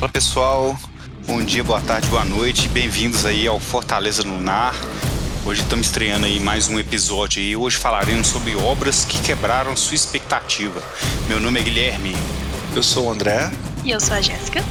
Olá 0.00 0.08
pessoal, 0.08 0.78
bom 1.26 1.42
dia, 1.42 1.64
boa 1.64 1.80
tarde, 1.80 2.06
boa 2.06 2.24
noite, 2.24 2.68
bem-vindos 2.68 3.26
aí 3.26 3.48
ao 3.48 3.58
Fortaleza 3.58 4.22
Lunar. 4.22 4.72
Hoje 5.44 5.62
estamos 5.62 5.88
estreando 5.88 6.24
aí 6.24 6.38
mais 6.38 6.68
um 6.68 6.78
episódio 6.78 7.42
e 7.42 7.56
hoje 7.56 7.78
falaremos 7.78 8.28
sobre 8.28 8.54
obras 8.54 9.04
que 9.04 9.20
quebraram 9.20 9.74
sua 9.74 9.96
expectativa. 9.96 10.80
Meu 11.26 11.40
nome 11.40 11.58
é 11.58 11.64
Guilherme. 11.64 12.14
Eu 12.76 12.82
sou 12.84 13.06
o 13.06 13.10
André. 13.10 13.50
E 13.84 13.90
eu 13.90 13.98
sou 13.98 14.14
a 14.14 14.20
Jéssica. 14.20 14.62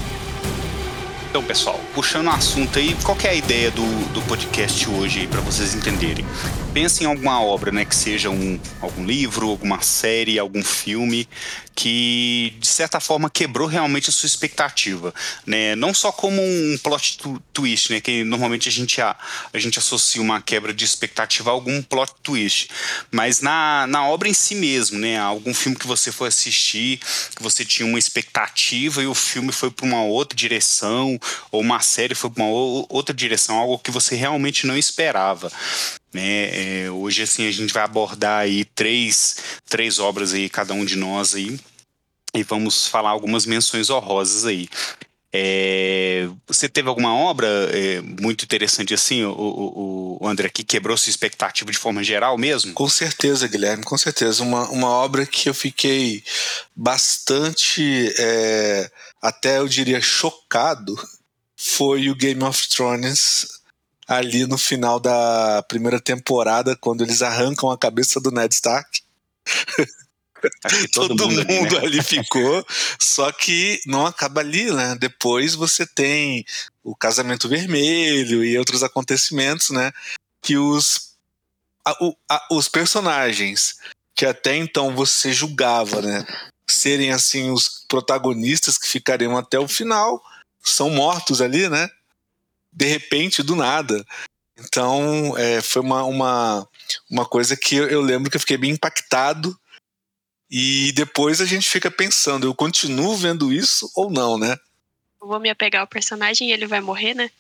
Então, 1.30 1.44
pessoal, 1.44 1.78
puxando 1.94 2.28
o 2.28 2.30
assunto 2.32 2.80
aí, 2.80 2.96
qual 3.04 3.18
é 3.26 3.28
a 3.28 3.34
ideia 3.34 3.70
do, 3.70 4.14
do 4.14 4.22
podcast 4.22 4.90
hoje 4.90 5.20
aí, 5.20 5.28
para 5.28 5.42
vocês 5.42 5.76
entenderem? 5.76 6.26
Pensem 6.78 7.08
em 7.08 7.10
alguma 7.10 7.42
obra, 7.42 7.72
né, 7.72 7.84
que 7.84 7.96
seja 7.96 8.30
um, 8.30 8.60
algum 8.80 9.04
livro, 9.04 9.50
alguma 9.50 9.82
série, 9.82 10.38
algum 10.38 10.64
filme 10.64 11.28
que 11.74 12.56
de 12.60 12.68
certa 12.68 13.00
forma 13.00 13.32
quebrou 13.32 13.68
realmente 13.68 14.10
a 14.10 14.14
sua 14.14 14.26
expectativa, 14.26 15.14
né? 15.46 15.76
Não 15.76 15.94
só 15.94 16.12
como 16.12 16.42
um 16.42 16.78
plot 16.82 17.20
twist, 17.54 17.92
né? 17.92 18.02
Que 18.02 18.24
normalmente 18.24 18.68
a 18.68 18.72
gente 18.72 19.00
a, 19.00 19.16
a 19.54 19.60
gente 19.60 19.78
associa 19.78 20.20
uma 20.20 20.42
quebra 20.42 20.74
de 20.74 20.86
expectativa 20.86 21.52
a 21.52 21.54
algum 21.54 21.82
plot 21.84 22.14
twist, 22.24 22.70
mas 23.12 23.42
na, 23.42 23.86
na 23.88 24.08
obra 24.08 24.28
em 24.28 24.34
si 24.34 24.56
mesmo, 24.56 24.98
né? 24.98 25.20
Algum 25.20 25.54
filme 25.54 25.78
que 25.78 25.86
você 25.86 26.12
foi 26.12 26.30
assistir, 26.30 27.00
que 27.36 27.44
você 27.44 27.64
tinha 27.64 27.88
uma 27.88 28.00
expectativa 28.00 29.02
e 29.02 29.08
o 29.08 29.16
filme 29.16 29.52
foi 29.52 29.70
para 29.70 29.86
uma 29.86 30.04
outra 30.04 30.36
direção, 30.36 31.20
ou 31.52 31.62
uma 31.62 31.80
série 31.80 32.16
foi 32.16 32.32
para 32.32 32.44
uma 32.44 32.52
outra 32.90 33.14
direção, 33.14 33.56
algo 33.56 33.78
que 33.78 33.92
você 33.92 34.16
realmente 34.16 34.66
não 34.66 34.78
esperava. 34.78 35.52
Né? 36.18 36.86
É, 36.86 36.90
hoje 36.90 37.22
assim 37.22 37.48
a 37.48 37.52
gente 37.52 37.72
vai 37.72 37.84
abordar 37.84 38.40
aí 38.40 38.66
três, 38.66 39.38
três 39.70 40.00
obras 40.00 40.34
aí 40.34 40.50
cada 40.50 40.74
um 40.74 40.84
de 40.84 40.96
nós 40.96 41.36
aí 41.36 41.60
e 42.34 42.42
vamos 42.42 42.88
falar 42.88 43.12
algumas 43.12 43.46
menções 43.46 43.92
honrosas 43.92 44.44
aí. 44.44 44.68
É, 45.32 46.28
você 46.48 46.68
teve 46.68 46.90
alguma 46.90 47.14
obra 47.14 47.48
é, 47.72 48.02
muito 48.02 48.44
interessante 48.44 48.96
assim, 48.96 49.24
o, 49.26 49.32
o, 49.32 50.18
o, 50.24 50.28
André, 50.28 50.50
que 50.50 50.64
quebrou 50.64 50.98
sua 50.98 51.12
expectativa 51.12 51.72
de 51.72 51.78
forma 51.78 52.04
geral 52.04 52.36
mesmo? 52.36 52.74
Com 52.74 52.90
certeza, 52.90 53.48
Guilherme, 53.48 53.84
com 53.84 53.98
certeza. 53.98 54.42
Uma, 54.42 54.68
uma 54.70 54.90
obra 54.90 55.24
que 55.24 55.48
eu 55.48 55.54
fiquei 55.54 56.24
bastante, 56.76 58.12
é, 58.18 58.90
até 59.22 59.60
eu 59.60 59.68
diria, 59.68 60.02
chocado, 60.02 60.96
foi 61.56 62.10
o 62.10 62.16
Game 62.16 62.44
of 62.44 62.68
Thrones 62.70 63.57
ali 64.08 64.46
no 64.48 64.58
final 64.58 65.00
da 65.00 65.64
primeira 65.68 66.00
temporada, 66.00 66.76
quando 66.76 67.04
eles 67.04 67.22
arrancam 67.22 67.70
a 67.70 67.78
cabeça 67.78 68.20
do 68.20 68.32
Ned 68.32 68.54
Stark. 68.54 69.02
todo, 70.94 71.16
todo, 71.16 71.30
mundo, 71.30 71.48
mundo 71.48 71.78
ali, 71.78 71.98
né? 71.98 72.00
ali, 72.00 72.04
ficou, 72.04 72.66
só 73.00 73.32
que 73.32 73.82
não 73.86 74.06
acaba 74.06 74.42
ali, 74.42 74.72
né? 74.72 74.96
Depois 75.00 75.56
você 75.56 75.86
tem 75.86 76.46
o 76.84 76.96
casamento 76.96 77.50
vermelho 77.50 78.44
e 78.46 78.58
outros 78.58 78.84
acontecimentos, 78.84 79.72
né? 79.72 79.92
Que 80.42 80.58
os, 80.58 81.16
a, 81.84 81.92
o, 82.04 82.16
a, 82.30 82.48
os 82.52 82.70
personagens 82.70 83.78
que 84.16 84.26
até 84.26 84.56
então 84.56 84.96
você 84.96 85.32
julgava, 85.32 86.02
né? 86.02 86.26
Serem 86.70 87.12
assim 87.12 87.52
os 87.52 87.86
protagonistas 87.88 88.78
que 88.78 88.88
ficariam 88.88 89.38
até 89.38 89.60
o 89.60 89.68
final, 89.68 90.22
são 90.64 90.90
mortos 90.90 91.40
ali, 91.40 91.70
né? 91.70 91.88
De 92.78 92.86
repente, 92.86 93.42
do 93.42 93.56
nada. 93.56 94.06
Então, 94.60 95.36
é, 95.36 95.64
foi 95.64 95.82
uma, 95.82 96.04
uma, 96.04 96.70
uma 97.10 97.26
coisa 97.26 97.58
que 97.58 97.76
eu, 97.76 98.02
lembro 98.02 98.30
que 98.30 98.38
eu 98.38 98.40
fiquei 98.40 98.56
bem 98.56 98.70
impactado 98.70 99.60
e 100.48 100.92
depois 100.94 101.42
a 101.42 101.46
gente 101.46 101.68
fica 101.68 101.90
pensando, 101.90 102.46
eu 102.46 102.54
continuo 102.54 103.16
vendo 103.16 103.52
isso 103.52 103.92
ou 103.96 104.12
não, 104.12 104.38
né? 104.38 104.56
Eu 105.20 105.28
vou 105.28 105.40
me 105.40 105.50
apegar 105.50 105.82
ao 105.82 105.88
personagem 105.88 106.50
e 106.50 106.54
ele 106.54 106.68
vai 106.68 106.80
morrer, 106.80 107.16
né? 107.16 107.32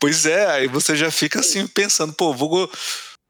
Pois 0.00 0.24
é, 0.24 0.46
aí 0.46 0.68
você 0.68 0.96
já 0.96 1.10
fica 1.10 1.40
assim 1.40 1.66
pensando, 1.66 2.14
pô, 2.14 2.32
vou 2.32 2.70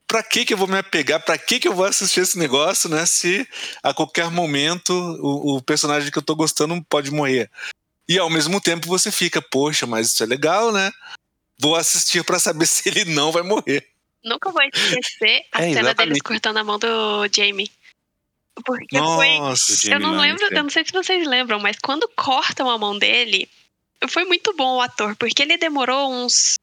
pra 0.07 0.23
que 0.23 0.45
que 0.45 0.55
eu 0.55 0.59
vou 0.59 0.69
me 0.69 0.79
apegar? 0.79 1.25
Pra 1.25 1.37
que 1.37 1.59
que 1.59 1.67
eu 1.67 1.75
vou 1.75 1.85
assistir 1.85 2.21
esse 2.21 2.39
negócio, 2.39 2.89
né? 2.89 3.05
Se 3.05 3.47
a 3.83 3.93
qualquer 3.93 4.31
momento 4.31 4.93
o, 4.93 5.57
o 5.57 5.63
personagem 5.63 6.13
que 6.13 6.19
eu 6.19 6.23
tô 6.23 6.37
gostando 6.37 6.81
pode 6.89 7.11
morrer. 7.11 7.51
E 8.09 8.19
ao 8.19 8.29
mesmo 8.31 8.61
tempo 8.61 8.87
você 8.87 9.11
fica, 9.11 9.41
poxa, 9.41 9.87
mas 9.87 10.09
isso 10.09 10.23
é 10.23 10.27
legal, 10.27 10.73
né? 10.73 10.91
Vou 11.59 11.75
assistir 11.75 12.25
para 12.25 12.39
saber 12.39 12.67
se 12.67 12.89
ele 12.89 13.05
não 13.07 13.33
vai 13.33 13.43
morrer. 13.43 13.87
Nunca 14.25 14.51
vou 14.51 14.63
esquecer 14.63 15.45
a 15.53 15.63
é, 15.63 15.73
cena 15.73 15.95
deles 15.95 16.23
cortando 16.23 16.57
a 16.57 16.65
mão 16.65 16.79
do 16.79 16.89
Jamie. 17.35 17.71
Porque 18.65 18.97
Nossa, 18.97 19.77
foi. 19.83 19.93
Eu 19.93 20.01
não 20.01 20.17
lembro, 20.17 20.47
eu 20.51 20.63
não 20.63 20.71
sei 20.71 20.85
se 20.85 20.93
vocês 20.93 21.27
lembram, 21.27 21.59
mas 21.59 21.77
quando 21.83 22.09
cortam 22.17 22.71
a 22.71 22.79
mão 22.79 22.97
dele, 22.97 23.49
foi 24.09 24.25
muito 24.25 24.55
bom 24.55 24.77
o 24.77 24.81
ator, 24.81 25.17
porque 25.17 25.43
ele 25.43 25.57
demorou 25.57 26.13
uns. 26.13 26.55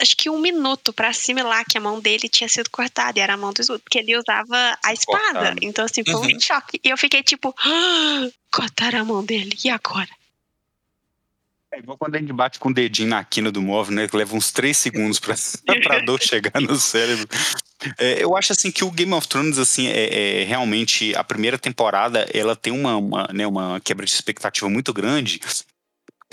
Acho 0.00 0.16
que 0.16 0.30
um 0.30 0.38
minuto 0.38 0.92
para 0.92 1.08
assimilar 1.08 1.64
que 1.64 1.78
a 1.78 1.80
mão 1.80 2.00
dele 2.00 2.28
tinha 2.28 2.48
sido 2.48 2.70
cortada, 2.70 3.18
e 3.18 3.22
era 3.22 3.34
a 3.34 3.36
mão 3.36 3.52
do 3.52 3.60
Snoop, 3.60 3.82
porque 3.82 3.98
ele 3.98 4.16
usava 4.16 4.78
a 4.82 4.92
espada. 4.92 5.32
Cortado. 5.32 5.58
Então, 5.62 5.84
assim, 5.84 6.02
foi 6.04 6.14
uhum. 6.14 6.36
um 6.36 6.40
choque. 6.40 6.80
E 6.82 6.88
eu 6.90 6.96
fiquei 6.96 7.22
tipo, 7.22 7.54
ah, 7.58 8.28
cortaram 8.50 9.00
a 9.00 9.04
mão 9.04 9.24
dele, 9.24 9.56
e 9.64 9.70
agora? 9.70 10.08
É 11.74 11.78
igual 11.80 11.98
quando 11.98 12.14
a 12.14 12.18
gente 12.20 12.32
bate 12.32 12.60
com 12.60 12.68
o 12.68 12.74
dedinho 12.74 13.08
na 13.08 13.24
quina 13.24 13.50
do 13.50 13.60
móvel, 13.60 13.96
né? 13.96 14.06
Que 14.06 14.16
leva 14.16 14.36
uns 14.36 14.52
três 14.52 14.76
segundos 14.76 15.18
pra, 15.18 15.34
pra 15.82 15.98
dor 15.98 16.22
chegar 16.22 16.60
no 16.60 16.76
cérebro. 16.76 17.26
É, 17.98 18.22
eu 18.22 18.36
acho 18.36 18.52
assim 18.52 18.70
que 18.70 18.84
o 18.84 18.90
Game 18.92 19.12
of 19.12 19.26
Thrones 19.26 19.58
assim 19.58 19.88
é, 19.88 20.42
é 20.42 20.44
realmente 20.44 21.14
a 21.16 21.24
primeira 21.24 21.58
temporada 21.58 22.28
ela 22.32 22.54
tem 22.54 22.72
uma, 22.72 22.96
uma, 22.96 23.28
né, 23.32 23.44
uma 23.44 23.80
quebra 23.80 24.06
de 24.06 24.12
expectativa 24.12 24.70
muito 24.70 24.92
grande 24.92 25.40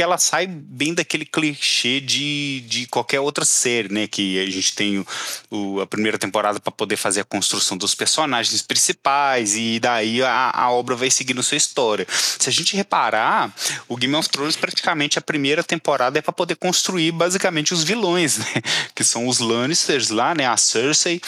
ela 0.02 0.18
sai 0.18 0.48
bem 0.48 0.94
daquele 0.94 1.26
clichê 1.26 2.00
de, 2.00 2.62
de 2.62 2.88
qualquer 2.88 3.20
outra 3.20 3.46
série, 3.46 3.92
né? 3.92 4.08
Que 4.08 4.40
a 4.40 4.50
gente 4.50 4.76
tem 4.76 5.00
o, 5.00 5.08
o 5.50 5.82
a 5.82 5.88
primeira 5.88 6.18
temporada 6.18 6.60
para 6.60 6.72
poder 6.72 6.98
fazer 6.98 7.22
a 7.22 7.26
construção 7.26 7.78
dos 7.78 7.96
personagens 7.96 8.62
principais 8.62 9.56
e 9.56 9.80
daí 9.80 10.22
a, 10.22 10.52
a 10.54 10.72
obra 10.72 10.96
vai 10.96 11.10
seguindo 11.10 11.44
sua 11.44 11.58
história. 11.58 12.08
Se 12.12 12.50
a 12.50 12.52
gente 12.52 12.76
reparar, 12.76 13.54
o 13.88 13.96
Game 13.96 14.16
of 14.16 14.30
Thrones 14.30 14.56
praticamente 14.56 15.18
a 15.18 15.22
primeira 15.22 15.64
temporada 15.64 16.18
é 16.20 16.22
para 16.22 16.34
poder 16.34 16.56
construir 16.56 17.12
basicamente 17.12 17.74
os 17.74 17.84
vilões, 17.84 18.38
né? 18.38 18.46
Que 18.96 19.04
são 19.04 19.28
os 19.28 19.40
Lannisters 19.40 20.10
lá, 20.10 20.36
né? 20.36 20.46
A 20.46 20.58
Cersei 20.58 21.22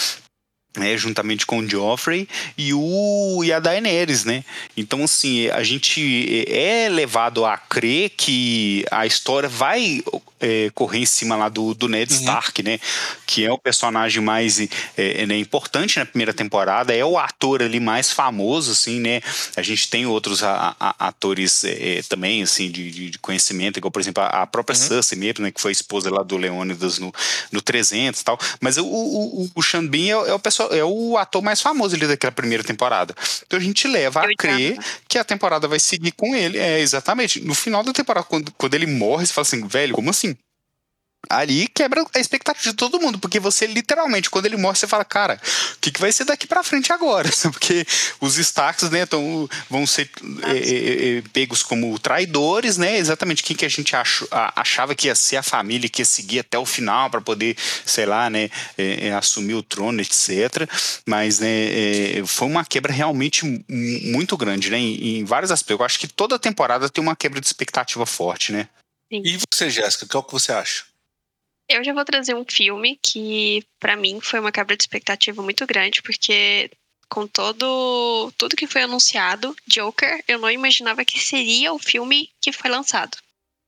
né, 0.77 0.97
juntamente 0.97 1.45
com 1.45 1.59
o 1.59 1.69
Joffrey 1.69 2.27
e, 2.57 2.73
o, 2.73 3.43
e 3.43 3.53
a 3.53 3.59
Daenerys, 3.59 4.25
né? 4.25 4.43
Então, 4.75 5.03
assim, 5.03 5.47
a 5.49 5.63
gente 5.63 6.45
é 6.47 6.89
levado 6.89 7.45
a 7.45 7.57
crer 7.57 8.09
que 8.11 8.85
a 8.91 9.05
história 9.05 9.47
vai 9.47 10.03
é, 10.43 10.69
correr 10.75 10.99
em 10.99 11.05
cima 11.05 11.35
lá 11.35 11.47
do, 11.47 11.73
do 11.73 11.87
Ned 11.87 12.11
uhum. 12.11 12.19
Stark, 12.19 12.61
né? 12.61 12.79
Que 13.25 13.45
é 13.45 13.51
o 13.51 13.57
personagem 13.57 14.21
mais 14.21 14.59
é, 14.97 15.25
né, 15.25 15.37
importante 15.37 15.97
na 15.97 16.05
primeira 16.05 16.33
temporada, 16.33 16.93
é 16.93 17.03
o 17.03 17.17
ator 17.17 17.61
ali 17.61 17.79
mais 17.79 18.11
famoso, 18.11 18.71
assim, 18.71 18.99
né? 18.99 19.21
A 19.55 19.61
gente 19.61 19.89
tem 19.89 20.05
outros 20.05 20.43
a, 20.43 20.75
a, 20.79 21.07
atores 21.07 21.63
é, 21.63 21.99
é 21.99 22.03
também, 22.03 22.43
assim, 22.43 22.69
de, 22.69 23.09
de, 23.09 23.19
conhecimento, 23.19 23.77
igual, 23.77 23.91
por 23.91 24.01
exemplo, 24.01 24.21
a, 24.21 24.45
própria 24.45 24.77
uhum. 24.77 24.87
Cersei 24.87 25.17
mesmo, 25.17 25.45
né? 25.45 25.51
Que 25.51 25.61
foi 25.61 25.71
esposa 25.71 26.11
lá 26.11 26.23
do 26.23 26.35
Leônidas 26.35 26.99
no, 26.99 27.13
no 27.51 27.61
300 27.61 28.19
e 28.19 28.23
tal. 28.23 28.37
Mas 28.59 28.77
o, 28.77 28.85
o, 28.85 29.49
o 29.55 29.61
é, 29.61 30.29
é 30.29 30.33
o 30.33 30.39
pessoal 30.39 30.69
é 30.73 30.83
o 30.83 31.17
ator 31.17 31.41
mais 31.41 31.61
famoso 31.61 31.95
ali 31.95 32.05
daquela 32.05 32.31
primeira 32.31 32.63
temporada. 32.63 33.15
Então 33.45 33.57
a 33.57 33.61
gente 33.61 33.87
leva 33.87 34.21
a 34.21 34.35
crer 34.35 34.77
que 35.07 35.17
a 35.17 35.23
temporada 35.23 35.67
vai 35.67 35.79
seguir 35.79 36.11
com 36.11 36.35
ele. 36.35 36.57
É, 36.57 36.79
exatamente. 36.79 37.39
No 37.41 37.55
final 37.55 37.83
da 37.83 37.93
temporada, 37.93 38.25
quando, 38.27 38.51
quando 38.57 38.73
ele 38.73 38.87
morre, 38.87 39.25
você 39.25 39.33
fala 39.33 39.47
assim, 39.47 39.65
velho, 39.67 39.93
como 39.93 40.09
assim? 40.09 40.32
Ali 41.29 41.67
quebra 41.67 42.05
a 42.13 42.19
expectativa 42.19 42.69
de 42.69 42.75
todo 42.75 42.99
mundo, 42.99 43.17
porque 43.17 43.39
você 43.39 43.65
literalmente, 43.65 44.29
quando 44.29 44.45
ele 44.45 44.57
morre, 44.57 44.77
você 44.77 44.87
fala, 44.87 45.05
cara, 45.05 45.39
o 45.75 45.79
que, 45.79 45.91
que 45.91 45.99
vai 45.99 46.11
ser 46.11 46.25
daqui 46.25 46.45
para 46.45 46.63
frente 46.63 46.91
agora? 46.91 47.29
porque 47.51 47.85
os 48.19 48.37
Starks, 48.37 48.89
né, 48.89 49.05
tão, 49.05 49.49
vão 49.69 49.87
ser 49.87 50.09
é, 50.43 50.57
é, 50.57 51.17
é, 51.17 51.23
pegos 51.33 51.63
como 51.63 51.97
traidores, 51.97 52.77
né, 52.77 52.97
exatamente 52.97 53.43
quem 53.43 53.55
que 53.55 53.65
a 53.65 53.69
gente 53.69 53.95
ach, 53.95 54.23
achava 54.31 54.93
que 54.93 55.07
ia 55.07 55.15
ser 55.15 55.37
a 55.37 55.43
família, 55.43 55.89
que 55.89 56.01
ia 56.01 56.05
seguir 56.05 56.39
até 56.39 56.57
o 56.57 56.65
final 56.65 57.09
para 57.09 57.21
poder, 57.21 57.55
sei 57.85 58.05
lá, 58.05 58.29
né, 58.29 58.49
é, 58.77 59.07
é, 59.07 59.13
assumir 59.13 59.55
o 59.55 59.63
trono, 59.63 60.01
etc. 60.01 60.69
Mas, 61.05 61.39
né, 61.39 61.47
é, 61.47 62.23
foi 62.25 62.47
uma 62.47 62.65
quebra 62.65 62.91
realmente 62.91 63.45
muito 63.69 64.35
grande, 64.35 64.69
né, 64.69 64.77
em, 64.77 65.19
em 65.19 65.25
vários 65.25 65.51
aspectos. 65.51 65.79
Eu 65.79 65.85
acho 65.85 65.99
que 65.99 66.07
toda 66.07 66.37
temporada 66.37 66.89
tem 66.89 67.03
uma 67.03 67.15
quebra 67.15 67.39
de 67.39 67.47
expectativa 67.47 68.05
forte, 68.05 68.51
né. 68.51 68.67
Sim. 69.11 69.21
E 69.23 69.37
você, 69.51 69.69
Jéssica, 69.69 70.07
qual 70.07 70.23
que 70.23 70.31
você 70.31 70.51
acha? 70.51 70.92
Eu 71.73 71.83
já 71.83 71.91
vou 71.91 72.05
trazer 72.05 72.35
um 72.35 72.45
filme 72.47 72.99
que, 73.01 73.65
para 73.79 73.95
mim, 73.95 74.19
foi 74.21 74.39
uma 74.39 74.51
quebra 74.51 74.77
de 74.77 74.83
expectativa 74.83 75.41
muito 75.41 75.65
grande, 75.65 76.03
porque 76.03 76.69
com 77.09 77.27
todo 77.27 78.31
tudo 78.37 78.55
que 78.55 78.67
foi 78.67 78.83
anunciado, 78.83 79.55
Joker, 79.67 80.23
eu 80.27 80.37
não 80.37 80.51
imaginava 80.51 81.03
que 81.03 81.19
seria 81.19 81.73
o 81.73 81.79
filme 81.79 82.29
que 82.39 82.51
foi 82.51 82.69
lançado. 82.69 83.17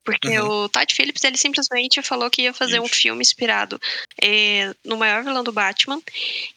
Porque 0.03 0.37
uhum. 0.39 0.65
o 0.65 0.69
Todd 0.69 0.93
Phillips, 0.93 1.23
ele 1.23 1.35
simplesmente 1.35 1.99
falou 2.03 2.29
que 2.29 2.43
ia 2.43 2.53
fazer 2.53 2.75
Isso. 2.75 2.85
um 2.85 2.87
filme 2.87 3.21
inspirado 3.23 3.81
é, 4.21 4.71
no 4.83 4.97
maior 4.97 5.23
vilão 5.23 5.43
do 5.43 5.51
Batman. 5.51 5.99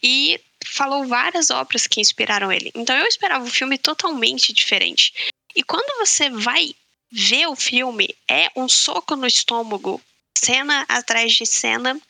E 0.02 0.38
falou 0.66 1.06
várias 1.06 1.48
obras 1.48 1.86
que 1.86 2.00
inspiraram 2.00 2.52
ele. 2.52 2.70
Então 2.74 2.94
eu 2.94 3.06
esperava 3.06 3.42
um 3.42 3.50
filme 3.50 3.78
totalmente 3.78 4.52
diferente. 4.52 5.14
E 5.56 5.62
quando 5.62 5.98
você 5.98 6.28
vai 6.28 6.74
ver 7.10 7.46
o 7.46 7.56
filme 7.56 8.14
é 8.28 8.50
um 8.54 8.68
soco 8.68 9.16
no 9.16 9.26
estômago, 9.26 9.98
cena 10.42 10.84
atrás 10.88 11.32
de 11.32 11.46
cena, 11.46 12.00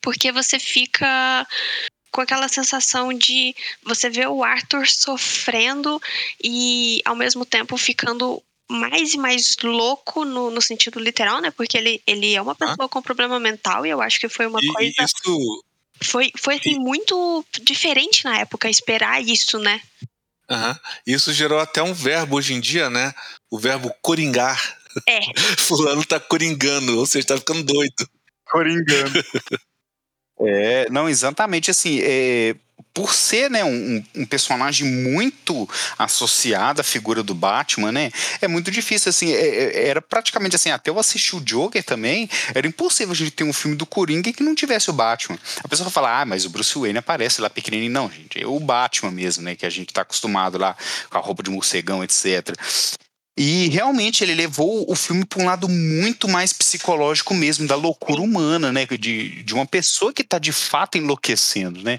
porque 0.00 0.30
você 0.32 0.58
fica 0.58 1.46
com 2.10 2.20
aquela 2.20 2.48
sensação 2.48 3.12
de 3.12 3.54
você 3.82 4.08
ver 4.08 4.28
o 4.28 4.42
Arthur 4.42 4.88
sofrendo 4.88 6.00
e 6.42 7.02
ao 7.04 7.14
mesmo 7.14 7.44
tempo 7.44 7.76
ficando 7.76 8.42
mais 8.68 9.14
e 9.14 9.18
mais 9.18 9.56
louco 9.62 10.24
no, 10.24 10.50
no 10.50 10.60
sentido 10.60 10.98
literal, 10.98 11.40
né? 11.40 11.50
Porque 11.50 11.76
ele, 11.76 12.02
ele 12.06 12.34
é 12.34 12.40
uma 12.40 12.54
pessoa 12.54 12.86
ah. 12.86 12.88
com 12.88 13.02
problema 13.02 13.38
mental 13.38 13.84
e 13.84 13.90
eu 13.90 14.00
acho 14.00 14.18
que 14.18 14.28
foi 14.28 14.46
uma 14.46 14.60
e, 14.62 14.66
coisa. 14.66 14.94
Isso... 14.98 15.62
Foi, 16.02 16.30
foi 16.36 16.56
assim, 16.56 16.74
e... 16.74 16.78
muito 16.78 17.44
diferente 17.62 18.24
na 18.24 18.38
época 18.38 18.68
esperar 18.68 19.22
isso, 19.22 19.58
né? 19.58 19.80
Uhum. 20.48 20.74
Isso 21.06 21.32
gerou 21.32 21.58
até 21.58 21.82
um 21.82 21.92
verbo 21.92 22.36
hoje 22.36 22.54
em 22.54 22.60
dia, 22.60 22.88
né? 22.88 23.14
O 23.50 23.58
verbo 23.58 23.94
coringar. 24.00 24.75
É. 25.08 25.20
Fulano 25.58 26.04
tá 26.04 26.20
coringando, 26.20 26.98
ou 26.98 27.06
seja, 27.06 27.26
tá 27.26 27.36
ficando 27.36 27.62
doido. 27.62 28.08
Coringando. 28.50 29.24
é, 30.40 30.88
não, 30.90 31.08
exatamente 31.08 31.70
assim. 31.70 32.00
É, 32.02 32.54
por 32.96 33.12
ser 33.12 33.50
né, 33.50 33.62
um, 33.62 34.02
um, 34.14 34.24
personagem 34.24 34.86
muito 34.86 35.68
associado 35.98 36.80
à 36.80 36.84
figura 36.84 37.22
do 37.22 37.34
Batman, 37.34 37.92
né, 37.92 38.10
é 38.40 38.48
muito 38.48 38.70
difícil, 38.70 39.10
assim, 39.10 39.34
é, 39.34 39.46
é, 39.46 39.88
era 39.88 40.00
praticamente 40.00 40.56
assim, 40.56 40.70
até 40.70 40.90
eu 40.90 40.98
assistir 40.98 41.36
o 41.36 41.40
Joker 41.40 41.84
também, 41.84 42.26
era 42.54 42.66
impossível 42.66 43.12
a 43.12 43.14
gente 43.14 43.32
ter 43.32 43.44
um 43.44 43.52
filme 43.52 43.76
do 43.76 43.84
Coringa 43.84 44.32
que 44.32 44.42
não 44.42 44.54
tivesse 44.54 44.88
o 44.88 44.94
Batman. 44.94 45.38
A 45.62 45.68
pessoa 45.68 45.90
fala, 45.90 46.22
ah, 46.22 46.24
mas 46.24 46.46
o 46.46 46.50
Bruce 46.50 46.78
Wayne 46.78 46.98
aparece 46.98 47.42
lá 47.42 47.50
pequenininho. 47.50 47.92
Não, 47.92 48.10
gente, 48.10 48.42
é 48.42 48.46
o 48.46 48.58
Batman 48.58 49.10
mesmo, 49.10 49.42
né, 49.42 49.54
que 49.54 49.66
a 49.66 49.70
gente 49.70 49.92
tá 49.92 50.00
acostumado 50.00 50.56
lá 50.56 50.74
com 51.10 51.18
a 51.18 51.20
roupa 51.20 51.42
de 51.42 51.50
morcegão, 51.50 52.02
etc. 52.02 52.56
E 53.36 53.68
realmente 53.68 54.24
ele 54.24 54.34
levou 54.34 54.90
o 54.90 54.94
filme 54.94 55.22
para 55.24 55.42
um 55.42 55.44
lado 55.44 55.68
muito 55.68 56.26
mais 56.26 56.54
psicológico 56.54 57.34
mesmo, 57.34 57.66
da 57.66 57.76
loucura 57.76 58.22
humana, 58.22 58.72
né? 58.72 58.86
De, 58.86 59.42
de 59.42 59.54
uma 59.54 59.66
pessoa 59.66 60.10
que 60.10 60.22
está 60.22 60.38
de 60.38 60.52
fato 60.52 60.96
enlouquecendo, 60.96 61.82
né? 61.82 61.98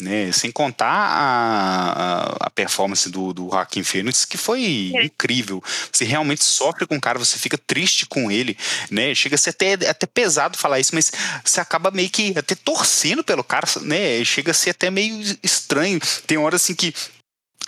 né? 0.00 0.32
Sem 0.32 0.50
contar 0.50 0.86
a, 0.86 1.92
a, 1.92 2.36
a 2.46 2.50
performance 2.50 3.08
do, 3.08 3.32
do 3.32 3.48
Joaquim 3.48 3.84
Phoenix, 3.84 4.24
que 4.24 4.36
foi 4.36 4.92
é. 4.96 5.04
incrível. 5.04 5.62
Você 5.92 6.04
realmente 6.04 6.42
sofre 6.42 6.84
com 6.84 6.96
o 6.96 7.00
cara, 7.00 7.16
você 7.16 7.38
fica 7.38 7.56
triste 7.56 8.04
com 8.04 8.28
ele, 8.28 8.56
né? 8.90 9.14
Chega 9.14 9.36
a 9.36 9.38
ser 9.38 9.50
até, 9.50 9.74
até 9.74 10.06
pesado 10.06 10.58
falar 10.58 10.80
isso, 10.80 10.96
mas 10.96 11.12
você 11.44 11.60
acaba 11.60 11.92
meio 11.92 12.10
que 12.10 12.34
até 12.36 12.56
torcendo 12.56 13.22
pelo 13.22 13.44
cara, 13.44 13.68
né? 13.82 14.24
Chega 14.24 14.50
a 14.50 14.54
ser 14.54 14.70
até 14.70 14.90
meio 14.90 15.22
estranho. 15.44 16.00
Tem 16.26 16.38
horas 16.38 16.62
assim 16.62 16.74
que 16.74 16.92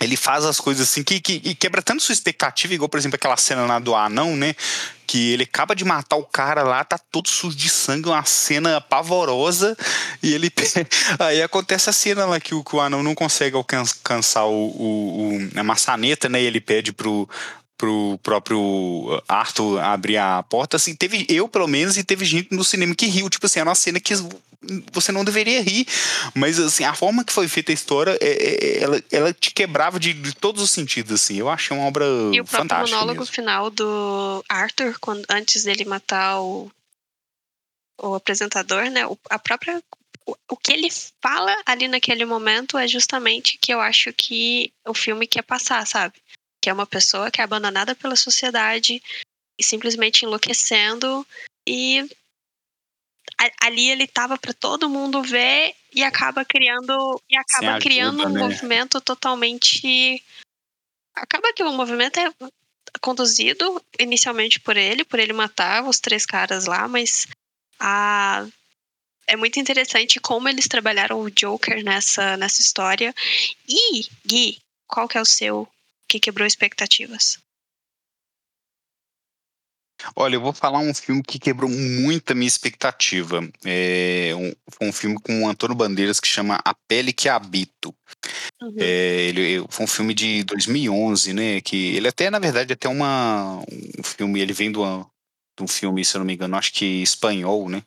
ele 0.01 0.17
faz 0.17 0.45
as 0.45 0.59
coisas 0.59 0.89
assim 0.89 1.03
que, 1.03 1.19
que, 1.19 1.39
que, 1.39 1.55
quebra 1.55 1.81
tanto 1.81 2.03
sua 2.03 2.13
expectativa, 2.13 2.73
igual, 2.73 2.89
por 2.89 2.97
exemplo, 2.97 3.15
aquela 3.15 3.37
cena 3.37 3.65
lá 3.65 3.79
do 3.79 3.95
anão, 3.95 4.35
né? 4.35 4.55
Que 5.07 5.31
ele 5.31 5.43
acaba 5.43 5.75
de 5.75 5.85
matar 5.85 6.17
o 6.17 6.25
cara 6.25 6.63
lá, 6.63 6.83
tá 6.83 6.97
todo 6.97 7.29
sujo 7.29 7.55
de 7.55 7.69
sangue, 7.69 8.09
uma 8.09 8.25
cena 8.25 8.81
pavorosa, 8.81 9.77
e 10.21 10.33
ele. 10.33 10.51
Aí 11.19 11.41
acontece 11.41 11.89
a 11.89 11.93
cena 11.93 12.25
lá 12.25 12.39
que 12.39 12.53
o, 12.53 12.63
que 12.63 12.75
o 12.75 12.81
anão 12.81 13.03
não 13.03 13.15
consegue 13.15 13.55
alcançar 13.55 14.45
o, 14.45 14.51
o, 14.51 15.37
o, 15.37 15.59
a 15.59 15.63
maçaneta, 15.63 16.27
né? 16.27 16.41
E 16.41 16.45
ele 16.45 16.59
pede 16.59 16.91
pro, 16.91 17.29
pro 17.77 18.19
próprio 18.21 19.21
Arthur 19.27 19.79
abrir 19.79 20.17
a 20.17 20.43
porta, 20.43 20.77
assim, 20.77 20.95
teve 20.95 21.25
eu 21.29 21.47
pelo 21.47 21.67
menos 21.67 21.97
e 21.97 22.03
teve 22.03 22.25
gente 22.25 22.49
no 22.51 22.63
cinema 22.63 22.95
que 22.95 23.05
riu, 23.05 23.29
tipo 23.29 23.45
assim, 23.45 23.59
era 23.59 23.69
uma 23.69 23.75
cena 23.75 23.99
que 23.99 24.13
você 24.91 25.11
não 25.11 25.25
deveria 25.25 25.61
rir, 25.61 25.87
mas 26.33 26.59
assim, 26.59 26.83
a 26.83 26.93
forma 26.93 27.23
que 27.23 27.33
foi 27.33 27.47
feita 27.47 27.71
a 27.71 27.73
história, 27.73 28.17
é, 28.21 28.27
é, 28.27 28.77
é 28.79 28.83
ela, 28.83 29.03
ela 29.11 29.33
te 29.33 29.51
quebrava 29.51 29.99
de, 29.99 30.13
de, 30.13 30.35
todos 30.35 30.61
os 30.61 30.71
sentidos, 30.71 31.11
assim, 31.11 31.37
eu 31.37 31.49
achei 31.49 31.75
uma 31.75 31.85
obra 31.85 32.05
fantástica. 32.05 32.35
E 32.35 32.41
o 32.41 32.45
próprio 32.45 32.79
monólogo 32.79 33.19
mesmo. 33.19 33.33
final 33.33 33.69
do 33.69 34.43
Arthur, 34.49 34.97
quando, 34.99 35.25
antes 35.29 35.63
dele 35.63 35.85
matar 35.85 36.41
o, 36.41 36.71
o 38.01 38.15
apresentador, 38.15 38.89
né, 38.89 39.05
o, 39.05 39.17
a 39.29 39.39
própria 39.39 39.81
o, 40.25 40.35
o 40.51 40.57
que 40.57 40.73
ele 40.73 40.89
fala 41.21 41.55
ali 41.65 41.87
naquele 41.87 42.25
momento 42.25 42.77
é 42.77 42.87
justamente 42.87 43.57
que 43.59 43.73
eu 43.73 43.79
acho 43.79 44.11
que 44.11 44.73
o 44.85 44.93
filme 44.93 45.27
quer 45.27 45.43
passar, 45.43 45.85
sabe? 45.85 46.15
Que 46.61 46.69
é 46.69 46.73
uma 46.73 46.87
pessoa 46.87 47.29
que 47.29 47.39
é 47.39 47.43
abandonada 47.43 47.95
pela 47.95 48.15
sociedade 48.15 49.01
e 49.57 49.63
simplesmente 49.63 50.25
enlouquecendo 50.25 51.25
e 51.67 52.09
ali 53.61 53.89
ele 53.89 54.07
tava 54.07 54.37
para 54.37 54.53
todo 54.53 54.89
mundo 54.89 55.21
ver 55.21 55.75
e 55.93 56.03
acaba 56.03 56.45
criando 56.45 57.21
e 57.29 57.37
acaba 57.37 57.71
ajuda, 57.71 57.81
criando 57.81 58.25
um 58.25 58.29
né? 58.29 58.41
movimento 58.41 59.01
totalmente 59.01 60.23
acaba 61.13 61.53
que 61.53 61.63
o 61.63 61.71
movimento 61.71 62.19
é 62.19 62.31
conduzido 63.01 63.81
inicialmente 63.99 64.59
por 64.59 64.77
ele, 64.77 65.03
por 65.03 65.19
ele 65.19 65.33
matar 65.33 65.83
os 65.83 65.99
três 65.99 66.25
caras 66.25 66.65
lá, 66.65 66.87
mas 66.87 67.27
a 67.79 68.47
é 69.27 69.35
muito 69.35 69.59
interessante 69.59 70.19
como 70.19 70.47
eles 70.47 70.67
trabalharam 70.67 71.19
o 71.19 71.31
Joker 71.31 71.83
nessa 71.83 72.37
nessa 72.37 72.61
história. 72.61 73.13
E 73.67 74.05
Gui, 74.25 74.61
qual 74.87 75.07
que 75.07 75.17
é 75.17 75.21
o 75.21 75.25
seu 75.25 75.67
que 76.07 76.19
quebrou 76.19 76.45
expectativas? 76.45 77.39
Olha, 80.15 80.35
eu 80.35 80.41
vou 80.41 80.53
falar 80.53 80.79
um 80.79 80.93
filme 80.93 81.23
que 81.23 81.39
quebrou 81.39 81.69
muito 81.69 82.31
a 82.31 82.35
minha 82.35 82.47
expectativa. 82.47 83.41
É 83.63 84.33
um, 84.35 84.53
foi 84.69 84.87
um 84.87 84.91
filme 84.91 85.17
com 85.21 85.43
o 85.43 85.47
Antônio 85.47 85.75
Bandeiras 85.75 86.19
que 86.19 86.27
chama 86.27 86.59
A 86.63 86.73
Pele 86.87 87.13
que 87.13 87.29
Habito. 87.29 87.95
Uhum. 88.61 88.75
É, 88.77 89.23
ele 89.23 89.65
foi 89.69 89.85
um 89.85 89.87
filme 89.87 90.13
de 90.13 90.43
2011, 90.43 91.33
né? 91.33 91.61
Que 91.61 91.95
ele 91.95 92.07
até, 92.07 92.29
na 92.29 92.39
verdade, 92.39 92.73
até 92.73 92.87
uma 92.87 93.63
um 93.97 94.03
filme. 94.03 94.39
Ele 94.39 94.53
vem 94.53 94.71
do, 94.71 94.83
de 95.57 95.63
um 95.63 95.67
filme, 95.67 96.03
se 96.03 96.15
eu 96.15 96.19
não 96.19 96.25
me 96.25 96.33
engano, 96.33 96.55
acho 96.55 96.73
que 96.73 97.01
espanhol, 97.01 97.69
né? 97.69 97.81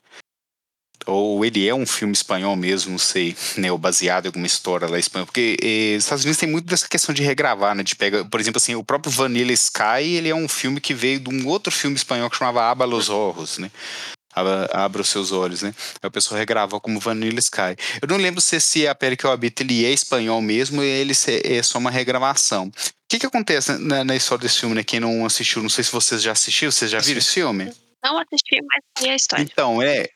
Ou 1.06 1.44
ele 1.44 1.66
é 1.66 1.74
um 1.74 1.86
filme 1.86 2.12
espanhol 2.12 2.54
mesmo, 2.56 2.92
não 2.92 2.98
sei, 2.98 3.36
né, 3.56 3.70
ou 3.70 3.78
baseado 3.78 4.26
em 4.26 4.28
alguma 4.28 4.46
história 4.46 4.88
lá 4.88 4.98
espanhol, 4.98 5.26
porque 5.26 5.56
eh, 5.62 5.96
os 5.96 6.04
Estados 6.04 6.24
Unidos 6.24 6.38
tem 6.38 6.48
muito 6.48 6.66
dessa 6.66 6.88
questão 6.88 7.14
de 7.14 7.22
regravar, 7.22 7.74
né, 7.74 7.82
de 7.82 7.96
pega, 7.96 8.24
por 8.24 8.40
exemplo, 8.40 8.58
assim, 8.58 8.74
o 8.74 8.84
próprio 8.84 9.12
Vanilla 9.12 9.52
Sky, 9.52 10.02
ele 10.02 10.28
é 10.28 10.34
um 10.34 10.48
filme 10.48 10.80
que 10.80 10.94
veio 10.94 11.20
de 11.20 11.30
um 11.30 11.46
outro 11.46 11.72
filme 11.72 11.96
espanhol 11.96 12.28
que 12.28 12.36
chamava 12.36 12.70
Aba 12.70 12.84
los 12.84 13.08
Ojos, 13.08 13.58
né, 13.58 13.70
Abra, 14.38 14.68
abra 14.72 15.02
os 15.02 15.08
seus 15.08 15.32
olhos, 15.32 15.62
né? 15.62 15.74
Aí 16.02 16.06
o 16.06 16.10
pessoal 16.10 16.38
regravou 16.38 16.80
como 16.80 17.00
Vanilla 17.00 17.40
Sky. 17.40 17.74
Eu 18.00 18.06
não 18.08 18.16
lembro 18.16 18.40
se 18.40 18.56
esse 18.56 18.86
A 18.86 18.94
Pele 18.94 19.16
que 19.16 19.24
eu 19.24 19.32
habito 19.32 19.62
ele 19.62 19.84
é 19.84 19.90
espanhol 19.90 20.40
mesmo 20.40 20.80
ou 20.80 20.84
ele 20.84 21.12
é 21.44 21.62
só 21.62 21.78
uma 21.78 21.90
regravação. 21.90 22.66
O 22.66 22.72
que 23.08 23.18
que 23.18 23.26
acontece 23.26 23.72
na, 23.78 24.04
na 24.04 24.14
história 24.14 24.42
desse 24.42 24.60
filme, 24.60 24.74
né? 24.74 24.84
Quem 24.84 25.00
não 25.00 25.24
assistiu, 25.24 25.62
não 25.62 25.70
sei 25.70 25.82
se 25.82 25.90
vocês 25.90 26.22
já 26.22 26.32
assistiram, 26.32 26.70
vocês 26.70 26.90
já 26.90 27.00
viram 27.00 27.18
esse 27.18 27.32
filme? 27.32 27.72
Não 28.04 28.18
assisti, 28.18 28.60
mas 28.62 28.84
vi 29.02 29.10
a 29.10 29.16
história. 29.16 29.42
Então, 29.42 29.82
é, 29.82 30.08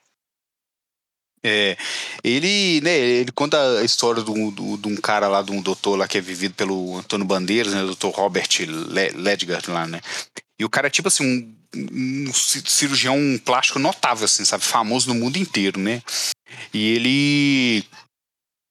é, 1.45 1.77
ele, 2.23 2.81
né, 2.83 2.97
ele 2.97 3.33
conta 3.33 3.81
a 3.81 3.85
história 3.85 4.23
de 4.23 4.31
um, 4.31 4.51
de 4.77 4.89
um 4.89 4.97
cara 4.97 5.27
lá, 5.27 5.43
de 5.43 5.51
um 5.51 5.61
doutor 5.61 5.97
lá 5.97 6.07
que 6.07 6.17
é 6.17 6.21
vivido 6.21 6.55
pelo 6.55 6.97
Antônio 6.97 7.27
Bandeiras, 7.27 7.73
né, 7.75 7.83
doutor 7.83 8.11
Robert 8.11 8.49
Ledgar 9.15 9.63
lá, 9.69 9.87
né, 9.87 10.01
e 10.59 10.65
o 10.65 10.71
cara 10.71 10.87
é 10.87 10.91
tipo 10.91 11.09
assim, 11.09 11.53
um, 11.75 12.29
um 12.29 12.33
cirurgião 12.33 13.19
plástico 13.45 13.79
notável, 13.79 14.25
assim, 14.25 14.45
sabe, 14.45 14.63
famoso 14.63 15.09
no 15.09 15.19
mundo 15.19 15.37
inteiro, 15.37 15.81
né, 15.81 16.01
e 16.73 16.95
ele 16.95 17.85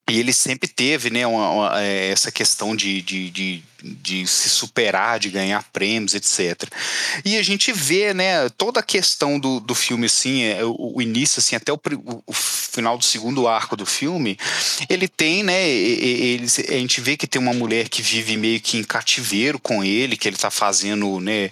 e 0.10 0.20
ele 0.20 0.34
sempre 0.34 0.68
teve 0.68 1.10
né, 1.10 1.26
uma, 1.26 1.50
uma, 1.50 1.82
é, 1.82 2.10
essa 2.10 2.32
questão 2.32 2.76
de, 2.76 3.02
de, 3.02 3.30
de, 3.30 3.64
de, 3.84 4.26
se 4.28 4.50
superar, 4.50 5.20
de 5.20 5.30
ganhar 5.30 5.64
prêmios, 5.72 6.14
etc. 6.14 6.70
E 7.26 7.38
a 7.38 7.44
gente 7.44 7.72
vê 7.72 8.14
né, 8.14 8.50
toda 8.50 8.80
a 8.80 8.84
questão 8.84 9.40
do, 9.40 9.60
do 9.60 9.76
filme, 9.76 10.06
assim, 10.06 10.44
é, 10.44 10.64
o, 10.64 10.94
o 10.96 11.02
início, 11.02 11.40
assim, 11.40 11.56
até 11.56 11.72
o, 11.72 11.80
o, 12.26 12.34
final 12.34 12.98
do 12.98 13.04
segundo 13.04 13.48
arco 13.48 13.76
do 13.76 13.86
filme, 13.86 14.38
ele 14.90 15.08
tem, 15.08 15.44
né, 15.44 15.68
ele, 15.68 16.46
a 16.46 16.78
gente 16.78 17.02
vê 17.02 17.18
que 17.18 17.28
tem 17.28 17.42
uma 17.42 17.54
mulher 17.54 17.90
que 17.90 18.02
vive 18.02 18.38
meio 18.38 18.62
que 18.62 18.78
em 18.78 18.84
cativeiro 18.84 19.60
com 19.60 19.84
ele, 19.84 20.16
que 20.16 20.28
ele 20.28 20.38
está 20.38 20.50
fazendo, 20.50 21.20
né, 21.20 21.50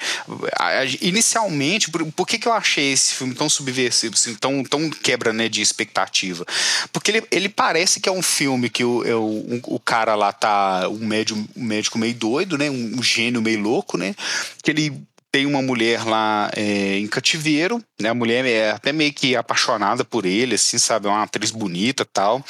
inicialmente, 1.01 1.89
por, 1.91 2.05
por 2.13 2.25
que, 2.25 2.39
que 2.39 2.47
eu 2.47 2.53
achei 2.53 2.93
esse 2.93 3.13
filme 3.15 3.35
tão 3.35 3.49
subversivo, 3.49 4.13
assim, 4.13 4.33
tão, 4.35 4.63
tão 4.63 4.89
quebra 4.89 5.33
né, 5.33 5.49
de 5.49 5.61
expectativa? 5.61 6.45
Porque 6.93 7.11
ele, 7.11 7.23
ele 7.31 7.49
parece 7.49 7.99
que 7.99 8.07
é 8.07 8.11
um 8.11 8.21
filme 8.21 8.69
que 8.69 8.83
o, 8.83 9.03
é 9.05 9.15
o, 9.15 9.59
o 9.65 9.79
cara 9.79 10.15
lá 10.15 10.31
tá 10.31 10.87
um, 10.87 11.05
médio, 11.05 11.35
um 11.55 11.63
médico 11.63 11.97
meio 11.97 12.13
doido, 12.19 12.57
né? 12.57 12.69
Um, 12.69 12.99
um 12.99 13.03
gênio 13.03 13.41
meio 13.41 13.61
louco, 13.61 13.97
né? 13.97 14.13
Que 14.61 14.71
ele 14.71 15.07
tem 15.31 15.45
uma 15.45 15.61
mulher 15.61 16.03
lá 16.05 16.49
é, 16.55 16.97
em 16.97 17.07
cativeiro, 17.07 17.83
né? 17.99 18.09
A 18.09 18.15
mulher 18.15 18.45
é 18.45 18.71
até 18.71 18.91
meio 18.91 19.13
que 19.13 19.35
apaixonada 19.35 20.03
por 20.03 20.25
ele, 20.25 20.55
assim, 20.55 20.79
sabe? 20.79 21.07
É 21.07 21.09
uma 21.09 21.23
atriz 21.23 21.51
bonita 21.51 22.03
tal. 22.03 22.43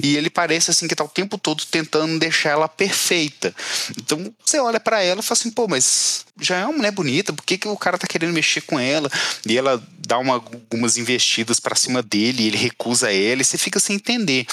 E 0.00 0.16
ele 0.16 0.30
parece, 0.30 0.70
assim, 0.70 0.86
que 0.86 0.94
tá 0.94 1.02
o 1.02 1.08
tempo 1.08 1.36
todo 1.36 1.64
tentando 1.66 2.18
deixar 2.18 2.50
ela 2.50 2.68
perfeita. 2.68 3.52
Então, 3.98 4.32
você 4.44 4.60
olha 4.60 4.78
para 4.78 5.02
ela 5.02 5.20
e 5.20 5.24
fala 5.24 5.38
assim, 5.40 5.50
pô, 5.50 5.66
mas 5.66 6.24
já 6.40 6.58
é 6.58 6.64
uma 6.64 6.76
mulher 6.76 6.92
bonita, 6.92 7.32
por 7.32 7.44
que, 7.44 7.58
que 7.58 7.68
o 7.68 7.76
cara 7.76 7.98
tá 7.98 8.06
querendo 8.06 8.32
mexer 8.32 8.60
com 8.60 8.78
ela? 8.78 9.10
E 9.46 9.58
ela 9.58 9.82
dá 9.98 10.18
uma, 10.18 10.34
algumas 10.34 10.96
investidas 10.96 11.58
para 11.58 11.74
cima 11.74 12.00
dele, 12.00 12.46
ele 12.46 12.56
recusa 12.56 13.12
ela, 13.12 13.42
e 13.42 13.44
você 13.44 13.58
fica 13.58 13.80
sem 13.80 13.96
entender 13.96 14.46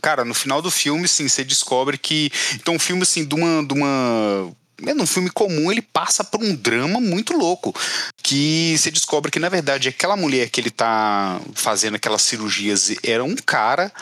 cara, 0.00 0.24
no 0.24 0.34
final 0.34 0.60
do 0.62 0.70
filme, 0.70 1.06
sim, 1.08 1.28
você 1.28 1.44
descobre 1.44 1.98
que. 1.98 2.30
Então, 2.54 2.74
um 2.74 2.78
filme, 2.78 3.02
assim, 3.02 3.24
de 3.24 3.34
uma. 3.34 3.64
De 3.64 3.74
uma 3.74 4.52
num 4.78 5.06
filme 5.06 5.30
comum, 5.30 5.72
ele 5.72 5.80
passa 5.80 6.22
por 6.22 6.42
um 6.42 6.54
drama 6.54 7.00
muito 7.00 7.32
louco. 7.32 7.74
Que 8.22 8.76
você 8.76 8.90
descobre 8.90 9.30
que, 9.30 9.38
na 9.38 9.48
verdade, 9.48 9.88
aquela 9.88 10.16
mulher 10.16 10.50
que 10.50 10.60
ele 10.60 10.70
tá 10.70 11.40
fazendo 11.54 11.94
aquelas 11.94 12.22
cirurgias 12.22 12.94
era 13.02 13.24
um 13.24 13.36
cara 13.36 13.92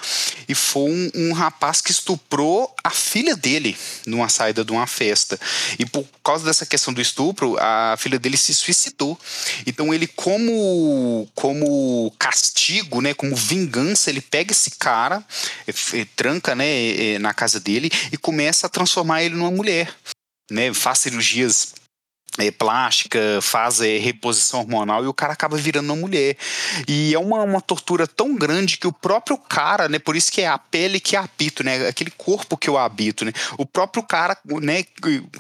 e 0.49 0.55
foi 0.55 0.91
um, 0.91 1.11
um 1.15 1.33
rapaz 1.33 1.81
que 1.81 1.91
estuprou 1.91 2.75
a 2.83 2.91
filha 2.91 3.37
dele 3.37 3.77
numa 4.07 4.29
saída 4.29 4.65
de 4.65 4.73
uma 4.73 4.87
festa. 4.87 5.39
E 5.79 5.85
por 5.87 6.07
causa 6.25 6.45
dessa 6.45 6.67
questão 6.67 6.93
do 6.93 7.01
estupro, 7.01 7.57
a 7.61 7.97
filha 7.99 8.19
dele 8.19 8.37
se 8.37 8.55
suicidou. 8.55 9.19
Então 9.67 9.93
ele, 9.93 10.07
como, 10.07 11.29
como 11.35 12.13
castigo, 12.19 13.01
né, 13.01 13.15
como 13.15 13.37
vingança, 13.37 14.11
ele 14.11 14.21
pega 14.21 14.53
esse 14.53 14.73
cara, 14.73 15.23
tranca 16.17 16.55
né, 16.55 17.19
na 17.19 17.35
casa 17.35 17.61
dele 17.61 17.91
e 18.11 18.17
começa 18.17 18.67
a 18.67 18.71
transformar 18.71 19.23
ele 19.23 19.35
numa 19.35 19.51
mulher 19.51 19.95
né, 20.51 20.73
faz 20.75 20.99
cirurgias 20.99 21.75
plástica, 22.59 23.21
faz 23.41 23.81
é, 23.81 23.99
reposição 23.99 24.61
hormonal 24.61 25.05
e 25.05 25.07
o 25.07 25.15
cara 25.15 25.33
acaba 25.33 25.57
virando 25.57 25.93
uma 25.93 25.97
mulher. 25.97 26.37
E 26.89 27.15
é 27.15 27.19
uma, 27.19 27.43
uma 27.43 27.61
tortura 27.61 28.07
tão 28.07 28.35
grande 28.35 28.77
que 28.77 28.87
o 28.87 28.93
próprio 28.93 29.39
cara, 29.39 29.89
né, 29.89 29.99
por 29.99 30.17
isso 30.17 30.33
que 30.33 30.41
é 30.41 30.49
a 30.49 30.59
pele 30.59 30.99
que 30.99 31.17
habito, 31.17 31.63
né, 31.63 31.87
aquele 31.87 32.11
corpo 32.11 32.57
que 32.57 32.69
eu 32.69 32.77
habito, 32.77 33.25
né, 33.25 33.33
o 33.57 33.65
próprio 33.65 34.03
cara, 34.03 34.37
né, 34.61 34.85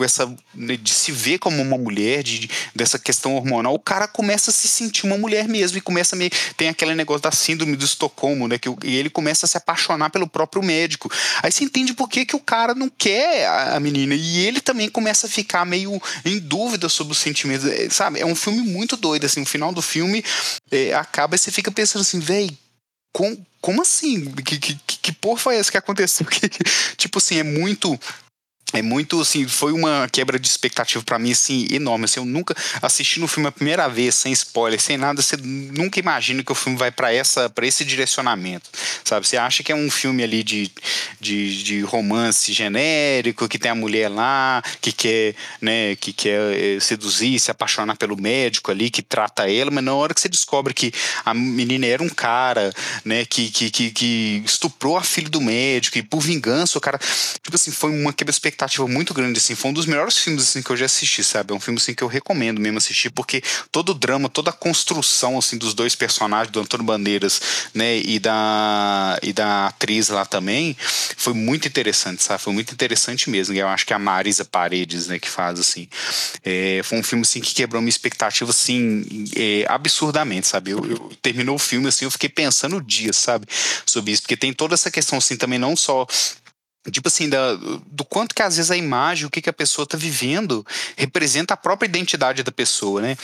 essa, 0.00 0.32
né, 0.54 0.76
de 0.76 0.90
se 0.90 1.10
ver 1.10 1.38
como 1.38 1.60
uma 1.60 1.76
mulher, 1.76 2.22
de, 2.22 2.48
dessa 2.74 2.98
questão 2.98 3.34
hormonal, 3.34 3.74
o 3.74 3.78
cara 3.78 4.06
começa 4.06 4.50
a 4.50 4.54
se 4.54 4.68
sentir 4.68 5.06
uma 5.06 5.18
mulher 5.18 5.48
mesmo 5.48 5.78
e 5.78 5.80
começa 5.80 6.14
a 6.14 6.18
me, 6.18 6.30
tem 6.56 6.68
aquele 6.68 6.94
negócio 6.94 7.22
da 7.22 7.32
síndrome 7.32 7.76
do 7.76 7.84
Estocolmo, 7.84 8.46
né, 8.46 8.58
que 8.58 8.68
e 8.84 8.96
ele 8.96 9.10
começa 9.10 9.46
a 9.46 9.48
se 9.48 9.56
apaixonar 9.56 10.10
pelo 10.10 10.26
próprio 10.26 10.62
médico. 10.62 11.10
Aí 11.42 11.50
você 11.50 11.64
entende 11.64 11.94
por 11.94 12.08
que, 12.08 12.24
que 12.24 12.36
o 12.36 12.40
cara 12.40 12.74
não 12.74 12.88
quer 12.88 13.46
a, 13.46 13.76
a 13.76 13.80
menina 13.80 14.14
e 14.14 14.38
ele 14.46 14.60
também 14.60 14.88
começa 14.88 15.26
a 15.26 15.30
ficar 15.30 15.64
meio 15.64 16.00
em 16.24 16.38
dúvida 16.38 16.83
dúvida 16.84 16.88
sobre 16.88 17.12
os 17.12 17.18
sentimentos. 17.18 17.66
É, 17.66 17.88
sabe, 17.90 18.20
é 18.20 18.26
um 18.26 18.34
filme 18.34 18.60
muito 18.60 18.96
doido, 18.96 19.24
assim, 19.24 19.42
o 19.42 19.46
final 19.46 19.72
do 19.72 19.82
filme 19.82 20.24
é, 20.70 20.94
acaba 20.94 21.34
e 21.34 21.38
você 21.38 21.50
fica 21.50 21.70
pensando 21.70 22.02
assim, 22.02 22.18
véi, 22.18 22.50
com, 23.12 23.36
como 23.60 23.82
assim? 23.82 24.30
Que, 24.32 24.58
que, 24.58 24.74
que 24.76 25.12
porra 25.12 25.38
foi 25.38 25.56
essa 25.56 25.70
que 25.70 25.78
aconteceu? 25.78 26.26
Que, 26.34 26.48
tipo 26.96 27.18
assim, 27.18 27.38
é 27.38 27.42
muito 27.42 27.98
é 28.72 28.82
muito 28.82 29.20
assim, 29.20 29.46
foi 29.46 29.72
uma 29.72 30.08
quebra 30.10 30.38
de 30.38 30.48
expectativa 30.48 31.02
para 31.04 31.18
mim 31.18 31.30
assim 31.30 31.66
enorme. 31.70 32.06
Assim, 32.06 32.20
eu 32.20 32.26
nunca 32.26 32.56
assisti 32.82 33.20
no 33.20 33.28
filme 33.28 33.48
a 33.48 33.52
primeira 33.52 33.88
vez 33.88 34.16
sem 34.16 34.32
spoiler, 34.32 34.80
sem 34.80 34.96
nada, 34.96 35.22
você 35.22 35.36
nunca 35.36 36.00
imagina 36.00 36.42
que 36.42 36.50
o 36.50 36.54
filme 36.54 36.76
vai 36.76 36.90
para 36.90 37.12
essa 37.12 37.48
para 37.48 37.66
esse 37.66 37.84
direcionamento, 37.84 38.68
sabe? 39.04 39.26
Você 39.26 39.36
acha 39.36 39.62
que 39.62 39.70
é 39.70 39.74
um 39.74 39.90
filme 39.90 40.22
ali 40.24 40.42
de, 40.42 40.70
de, 41.20 41.62
de, 41.62 41.80
romance 41.82 42.52
genérico, 42.52 43.48
que 43.48 43.58
tem 43.58 43.70
a 43.70 43.74
mulher 43.74 44.08
lá, 44.08 44.62
que 44.80 44.90
quer, 44.90 45.34
né, 45.60 45.94
que 45.96 46.12
quer 46.12 46.40
eh, 46.54 46.80
seduzir, 46.80 47.38
se 47.38 47.50
apaixonar 47.50 47.96
pelo 47.96 48.20
médico 48.20 48.70
ali 48.70 48.90
que 48.90 49.02
trata 49.02 49.48
ela, 49.48 49.70
mas 49.70 49.84
na 49.84 49.94
hora 49.94 50.14
que 50.14 50.20
você 50.20 50.28
descobre 50.28 50.74
que 50.74 50.92
a 51.24 51.32
menina 51.32 51.86
era 51.86 52.02
um 52.02 52.08
cara, 52.08 52.72
né, 53.04 53.24
que 53.24 53.50
que, 53.50 53.70
que, 53.70 53.90
que 53.90 54.42
estuprou 54.44 54.96
a 54.96 55.02
filha 55.02 55.28
do 55.28 55.40
médico 55.40 55.98
e 55.98 56.02
por 56.02 56.20
vingança 56.20 56.76
o 56.76 56.80
cara, 56.80 56.98
tipo 56.98 57.54
assim, 57.54 57.70
foi 57.70 57.90
uma 57.90 58.12
quebra 58.12 58.32
de 58.32 58.36
expectativa 58.36 58.63
expectativa 58.64 58.86
muito 58.86 59.14
grande, 59.14 59.38
assim. 59.38 59.54
Foi 59.54 59.70
um 59.70 59.74
dos 59.74 59.86
melhores 59.86 60.16
filmes 60.16 60.42
assim, 60.42 60.62
que 60.62 60.70
eu 60.70 60.76
já 60.76 60.86
assisti, 60.86 61.22
sabe? 61.22 61.52
É 61.52 61.56
um 61.56 61.60
filme 61.60 61.78
assim, 61.78 61.94
que 61.94 62.02
eu 62.02 62.08
recomendo 62.08 62.60
mesmo 62.60 62.78
assistir, 62.78 63.10
porque 63.10 63.42
todo 63.70 63.90
o 63.90 63.94
drama, 63.94 64.28
toda 64.28 64.50
a 64.50 64.52
construção 64.52 65.38
assim, 65.38 65.56
dos 65.56 65.74
dois 65.74 65.94
personagens, 65.94 66.50
do 66.50 66.60
Antônio 66.60 66.84
Bandeiras 66.84 67.40
né, 67.72 67.98
e, 67.98 68.18
da, 68.18 69.18
e 69.22 69.32
da 69.32 69.68
atriz 69.68 70.08
lá 70.08 70.24
também, 70.24 70.76
foi 71.16 71.34
muito 71.34 71.68
interessante, 71.68 72.22
sabe? 72.22 72.42
Foi 72.42 72.52
muito 72.52 72.72
interessante 72.72 73.30
mesmo. 73.30 73.54
Eu 73.54 73.68
acho 73.68 73.86
que 73.86 73.92
é 73.92 73.96
a 73.96 73.98
Marisa 73.98 74.44
Paredes, 74.44 75.06
né, 75.06 75.18
que 75.18 75.28
faz 75.28 75.58
assim. 75.58 75.88
É, 76.44 76.80
foi 76.84 76.98
um 76.98 77.02
filme 77.02 77.22
assim, 77.22 77.40
que 77.40 77.54
quebrou 77.54 77.80
minha 77.80 77.90
expectativa 77.90 78.50
assim, 78.50 79.04
é, 79.36 79.64
absurdamente, 79.68 80.46
sabe? 80.46 80.70
Eu, 80.70 80.84
eu, 80.84 81.12
terminou 81.22 81.56
o 81.56 81.58
filme 81.58 81.88
assim, 81.88 82.04
eu 82.04 82.10
fiquei 82.10 82.28
pensando 82.28 82.80
dias, 82.80 83.16
sabe? 83.16 83.46
Sobre 83.86 84.12
isso, 84.12 84.22
porque 84.22 84.36
tem 84.36 84.52
toda 84.52 84.74
essa 84.74 84.90
questão 84.90 85.18
assim 85.18 85.36
também, 85.36 85.58
não 85.58 85.76
só 85.76 86.06
tipo 86.90 87.08
assim, 87.08 87.28
da, 87.28 87.54
do 87.86 88.04
quanto 88.04 88.34
que 88.34 88.42
às 88.42 88.56
vezes 88.56 88.70
a 88.70 88.76
imagem, 88.76 89.26
o 89.26 89.30
que, 89.30 89.42
que 89.42 89.50
a 89.50 89.54
pessoa 89.54 89.84
está 89.84 89.96
vivendo, 89.96 90.66
representa 90.96 91.54
a 91.54 91.56
própria 91.56 91.86
identidade 91.86 92.42
da 92.42 92.52
pessoa, 92.52 93.00
né? 93.00 93.16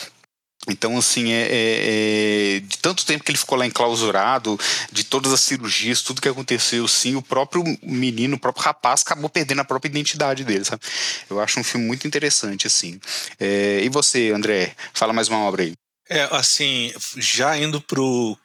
Então, 0.69 0.99
assim, 0.99 1.33
é, 1.33 1.49
é, 1.51 2.57
é, 2.57 2.61
de 2.61 2.79
tanto 2.79 3.07
tempo 3.07 3.25
que 3.25 3.31
ele 3.31 3.39
ficou 3.39 3.57
lá 3.57 3.65
enclausurado, 3.65 4.61
de 4.93 5.05
todas 5.05 5.33
as 5.33 5.41
cirurgias, 5.41 6.03
tudo 6.03 6.21
que 6.21 6.29
aconteceu, 6.29 6.87
sim, 6.87 7.17
o 7.17 7.23
próprio 7.23 7.65
menino, 7.83 8.37
o 8.37 8.39
próprio 8.39 8.65
rapaz 8.65 9.01
acabou 9.01 9.31
perdendo 9.31 9.61
a 9.61 9.65
própria 9.65 9.89
identidade 9.89 10.45
dele, 10.45 10.65
sabe? 10.65 10.83
Eu 11.31 11.41
acho 11.41 11.59
um 11.59 11.65
filme 11.65 11.87
muito 11.87 12.07
interessante, 12.07 12.67
assim. 12.67 13.01
É, 13.39 13.81
e 13.83 13.89
você, 13.89 14.33
André? 14.33 14.75
Fala 14.93 15.15
mais 15.15 15.29
uma 15.29 15.39
obra 15.39 15.63
aí. 15.63 15.73
É, 16.11 16.29
assim, 16.31 16.93
já 17.17 17.57
indo 17.57 17.81
pro, 17.81 18.37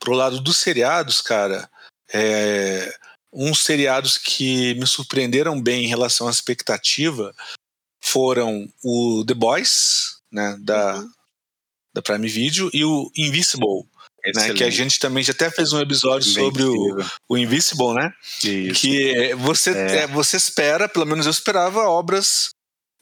pro 0.00 0.14
lado 0.14 0.40
dos 0.40 0.56
seriados, 0.56 1.20
cara, 1.20 1.68
é, 2.14 2.94
uns 3.36 3.62
seriados 3.62 4.16
que 4.16 4.74
me 4.76 4.86
surpreenderam 4.86 5.60
bem 5.60 5.84
em 5.84 5.88
relação 5.88 6.26
à 6.26 6.30
expectativa 6.30 7.34
foram 8.00 8.66
o 8.82 9.24
The 9.26 9.34
Boys, 9.34 10.16
né, 10.32 10.56
da, 10.60 10.96
uhum. 10.96 11.10
da 11.94 12.02
Prime 12.02 12.28
Video, 12.28 12.70
e 12.72 12.82
o 12.84 13.10
Invisible, 13.14 13.84
né, 14.34 14.54
que 14.54 14.64
a 14.64 14.70
gente 14.70 14.98
também 14.98 15.22
já 15.22 15.32
até 15.32 15.50
fez 15.50 15.72
um 15.72 15.80
episódio 15.80 16.32
bem 16.32 16.44
sobre 16.44 16.62
o, 16.62 16.96
o 17.28 17.36
Invisible, 17.36 17.94
né? 17.94 18.12
Isso. 18.42 18.80
Que 18.80 19.34
você, 19.34 19.70
é. 19.70 19.96
É, 19.98 20.06
você 20.06 20.36
espera, 20.36 20.88
pelo 20.88 21.04
menos 21.04 21.26
eu 21.26 21.30
esperava, 21.30 21.82
obras 21.82 22.50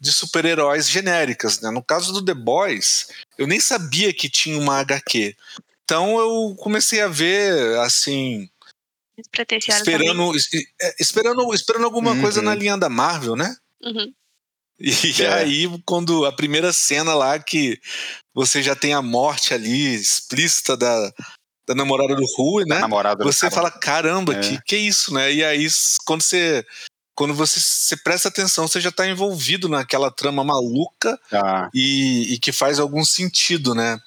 de 0.01 0.13
super-heróis 0.13 0.89
genéricas. 0.89 1.61
Né? 1.61 1.71
No 1.71 1.83
caso 1.83 2.13
do 2.13 2.25
The 2.25 2.35
Boys, 2.35 3.07
eu 3.39 3.47
nem 3.47 3.61
sabia 3.61 4.13
que 4.13 4.29
tinha 4.29 4.59
uma 4.59 4.81
HQ. 4.81 5.37
Então 5.85 6.19
eu 6.19 6.55
comecei 6.57 7.01
a 7.01 7.09
ver, 7.09 7.79
assim, 7.81 8.49
Esperando, 9.77 10.33
é, 10.81 10.95
esperando, 10.99 11.55
esperando 11.55 11.85
alguma 11.85 12.13
uhum. 12.13 12.21
coisa 12.21 12.43
na 12.43 12.55
linha 12.55 12.77
da 12.77 12.89
Marvel, 12.89 13.37
né? 13.37 13.55
Uhum. 13.83 14.13
E 14.79 14.91
é. 15.23 15.33
aí, 15.35 15.83
quando 15.85 16.27
a 16.27 16.33
primeira 16.33 16.73
cena 16.73 17.15
lá 17.15 17.39
que 17.39 17.79
você 18.35 18.63
já 18.63 18.75
tem 18.75 18.93
a 18.93 19.03
morte 19.03 19.55
ali 19.55 19.95
explícita 19.95 20.77
da, 20.77 21.13
da 21.67 21.75
namorada 21.75 22.15
do 22.15 22.25
Rui, 22.37 22.65
né? 22.67 22.81
você 23.25 23.51
fala, 23.51 23.71
caramba, 23.71 24.35
é. 24.35 24.41
que, 24.41 24.63
que 24.63 24.75
é 24.75 24.79
isso, 24.79 25.15
né? 25.15 25.33
E 25.33 25.45
aí, 25.45 25.67
quando 26.05 26.23
você 26.23 26.65
quando 27.17 27.33
você, 27.33 27.61
você 27.61 27.97
presta 27.97 28.29
atenção, 28.29 28.67
você 28.67 28.81
já 28.81 28.89
está 28.89 29.07
envolvido 29.07 29.69
naquela 29.69 30.11
trama 30.11 30.43
maluca 30.43 31.17
ah. 31.33 31.71
e, 31.73 32.35
e, 32.35 32.39
que 32.41 32.51
faz 32.51 32.81
algum 32.81 33.05
sentido, 33.05 33.73
né? 33.73 34.01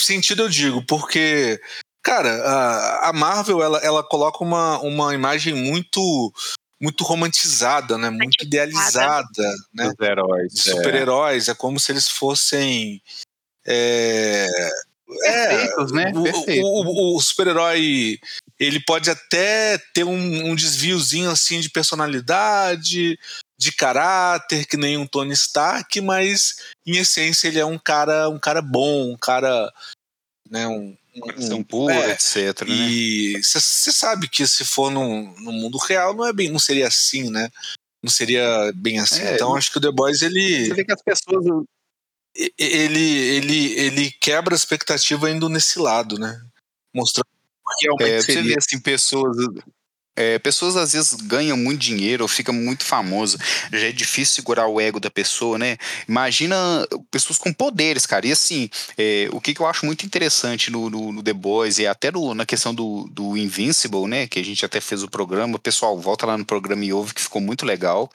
Sentido 0.00 0.42
eu 0.42 0.48
digo, 0.48 0.82
porque 0.86 1.60
Cara, 2.06 2.40
a, 2.44 3.08
a 3.08 3.12
Marvel 3.12 3.60
ela, 3.60 3.78
ela 3.78 4.00
coloca 4.00 4.44
uma, 4.44 4.78
uma 4.78 5.12
imagem 5.12 5.52
muito 5.52 6.32
muito 6.80 7.02
romantizada, 7.02 7.98
né? 7.98 8.10
Muito 8.10 8.44
idealizada, 8.44 9.42
né? 9.74 9.90
Dos 9.92 10.06
heróis. 10.08 10.52
De 10.52 10.60
super-heróis. 10.60 11.48
É. 11.48 11.50
é. 11.50 11.54
como 11.56 11.80
se 11.80 11.90
eles 11.90 12.08
fossem. 12.08 13.02
É, 13.66 14.46
Perfeitos, 15.04 15.90
é, 15.90 15.94
né? 15.94 16.12
Perfeito. 16.12 16.64
O, 16.64 16.84
o, 16.84 17.16
o 17.16 17.20
super-herói 17.20 18.20
ele 18.56 18.78
pode 18.78 19.10
até 19.10 19.76
ter 19.92 20.04
um, 20.04 20.50
um, 20.50 20.54
desviozinho 20.54 21.28
assim 21.28 21.58
de 21.58 21.70
personalidade, 21.70 23.18
de 23.58 23.72
caráter, 23.72 24.64
que 24.64 24.76
nem 24.76 24.96
um 24.96 25.08
Tony 25.08 25.32
Stark, 25.32 26.00
mas 26.00 26.54
em 26.86 26.98
essência 26.98 27.48
ele 27.48 27.58
é 27.58 27.66
um 27.66 27.78
cara, 27.78 28.28
um 28.28 28.38
cara 28.38 28.62
bom, 28.62 29.10
um 29.12 29.16
cara, 29.16 29.72
né, 30.48 30.68
um, 30.68 30.96
coração 31.20 31.62
puro, 31.62 31.92
é, 31.92 32.12
etc. 32.12 32.66
Né? 32.66 32.74
E 32.74 33.42
você 33.42 33.92
sabe 33.92 34.28
que 34.28 34.46
se 34.46 34.64
for 34.64 34.90
no, 34.90 35.22
no 35.40 35.52
mundo 35.52 35.78
real 35.78 36.14
não 36.14 36.26
é 36.26 36.32
bem, 36.32 36.50
não 36.50 36.58
seria 36.58 36.88
assim, 36.88 37.30
né? 37.30 37.50
Não 38.02 38.10
seria 38.10 38.72
bem 38.74 38.98
assim. 38.98 39.22
É, 39.22 39.34
então 39.34 39.56
acho 39.56 39.70
que 39.72 39.78
o 39.78 39.80
The 39.80 39.90
Boys 39.90 40.22
ele. 40.22 40.66
Você 40.66 40.74
vê 40.74 40.84
que 40.84 40.92
as 40.92 41.02
pessoas. 41.02 41.44
Ele, 42.58 43.00
ele, 43.00 43.72
ele 43.80 44.10
quebra 44.20 44.54
a 44.54 44.56
expectativa 44.56 45.30
indo 45.30 45.48
nesse 45.48 45.78
lado, 45.78 46.18
né? 46.18 46.38
Mostrando 46.94 47.26
realmente 47.82 48.12
é. 48.12 48.20
Você 48.20 48.42
vê 48.42 48.54
assim, 48.58 48.78
pessoas 48.78 49.36
é, 50.16 50.38
pessoas 50.38 50.76
às 50.76 50.92
vezes 50.92 51.14
ganham 51.14 51.56
muito 51.56 51.80
dinheiro 51.80 52.24
ou 52.24 52.28
ficam 52.28 52.54
muito 52.54 52.84
famoso, 52.84 53.38
já 53.72 53.86
é 53.86 53.92
difícil 53.92 54.34
segurar 54.34 54.66
o 54.66 54.80
ego 54.80 54.98
da 54.98 55.10
pessoa, 55.10 55.58
né? 55.58 55.76
Imagina 56.08 56.56
pessoas 57.10 57.38
com 57.38 57.52
poderes, 57.52 58.06
cara. 58.06 58.26
E 58.26 58.32
assim, 58.32 58.68
é, 58.96 59.28
o 59.32 59.40
que, 59.40 59.54
que, 59.54 59.60
eu 59.60 59.66
acho 59.66 59.84
muito 59.84 60.06
interessante 60.06 60.70
no, 60.70 60.88
no, 60.88 61.12
no 61.12 61.22
The 61.22 61.32
Boys 61.32 61.78
e 61.78 61.86
até 61.86 62.10
no, 62.10 62.34
na 62.34 62.46
questão 62.46 62.74
do, 62.74 63.08
do 63.10 63.36
Invincible, 63.36 64.06
né? 64.06 64.26
Que 64.26 64.40
a 64.40 64.44
gente 64.44 64.64
até 64.64 64.80
fez 64.80 65.02
o 65.02 65.08
programa, 65.08 65.58
pessoal, 65.58 65.98
volta 66.00 66.26
lá 66.26 66.38
no 66.38 66.44
programa 66.44 66.84
e 66.84 66.92
ouve 66.92 67.14
que 67.14 67.20
ficou 67.20 67.40
muito 67.40 67.66
legal. 67.66 68.10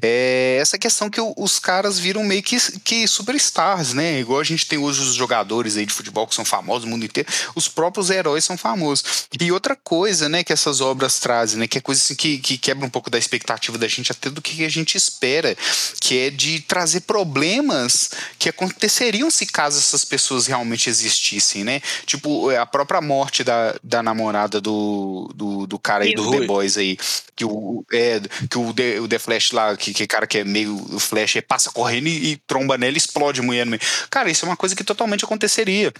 É 0.00 0.58
essa 0.60 0.78
questão 0.78 1.10
que 1.10 1.20
os 1.20 1.58
caras 1.58 1.98
viram 1.98 2.22
meio 2.22 2.42
que, 2.42 2.56
que 2.80 3.08
superstars, 3.08 3.92
né? 3.92 4.20
Igual 4.20 4.40
a 4.40 4.44
gente 4.44 4.66
tem 4.66 4.78
hoje 4.78 5.00
os 5.00 5.14
jogadores 5.14 5.76
aí 5.76 5.84
de 5.84 5.92
futebol 5.92 6.26
que 6.26 6.34
são 6.34 6.44
famosos 6.44 6.84
no 6.84 6.90
mundo 6.92 7.04
inteiro, 7.04 7.28
os 7.56 7.66
próprios 7.66 8.08
heróis 8.08 8.44
são 8.44 8.56
famosos. 8.56 9.26
E 9.40 9.50
outra 9.50 9.74
coisa, 9.74 10.28
né, 10.28 10.44
que 10.44 10.52
essas 10.52 10.80
obras 10.80 11.18
trazem, 11.18 11.58
né, 11.58 11.66
que 11.66 11.78
é 11.78 11.80
coisa 11.80 12.00
assim 12.00 12.14
que, 12.14 12.38
que 12.38 12.56
quebra 12.56 12.86
um 12.86 12.90
pouco 12.90 13.10
da 13.10 13.18
expectativa 13.18 13.76
da 13.76 13.88
gente, 13.88 14.12
até 14.12 14.30
do 14.30 14.40
que 14.40 14.64
a 14.64 14.68
gente 14.68 14.96
espera, 14.96 15.56
que 16.00 16.18
é 16.18 16.30
de 16.30 16.60
trazer 16.60 17.00
problemas 17.00 18.10
que 18.38 18.48
aconteceriam 18.48 19.30
se 19.30 19.46
caso 19.46 19.78
essas 19.78 20.04
pessoas 20.04 20.46
realmente 20.46 20.88
existissem, 20.88 21.64
né? 21.64 21.80
Tipo, 22.06 22.50
a 22.50 22.66
própria 22.66 23.00
morte 23.00 23.42
da, 23.42 23.74
da 23.82 24.02
namorada 24.02 24.60
do, 24.60 25.30
do, 25.34 25.66
do 25.66 25.78
cara 25.78 26.04
aí 26.04 26.14
do 26.14 26.30
The 26.30 26.46
Boys 26.46 26.76
aí, 26.76 26.96
que 27.34 27.44
o, 27.44 27.84
é, 27.92 28.20
que 28.48 28.58
o, 28.58 28.72
The, 28.72 29.00
o 29.00 29.08
The 29.08 29.18
Flash 29.18 29.50
lá 29.52 29.76
que, 29.80 29.94
que 29.94 30.06
cara 30.06 30.26
que 30.26 30.38
é 30.38 30.44
meio 30.44 30.76
flash 30.98 31.40
passa 31.48 31.70
correndo 31.70 32.06
e, 32.06 32.32
e 32.32 32.36
tromba 32.36 32.76
nela 32.76 32.94
e 32.94 32.98
explode 32.98 33.40
a 33.40 33.42
mulher 33.42 33.64
no 33.64 33.70
meio. 33.70 33.82
Cara, 34.10 34.30
isso 34.30 34.44
é 34.44 34.48
uma 34.48 34.56
coisa 34.56 34.76
que 34.76 34.84
totalmente 34.84 35.24
aconteceria. 35.24 35.92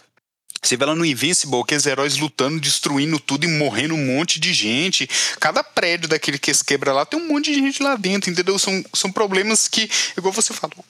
Você 0.63 0.77
vê 0.77 0.85
lá 0.85 0.95
no 0.95 1.07
Invincible, 1.07 1.61
aqueles 1.61 1.87
heróis 1.87 2.19
lutando, 2.19 2.61
destruindo 2.61 3.19
tudo 3.19 3.45
e 3.45 3.49
morrendo 3.49 3.95
um 3.95 4.07
monte 4.07 4.39
de 4.39 4.53
gente. 4.53 5.09
Cada 5.41 5.65
prédio 5.65 6.07
daquele 6.07 6.39
que 6.39 6.53
se 6.53 6.63
quebra 6.63 6.93
lá 6.93 7.07
tem 7.07 7.19
um 7.19 7.29
monte 7.29 7.51
de 7.51 7.59
gente 7.59 7.83
lá 7.83 7.97
dentro, 7.97 8.31
entendeu? 8.31 8.59
São, 8.59 8.85
são 8.93 9.11
problemas 9.11 9.67
que, 9.67 9.89
igual 10.17 10.33
você 10.33 10.53
falou, 10.53 10.85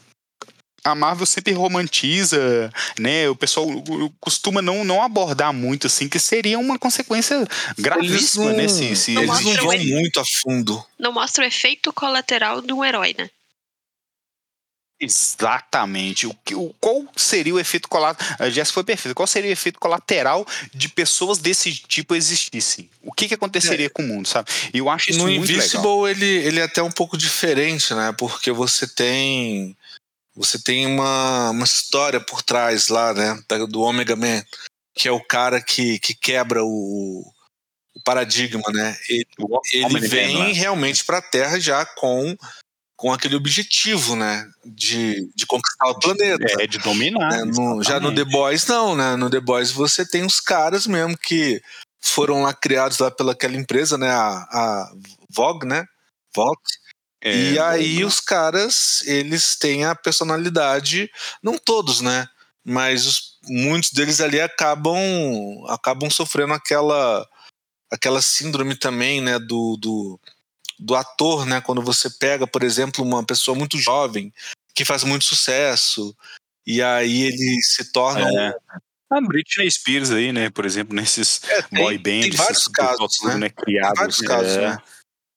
a 0.85 0.95
Marvel 0.95 1.27
sempre 1.27 1.53
romantiza, 1.53 2.73
né? 2.99 3.29
O 3.29 3.37
pessoal 3.37 3.67
costuma 4.21 4.63
não, 4.63 4.85
não 4.85 5.03
abordar 5.03 5.53
muito, 5.53 5.87
assim, 5.87 6.09
que 6.09 6.19
seria 6.19 6.59
uma 6.59 6.79
consequência 6.79 7.47
gravíssima, 7.79 8.47
não, 8.47 8.57
né? 8.57 8.69
Se, 8.69 8.97
se 8.97 9.17
eles 9.17 9.29
não 9.29 9.55
vão 9.57 9.79
muito 9.79 10.21
a 10.21 10.25
fundo. 10.25 10.85
Não 10.99 11.13
mostra 11.13 11.45
o 11.45 11.47
efeito 11.47 11.93
colateral 11.93 12.61
de 12.61 12.73
um 12.73 12.85
herói, 12.85 13.15
né? 13.17 13.29
Exatamente. 15.01 16.27
O, 16.27 16.37
o, 16.53 16.75
qual 16.79 17.07
seria 17.17 17.55
o 17.55 17.59
efeito 17.59 17.89
colateral? 17.89 18.37
A 18.39 18.51
Jess 18.51 18.71
foi 18.71 18.85
perfeito. 18.85 19.15
Qual 19.15 19.27
seria 19.27 19.49
o 19.49 19.53
efeito 19.53 19.81
colateral 19.81 20.47
de 20.75 20.91
pessoas 20.91 21.39
desse 21.39 21.73
tipo 21.73 22.15
existissem? 22.15 22.91
O 23.03 23.11
que, 23.11 23.27
que 23.27 23.35
aconteceria 23.35 23.87
é. 23.87 23.89
com 23.89 24.03
o 24.03 24.07
mundo, 24.07 24.29
sabe? 24.29 24.51
E 24.75 24.79
eu 24.79 24.91
acho 24.91 25.11
isso 25.11 25.21
no 25.21 25.25
muito 25.25 25.51
Invisible, 25.51 25.79
legal. 25.79 26.09
ele, 26.09 26.27
ele 26.27 26.61
é 26.61 26.65
até 26.65 26.83
um 26.83 26.91
pouco 26.91 27.17
diferente, 27.17 27.95
né? 27.95 28.15
Porque 28.19 28.53
você 28.53 28.87
tem 28.87 29.75
você 30.41 30.59
tem 30.59 30.87
uma, 30.87 31.51
uma 31.51 31.65
história 31.65 32.19
por 32.19 32.43
trás 32.43 32.89
lá, 32.89 33.13
né, 33.13 33.39
do 33.69 33.83
Omega 33.83 34.17
Man, 34.17 34.43
que 34.95 35.07
é 35.07 35.13
o 35.13 35.23
cara 35.23 35.61
que, 35.61 35.99
que 35.99 36.15
quebra 36.15 36.65
o, 36.65 37.23
o 37.95 38.03
paradigma, 38.03 38.63
né? 38.73 38.97
Ele, 39.07 39.27
ele 39.73 40.01
vem 40.09 40.39
Man, 40.39 40.53
realmente 40.55 41.05
para 41.05 41.19
a 41.19 41.23
Terra 41.23 41.61
já 41.61 41.85
com 41.85 42.35
com 42.97 43.11
aquele 43.11 43.35
objetivo, 43.35 44.15
né, 44.15 44.47
de, 44.63 45.33
de 45.35 45.47
conquistar 45.47 45.87
o 45.89 45.99
planeta. 45.99 46.63
É, 46.63 46.67
de 46.67 46.77
dominar. 46.77 47.31
Né? 47.31 47.45
No, 47.47 47.83
já 47.83 47.99
no 47.99 48.15
The 48.15 48.25
Boys, 48.25 48.67
não, 48.67 48.95
né? 48.95 49.17
No 49.17 49.31
The 49.31 49.41
Boys 49.41 49.71
você 49.71 50.05
tem 50.05 50.23
os 50.23 50.39
caras 50.39 50.87
mesmo 50.87 51.17
que 51.17 51.63
foram 51.99 52.43
lá 52.43 52.53
criados 52.53 52.99
lá 52.99 53.11
pelaquela 53.11 53.57
empresa, 53.57 53.97
né, 53.97 54.11
a, 54.11 54.47
a 54.51 54.93
Vogue, 55.31 55.67
né? 55.67 55.87
Vogue, 56.35 56.61
é, 57.23 57.53
e 57.53 57.59
aí 57.59 58.05
os 58.05 58.19
caras, 58.19 59.03
eles 59.05 59.57
têm 59.57 59.85
a 59.85 59.95
personalidade, 59.95 61.11
não 61.43 61.59
todos, 61.59 62.01
né? 62.01 62.27
Mas 62.65 63.07
os, 63.07 63.39
muitos 63.45 63.91
deles 63.91 64.21
ali 64.21 64.41
acabam 64.41 64.97
acabam 65.69 66.11
sofrendo 66.11 66.55
aquela 66.55 67.27
aquela 67.91 68.23
síndrome 68.23 68.77
também, 68.77 69.21
né, 69.21 69.39
do, 69.39 69.77
do, 69.77 70.21
do 70.79 70.95
ator, 70.95 71.45
né? 71.45 71.61
Quando 71.61 71.83
você 71.83 72.09
pega, 72.09 72.47
por 72.47 72.63
exemplo, 72.63 73.05
uma 73.05 73.25
pessoa 73.25 73.57
muito 73.57 73.77
jovem 73.77 74.33
que 74.75 74.85
faz 74.85 75.03
muito 75.03 75.25
sucesso 75.25 76.17
e 76.67 76.81
aí 76.81 77.23
ele 77.23 77.61
se 77.63 77.93
torna 77.93 78.31
é. 78.31 78.55
A 79.11 79.21
Britney 79.21 79.69
Spears 79.69 80.13
aí, 80.13 80.33
né, 80.33 80.51
por 80.51 80.65
exemplo, 80.65 80.95
nesses 80.95 81.43
é, 81.45 81.63
tem, 81.63 81.83
boy 81.83 81.99
bands, 81.99 82.29
tem 82.29 82.31
vários 82.31 82.69
casos, 82.69 83.23
né? 83.25 83.35
né? 83.35 83.51
Criados, 83.51 83.99
vários 83.99 84.21
casos, 84.21 84.53
é. 84.53 84.69
né? 84.69 84.79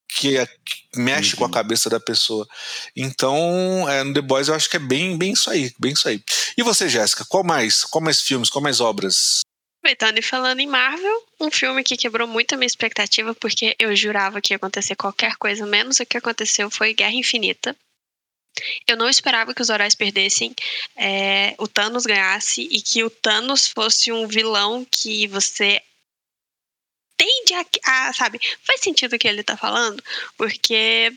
que, 0.07 0.37
é, 0.37 0.45
que 0.45 0.82
mexe 0.95 1.33
uhum. 1.33 1.39
com 1.39 1.45
a 1.45 1.51
cabeça 1.51 1.89
da 1.89 1.99
pessoa. 1.99 2.47
Então, 2.95 3.87
é, 3.89 4.03
no 4.03 4.13
The 4.13 4.21
Boys 4.21 4.47
eu 4.47 4.55
acho 4.55 4.69
que 4.69 4.77
é 4.77 4.79
bem, 4.79 5.17
bem 5.17 5.33
isso 5.33 5.49
aí, 5.49 5.73
bem 5.79 5.93
isso 5.93 6.07
aí. 6.07 6.23
E 6.57 6.63
você, 6.63 6.87
Jéssica, 6.87 7.25
qual 7.27 7.43
mais? 7.43 7.83
Qual 7.83 8.03
mais 8.03 8.21
filmes, 8.21 8.49
qual 8.49 8.61
mais 8.61 8.79
obras? 8.79 9.41
Aproveitando 9.79 10.17
e 10.17 10.21
falando 10.21 10.59
em 10.61 10.67
Marvel, 10.67 11.23
um 11.41 11.51
filme 11.51 11.83
que 11.83 11.97
quebrou 11.97 12.25
muito 12.27 12.53
a 12.53 12.57
minha 12.57 12.67
expectativa, 12.67 13.35
porque 13.35 13.75
eu 13.77 13.93
jurava 13.95 14.39
que 14.39 14.53
ia 14.53 14.57
acontecer 14.57 14.95
qualquer 14.95 15.35
coisa, 15.35 15.65
menos 15.65 15.99
o 15.99 16.05
que 16.05 16.17
aconteceu 16.17 16.69
foi 16.71 16.93
Guerra 16.93 17.15
Infinita. 17.15 17.75
Eu 18.87 18.95
não 18.95 19.09
esperava 19.09 19.53
que 19.53 19.61
os 19.61 19.69
heróis 19.69 19.95
perdessem, 19.95 20.55
é, 20.95 21.55
o 21.57 21.67
Thanos 21.67 22.05
ganhasse 22.05 22.61
e 22.61 22.81
que 22.81 23.03
o 23.03 23.09
Thanos 23.09 23.67
fosse 23.67 24.11
um 24.11 24.27
vilão 24.27 24.85
que 24.89 25.27
você 25.27 25.81
tende 27.17 27.53
a, 27.53 27.65
a, 27.85 28.13
sabe, 28.13 28.39
faz 28.63 28.81
sentido 28.81 29.15
o 29.15 29.19
que 29.19 29.27
ele 29.27 29.43
tá 29.43 29.55
falando, 29.57 30.01
porque 30.37 31.11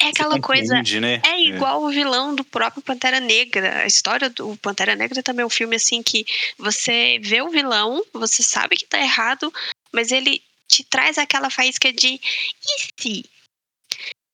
é 0.00 0.08
aquela 0.08 0.38
entende, 0.38 0.46
coisa. 0.46 1.00
Né? 1.00 1.20
É 1.24 1.40
igual 1.40 1.82
é. 1.82 1.86
o 1.86 1.90
vilão 1.90 2.34
do 2.34 2.42
próprio 2.44 2.82
Pantera 2.82 3.20
Negra. 3.20 3.82
A 3.82 3.86
história 3.86 4.30
do 4.30 4.56
Pantera 4.56 4.96
Negra 4.96 5.22
também 5.22 5.42
é 5.42 5.46
um 5.46 5.50
filme 5.50 5.76
assim 5.76 6.02
que 6.02 6.24
você 6.56 7.18
vê 7.22 7.42
o 7.42 7.50
vilão, 7.50 8.02
você 8.12 8.42
sabe 8.42 8.76
que 8.76 8.86
tá 8.86 8.98
errado, 8.98 9.52
mas 9.92 10.10
ele 10.10 10.42
te 10.66 10.84
traz 10.84 11.18
aquela 11.18 11.50
faísca 11.50 11.92
de 11.92 12.14
e 12.14 13.02
se? 13.02 13.24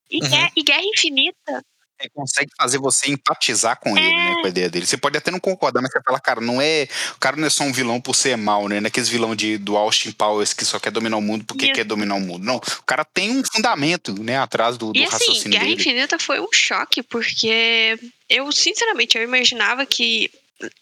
E, 0.09 0.23
uhum. 0.23 0.35
é, 0.35 0.53
e 0.55 0.63
Guerra 0.63 0.85
Infinita 0.85 1.65
é, 1.99 2.09
consegue 2.11 2.51
fazer 2.57 2.79
você 2.79 3.11
empatizar 3.11 3.79
com 3.81 3.97
ele, 3.97 4.17
né? 4.17 4.35
Com 4.41 4.47
a 4.47 4.51
ideia 4.51 4.69
dele. 4.69 4.87
Você 4.87 4.97
pode 4.97 5.17
até 5.17 5.31
não 5.31 5.41
concordar, 5.41 5.81
mas 5.81 5.91
você 5.91 6.01
fala, 6.03 6.21
cara, 6.21 6.41
não 6.41 6.61
é. 6.61 6.87
O 7.15 7.19
cara 7.19 7.37
não 7.37 7.47
é 7.47 7.51
só 7.51 7.65
um 7.65 7.73
vilão 7.73 8.01
por 8.01 8.15
ser 8.15 8.37
mal, 8.37 8.69
né? 8.69 8.81
Não 8.81 8.87
é 8.87 8.89
aqueles 8.89 9.09
vilão 9.09 9.35
de, 9.35 9.57
do 9.57 9.77
Austin 9.77 10.13
Powers 10.13 10.53
que 10.53 10.65
só 10.65 10.79
quer 10.79 10.91
dominar 10.91 11.17
o 11.17 11.23
mundo 11.23 11.45
porque 11.45 11.73
quer 11.73 11.85
dominar 11.85 12.17
o 12.17 12.21
mundo. 12.21 12.45
Não. 12.45 12.57
O 12.57 12.83
cara 12.85 13.05
tem 13.05 13.31
um 13.31 13.43
fundamento, 13.45 14.23
né, 14.23 14.39
atrás 14.39 14.77
do, 14.77 14.93
do 14.93 14.99
e, 14.99 15.05
assim, 15.05 15.13
raciocínio 15.13 15.53
Guerra 15.53 15.65
dele. 15.65 15.81
Infinita 15.81 16.19
foi 16.19 16.41
um 16.41 16.49
choque, 16.53 17.03
porque 17.03 17.99
eu, 18.29 18.51
sinceramente, 18.53 19.17
eu 19.17 19.25
imaginava 19.25 19.87
que 19.87 20.31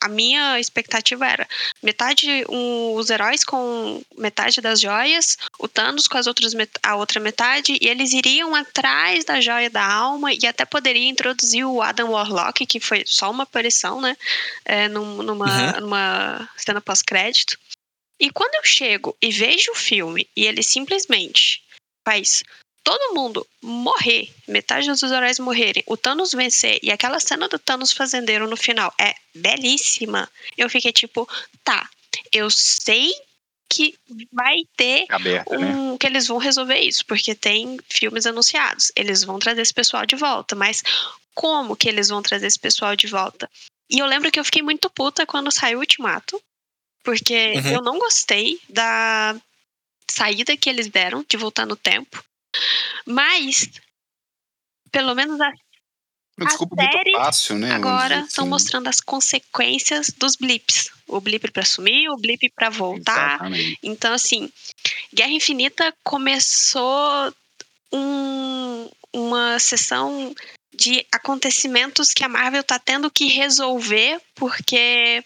a 0.01 0.09
minha 0.09 0.59
expectativa 0.61 1.27
era 1.27 1.49
metade 1.83 2.45
um, 2.49 2.95
os 2.95 3.11
heróis 3.11 3.45
com 3.45 4.03
metade 4.17 4.61
das 4.61 4.81
joias, 4.81 5.37
o 5.59 5.67
Thanos 5.67 6.07
com 6.07 6.17
as 6.17 6.27
outras 6.27 6.53
a 6.83 6.97
outra 6.97 7.21
metade, 7.21 7.77
e 7.81 7.89
eles 7.89 8.13
iriam 8.13 8.55
atrás 8.55 9.25
da 9.25 9.41
joia 9.41 9.69
da 9.69 9.85
alma 9.85 10.33
e 10.33 10.47
até 10.47 10.65
poderia 10.65 11.09
introduzir 11.09 11.65
o 11.65 11.83
Adam 11.83 12.11
Warlock, 12.11 12.67
que 12.67 12.81
foi 12.81 13.05
só 13.07 13.31
uma 13.31 13.43
aparição, 13.43 14.01
né? 14.01 14.17
É, 14.65 14.89
numa, 14.89 15.25
uhum. 15.25 15.81
numa 15.81 16.49
cena 16.57 16.81
pós-crédito. 16.81 17.59
E 18.21 18.31
quando 18.31 18.55
eu 18.55 18.65
chego 18.65 19.17
e 19.21 19.31
vejo 19.31 19.73
o 19.73 19.77
filme 19.77 20.29
e 20.37 20.47
ele 20.47 20.63
simplesmente 20.63 21.63
faz 22.07 22.45
todo 22.85 23.15
mundo 23.15 23.47
morrer, 23.63 24.31
metade 24.47 24.87
dos 24.87 25.03
heróis 25.03 25.39
morrerem, 25.39 25.83
o 25.87 25.97
Thanos 25.97 26.33
vencer 26.33 26.79
e 26.83 26.93
aquela 26.93 27.19
cena 27.19 27.49
do 27.49 27.59
Thanos 27.59 27.93
fazendeiro 27.93 28.49
no 28.49 28.57
final 28.57 28.93
é 29.01 29.15
belíssima. 29.35 30.31
Eu 30.57 30.69
fiquei 30.69 30.93
tipo, 30.93 31.27
tá, 31.65 31.89
eu 32.31 32.51
sei 32.51 33.11
que 33.69 33.95
vai 34.31 34.59
ter 34.77 35.07
Aberta, 35.09 35.57
um 35.57 35.93
né? 35.93 35.99
que 35.99 36.07
eles 36.07 36.27
vão 36.27 36.37
resolver 36.37 36.79
isso, 36.79 37.05
porque 37.07 37.35
tem 37.35 37.79
filmes 37.89 38.27
anunciados. 38.27 38.93
Eles 38.95 39.25
vão 39.25 39.39
trazer 39.39 39.63
esse 39.63 39.75
pessoal 39.75 40.05
de 40.05 40.15
volta, 40.15 40.55
mas 40.55 40.83
como 41.35 41.75
que 41.75 41.89
eles 41.89 42.09
vão 42.09 42.23
trazer 42.23 42.47
esse 42.47 42.59
pessoal 42.59 42.95
de 42.95 43.07
volta? 43.07 43.51
E 43.91 43.99
eu 43.99 44.07
lembro 44.07 44.31
que 44.31 44.39
eu 44.39 44.45
fiquei 44.45 44.63
muito 44.63 44.91
puta 44.91 45.27
quando 45.27 45.51
saiu 45.51 45.79
o 45.79 45.81
Ultimato, 45.81 46.41
porque 47.03 47.55
uhum. 47.57 47.71
eu 47.73 47.83
não 47.83 47.99
gostei 47.99 48.61
da 48.69 49.35
saída 50.09 50.57
que 50.57 50.69
eles 50.71 50.89
deram 50.89 51.25
de 51.29 51.37
voltar 51.37 51.67
no 51.67 51.77
tempo. 51.77 52.23
Mas, 53.07 53.69
pelo 54.91 55.15
menos 55.15 55.41
a, 55.41 55.49
a 56.41 56.51
série 56.51 57.13
fácil, 57.13 57.59
né? 57.59 57.73
agora 57.73 58.21
estão 58.21 58.45
assim. 58.45 58.51
mostrando 58.51 58.89
as 58.89 59.01
consequências 59.01 60.11
dos 60.17 60.37
blips. 60.37 60.91
O 61.07 61.21
blip 61.21 61.51
para 61.51 61.65
sumir, 61.65 62.09
o 62.09 62.17
blip 62.17 62.51
para 62.55 62.71
voltar. 62.71 63.35
Exatamente. 63.35 63.79
Então, 63.83 64.13
assim, 64.15 64.51
Guerra 65.13 65.31
Infinita 65.31 65.95
começou 66.03 67.33
um, 67.93 68.91
uma 69.13 69.59
sessão 69.59 70.35
de 70.75 71.07
acontecimentos 71.13 72.13
que 72.13 72.25
a 72.25 72.29
Marvel 72.29 72.63
está 72.63 72.79
tendo 72.79 73.11
que 73.11 73.27
resolver 73.27 74.21
porque 74.35 75.25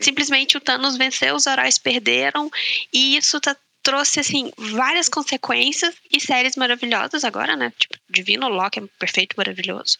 simplesmente 0.00 0.56
o 0.56 0.60
Thanos 0.60 0.96
venceu, 0.96 1.36
os 1.36 1.46
heróis 1.46 1.78
perderam 1.78 2.50
e 2.92 3.16
isso 3.16 3.36
está 3.36 3.54
trouxe, 3.84 4.18
assim, 4.18 4.50
várias 4.56 5.08
consequências 5.08 5.94
e 6.10 6.18
séries 6.18 6.56
maravilhosas 6.56 7.22
agora, 7.22 7.54
né? 7.54 7.72
Tipo, 7.78 7.96
Divino 8.08 8.48
Loki 8.48 8.80
é 8.80 8.86
perfeito, 8.98 9.36
maravilhoso. 9.36 9.98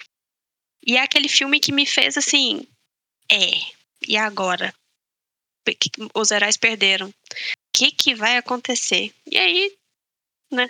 E 0.85 0.97
é 0.97 1.03
aquele 1.03 1.29
filme 1.29 1.61
que 1.61 1.71
me 1.71 1.87
fez, 1.87 2.17
assim, 2.17 2.67
é, 3.31 3.51
e 4.09 4.17
agora? 4.17 4.75
Os 6.15 6.31
heróis 6.31 6.57
perderam. 6.57 7.09
O 7.09 7.13
que, 7.73 7.91
que 7.93 8.15
vai 8.15 8.37
acontecer? 8.37 9.13
E 9.31 9.39
aí, 9.39 9.73
né? 10.51 10.69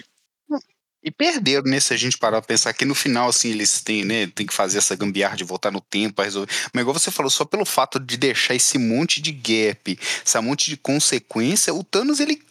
E 1.02 1.10
perderam, 1.10 1.64
né? 1.64 1.78
Se 1.80 1.92
a 1.92 1.96
gente 1.96 2.16
parar 2.16 2.40
pra 2.40 2.48
pensar 2.48 2.72
que 2.72 2.84
no 2.84 2.94
final, 2.94 3.28
assim, 3.28 3.50
eles 3.50 3.82
têm, 3.82 4.04
né? 4.04 4.26
Tem 4.28 4.46
que 4.46 4.54
fazer 4.54 4.78
essa 4.78 4.96
gambiarra 4.96 5.36
de 5.36 5.44
voltar 5.44 5.70
no 5.70 5.80
tempo 5.80 6.14
para 6.14 6.24
resolver. 6.24 6.50
Mas 6.72 6.80
igual 6.80 6.98
você 6.98 7.10
falou, 7.10 7.30
só 7.30 7.44
pelo 7.44 7.64
fato 7.64 8.00
de 8.00 8.16
deixar 8.16 8.54
esse 8.54 8.78
monte 8.78 9.20
de 9.20 9.30
gap, 9.30 9.98
esse 10.24 10.40
monte 10.40 10.70
de 10.70 10.76
consequência, 10.76 11.74
o 11.74 11.84
Thanos, 11.84 12.20
ele 12.20 12.42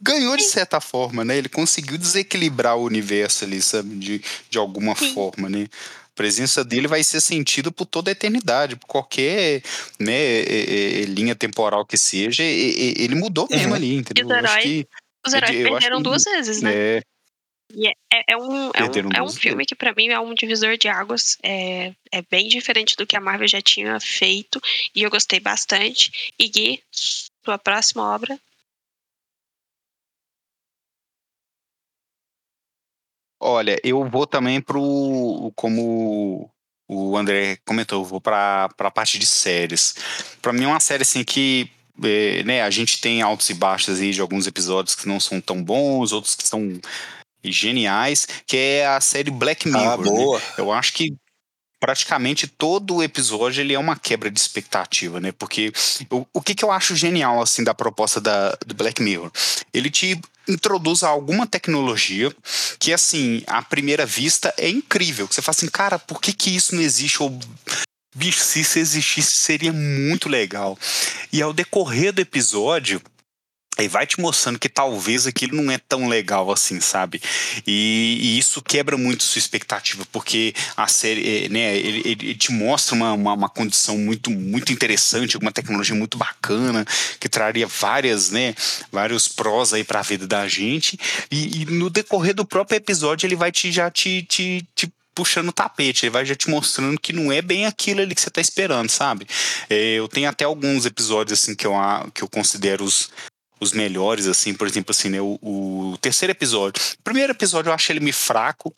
ganhou 0.00 0.36
de 0.36 0.44
certa 0.44 0.80
forma, 0.80 1.24
né? 1.24 1.36
Ele 1.36 1.48
conseguiu 1.48 1.98
desequilibrar 1.98 2.76
o 2.76 2.84
universo 2.84 3.44
ali, 3.44 3.60
sabe? 3.60 3.94
De, 3.96 4.22
de 4.48 4.58
alguma 4.58 4.94
Sim. 4.94 5.12
forma, 5.12 5.48
né? 5.48 5.66
A 6.04 6.14
presença 6.14 6.64
dele 6.64 6.88
vai 6.88 7.02
ser 7.04 7.20
sentido 7.20 7.70
por 7.70 7.86
toda 7.86 8.10
a 8.10 8.12
eternidade, 8.12 8.76
por 8.76 8.86
qualquer 8.86 9.62
né, 10.00 10.12
é, 10.12 11.02
é, 11.02 11.04
linha 11.04 11.34
temporal 11.34 11.86
que 11.86 11.96
seja, 11.96 12.42
ele 12.42 13.14
mudou 13.14 13.46
mesmo 13.48 13.68
uhum. 13.68 13.74
ali, 13.74 13.94
entendeu? 13.94 14.26
Os 14.26 14.32
heróis, 14.32 14.62
que, 14.64 14.88
os 15.24 15.32
heróis 15.32 15.56
perderam 15.56 16.02
duas 16.02 16.24
vezes, 16.24 16.60
né? 16.60 16.72
É, 16.74 17.02
e 17.74 17.86
é, 17.86 17.92
é, 18.12 18.24
é, 18.32 18.36
um, 18.36 18.70
é, 18.74 18.84
um, 18.84 19.12
é 19.16 19.22
um 19.22 19.28
filme 19.28 19.64
que 19.64 19.74
para 19.74 19.94
mim 19.94 20.08
é 20.08 20.18
um 20.18 20.34
divisor 20.34 20.76
de 20.76 20.88
águas. 20.88 21.36
É, 21.42 21.94
é 22.10 22.22
bem 22.22 22.48
diferente 22.48 22.96
do 22.96 23.06
que 23.06 23.16
a 23.16 23.20
Marvel 23.20 23.46
já 23.46 23.60
tinha 23.60 24.00
feito. 24.00 24.60
E 24.94 25.02
eu 25.02 25.10
gostei 25.10 25.38
bastante. 25.38 26.32
E 26.38 26.48
Gui, 26.48 26.82
sua 26.90 27.58
próxima 27.58 28.14
obra? 28.14 28.38
Olha, 33.40 33.78
eu 33.84 34.08
vou 34.08 34.26
também 34.26 34.60
pro. 34.60 35.52
Como 35.54 36.50
o 36.88 37.16
André 37.16 37.58
comentou, 37.66 38.00
eu 38.00 38.04
vou 38.04 38.20
pra, 38.20 38.68
pra 38.76 38.90
parte 38.90 39.18
de 39.18 39.26
séries. 39.26 39.94
Pra 40.40 40.52
mim 40.52 40.64
é 40.64 40.68
uma 40.68 40.80
série 40.80 41.02
assim 41.02 41.22
que 41.22 41.70
é, 42.02 42.42
né, 42.44 42.62
a 42.62 42.70
gente 42.70 43.00
tem 43.00 43.22
altos 43.22 43.50
e 43.50 43.54
baixos 43.54 44.00
aí 44.00 44.12
de 44.12 44.20
alguns 44.20 44.46
episódios 44.46 44.94
que 44.94 45.08
não 45.08 45.20
são 45.20 45.40
tão 45.40 45.62
bons, 45.62 46.12
outros 46.12 46.34
que 46.34 46.46
são 46.46 46.80
geniais, 47.44 48.26
que 48.46 48.56
é 48.56 48.86
a 48.86 49.00
série 49.00 49.30
Black 49.30 49.68
ah, 49.68 49.72
Mirror. 49.72 49.92
Ah, 49.92 49.96
boa. 49.96 50.38
Né? 50.38 50.44
Eu 50.58 50.72
acho 50.72 50.92
que 50.92 51.14
praticamente 51.80 52.46
todo 52.46 52.96
o 52.96 53.02
episódio 53.02 53.60
ele 53.60 53.74
é 53.74 53.78
uma 53.78 53.96
quebra 53.96 54.30
de 54.30 54.38
expectativa, 54.38 55.20
né? 55.20 55.32
Porque 55.32 55.72
o, 56.10 56.26
o 56.32 56.42
que, 56.42 56.54
que 56.54 56.64
eu 56.64 56.70
acho 56.70 56.96
genial 56.96 57.40
assim 57.40 57.62
da 57.62 57.74
proposta 57.74 58.20
da, 58.20 58.56
do 58.66 58.74
Black 58.74 59.02
Mirror? 59.02 59.30
Ele 59.72 59.90
te 59.90 60.20
introduz 60.48 61.02
alguma 61.02 61.46
tecnologia 61.46 62.34
que 62.78 62.92
assim, 62.92 63.42
à 63.46 63.62
primeira 63.62 64.06
vista 64.06 64.52
é 64.56 64.68
incrível, 64.68 65.28
que 65.28 65.34
você 65.34 65.42
fala 65.42 65.54
assim, 65.56 65.68
cara, 65.68 65.98
por 65.98 66.20
que 66.20 66.32
que 66.32 66.54
isso 66.54 66.74
não 66.74 66.82
existe 66.82 67.22
ou 67.22 67.38
bicho, 68.14 68.40
se 68.40 68.60
isso 68.60 68.78
existisse 68.78 69.36
seria 69.36 69.72
muito 69.72 70.28
legal. 70.28 70.76
E 71.32 71.40
ao 71.40 71.52
decorrer 71.52 72.12
do 72.12 72.20
episódio, 72.20 73.00
e 73.84 73.88
vai 73.88 74.06
te 74.06 74.20
mostrando 74.20 74.58
que 74.58 74.68
talvez 74.68 75.26
aquilo 75.26 75.62
não 75.62 75.70
é 75.70 75.78
tão 75.78 76.08
legal 76.08 76.50
assim, 76.50 76.80
sabe? 76.80 77.22
E, 77.66 78.18
e 78.20 78.38
isso 78.38 78.60
quebra 78.60 78.96
muito 78.96 79.22
sua 79.22 79.38
expectativa, 79.38 80.04
porque 80.10 80.52
a 80.76 80.88
série, 80.88 81.44
eh, 81.44 81.48
né, 81.48 81.76
ele, 81.76 82.02
ele 82.04 82.34
te 82.34 82.52
mostra 82.52 82.94
uma, 82.94 83.12
uma, 83.12 83.32
uma, 83.34 83.48
condição 83.48 83.96
muito, 83.96 84.30
muito 84.30 84.72
interessante, 84.72 85.38
uma 85.38 85.52
tecnologia 85.52 85.94
muito 85.94 86.18
bacana, 86.18 86.84
que 87.20 87.28
traria 87.28 87.66
várias, 87.66 88.30
né, 88.30 88.54
vários 88.90 89.28
prós 89.28 89.72
aí 89.72 89.84
para 89.84 90.00
a 90.00 90.02
vida 90.02 90.26
da 90.26 90.48
gente. 90.48 90.98
E, 91.30 91.62
e, 91.62 91.64
no 91.66 91.88
decorrer 91.88 92.34
do 92.34 92.44
próprio 92.44 92.76
episódio, 92.76 93.26
ele 93.26 93.36
vai 93.36 93.52
te 93.52 93.70
já 93.70 93.90
te, 93.90 94.22
te, 94.22 94.66
te 94.74 94.92
puxando 95.18 95.48
o 95.48 95.52
tapete, 95.52 96.06
ele 96.06 96.10
vai 96.10 96.24
já 96.24 96.36
te 96.36 96.48
mostrando 96.48 96.98
que 97.00 97.12
não 97.12 97.32
é 97.32 97.42
bem 97.42 97.66
aquilo 97.66 98.00
ali 98.00 98.14
que 98.14 98.20
você 98.20 98.28
está 98.28 98.40
esperando, 98.40 98.88
sabe? 98.88 99.26
É, 99.68 99.94
eu 99.94 100.06
tenho 100.06 100.28
até 100.28 100.44
alguns 100.44 100.86
episódios 100.86 101.40
assim 101.40 101.56
que 101.56 101.66
eu, 101.66 101.74
que 102.14 102.22
eu 102.22 102.28
considero 102.28 102.84
os, 102.84 103.10
os 103.60 103.72
melhores, 103.72 104.26
assim, 104.26 104.54
por 104.54 104.66
exemplo, 104.66 104.90
assim, 104.90 105.08
né, 105.08 105.20
o, 105.20 105.38
o 105.42 105.98
terceiro 106.00 106.32
episódio. 106.32 106.82
O 106.98 107.02
primeiro 107.02 107.32
episódio 107.32 107.70
eu 107.70 107.74
acho 107.74 107.90
ele 107.92 108.00
meio 108.00 108.14
fraco, 108.14 108.74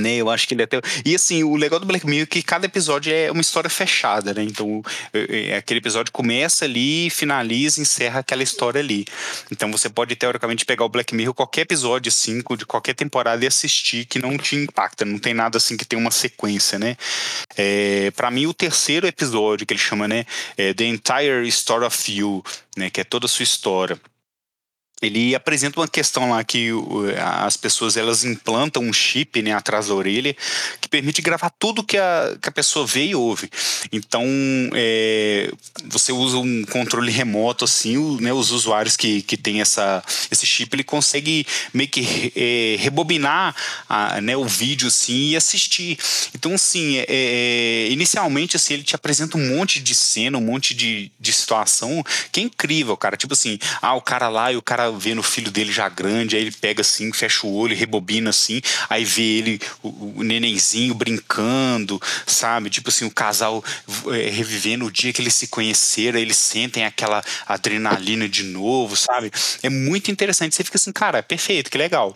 né, 0.00 0.16
eu 0.16 0.30
acho 0.30 0.46
que 0.46 0.54
ele 0.54 0.62
até. 0.62 0.80
E 1.04 1.14
assim, 1.14 1.42
o 1.42 1.56
legal 1.56 1.78
do 1.78 1.86
Black 1.86 2.06
Mirror 2.06 2.24
é 2.24 2.26
que 2.26 2.42
cada 2.42 2.66
episódio 2.66 3.12
é 3.12 3.30
uma 3.30 3.40
história 3.40 3.70
fechada, 3.70 4.32
né? 4.34 4.42
Então, 4.42 4.82
é, 5.12 5.50
é, 5.50 5.56
aquele 5.56 5.78
episódio 5.78 6.12
começa 6.12 6.64
ali, 6.64 7.10
finaliza, 7.10 7.80
encerra 7.80 8.20
aquela 8.20 8.42
história 8.42 8.80
ali. 8.80 9.06
Então, 9.50 9.70
você 9.70 9.88
pode 9.88 10.14
teoricamente 10.16 10.64
pegar 10.64 10.84
o 10.84 10.88
Black 10.88 11.14
Mirror, 11.14 11.34
qualquer 11.34 11.62
episódio, 11.62 12.08
assim, 12.08 12.42
de 12.56 12.66
qualquer 12.66 12.94
temporada 12.94 13.44
e 13.44 13.48
assistir 13.48 14.04
que 14.04 14.18
não 14.18 14.36
te 14.36 14.56
impacta. 14.56 15.04
Não 15.04 15.18
tem 15.18 15.34
nada 15.34 15.58
assim 15.58 15.76
que 15.76 15.84
tem 15.84 15.98
uma 15.98 16.10
sequência, 16.10 16.78
né? 16.78 16.96
É, 17.56 18.10
para 18.12 18.30
mim, 18.30 18.46
o 18.46 18.54
terceiro 18.54 19.06
episódio 19.06 19.66
que 19.66 19.72
ele 19.72 19.80
chama, 19.80 20.06
né? 20.08 20.24
É 20.56 20.72
The 20.74 20.84
Entire 20.84 21.48
Story 21.48 21.84
of 21.84 22.12
You, 22.12 22.44
né? 22.76 22.90
Que 22.90 23.00
é 23.00 23.04
toda 23.04 23.26
a 23.26 23.28
sua 23.28 23.42
história 23.42 23.98
ele 25.02 25.34
apresenta 25.34 25.78
uma 25.78 25.88
questão 25.88 26.30
lá 26.30 26.42
que 26.42 26.70
as 27.44 27.56
pessoas 27.56 27.98
elas 27.98 28.24
implantam 28.24 28.82
um 28.82 28.92
chip 28.92 29.42
né, 29.42 29.52
atrás 29.52 29.88
da 29.88 29.94
orelha 29.94 30.34
que 30.80 30.88
permite 30.88 31.20
gravar 31.20 31.50
tudo 31.50 31.84
que 31.84 31.98
a, 31.98 32.36
que 32.40 32.48
a 32.48 32.52
pessoa 32.52 32.86
vê 32.86 33.08
e 33.08 33.14
ouve. 33.14 33.50
Então 33.92 34.24
é, 34.74 35.50
você 35.84 36.12
usa 36.12 36.38
um 36.38 36.64
controle 36.64 37.12
remoto 37.12 37.64
assim, 37.64 38.18
né, 38.22 38.32
os 38.32 38.50
usuários 38.50 38.96
que, 38.96 39.20
que 39.20 39.36
tem 39.36 39.60
essa, 39.60 40.02
esse 40.30 40.46
chip 40.46 40.74
ele 40.74 40.84
consegue 40.84 41.46
meio 41.74 41.90
que 41.90 42.32
é, 42.34 42.76
rebobinar 42.78 43.54
a, 43.86 44.18
né, 44.22 44.34
o 44.34 44.46
vídeo 44.46 44.88
assim 44.88 45.30
e 45.30 45.36
assistir. 45.36 45.98
Então 46.34 46.54
assim, 46.54 46.96
é, 46.96 47.06
é, 47.08 47.88
inicialmente 47.90 48.56
assim 48.56 48.72
ele 48.72 48.82
te 48.82 48.94
apresenta 48.94 49.36
um 49.36 49.56
monte 49.56 49.78
de 49.78 49.94
cena, 49.94 50.38
um 50.38 50.42
monte 50.42 50.72
de, 50.72 51.12
de 51.20 51.32
situação 51.34 52.02
que 52.32 52.40
é 52.40 52.42
incrível, 52.42 52.96
cara. 52.96 53.14
Tipo 53.14 53.34
assim, 53.34 53.58
ah 53.82 53.94
o 53.94 54.00
cara 54.00 54.28
lá 54.30 54.50
e 54.50 54.56
o 54.56 54.62
cara 54.62 54.85
vendo 54.90 55.18
o 55.18 55.22
filho 55.22 55.50
dele 55.50 55.72
já 55.72 55.88
grande, 55.88 56.36
aí 56.36 56.42
ele 56.42 56.50
pega 56.52 56.80
assim, 56.80 57.12
fecha 57.12 57.46
o 57.46 57.54
olho, 57.54 57.76
rebobina 57.76 58.30
assim, 58.30 58.60
aí 58.88 59.04
vê 59.04 59.22
ele, 59.22 59.60
o, 59.82 60.20
o 60.20 60.22
nenenzinho 60.22 60.94
brincando, 60.94 62.00
sabe? 62.26 62.70
Tipo 62.70 62.88
assim, 62.88 63.04
o 63.04 63.10
casal 63.10 63.64
é, 64.08 64.30
revivendo 64.30 64.86
o 64.86 64.90
dia 64.90 65.12
que 65.12 65.20
eles 65.20 65.34
se 65.34 65.48
conheceram, 65.48 66.18
eles 66.18 66.38
sentem 66.38 66.84
aquela 66.84 67.22
adrenalina 67.46 68.28
de 68.28 68.42
novo, 68.42 68.96
sabe? 68.96 69.30
É 69.62 69.68
muito 69.68 70.10
interessante. 70.10 70.54
Você 70.54 70.64
fica 70.64 70.76
assim, 70.76 70.92
cara, 70.92 71.22
perfeito, 71.22 71.70
que 71.70 71.78
legal. 71.78 72.14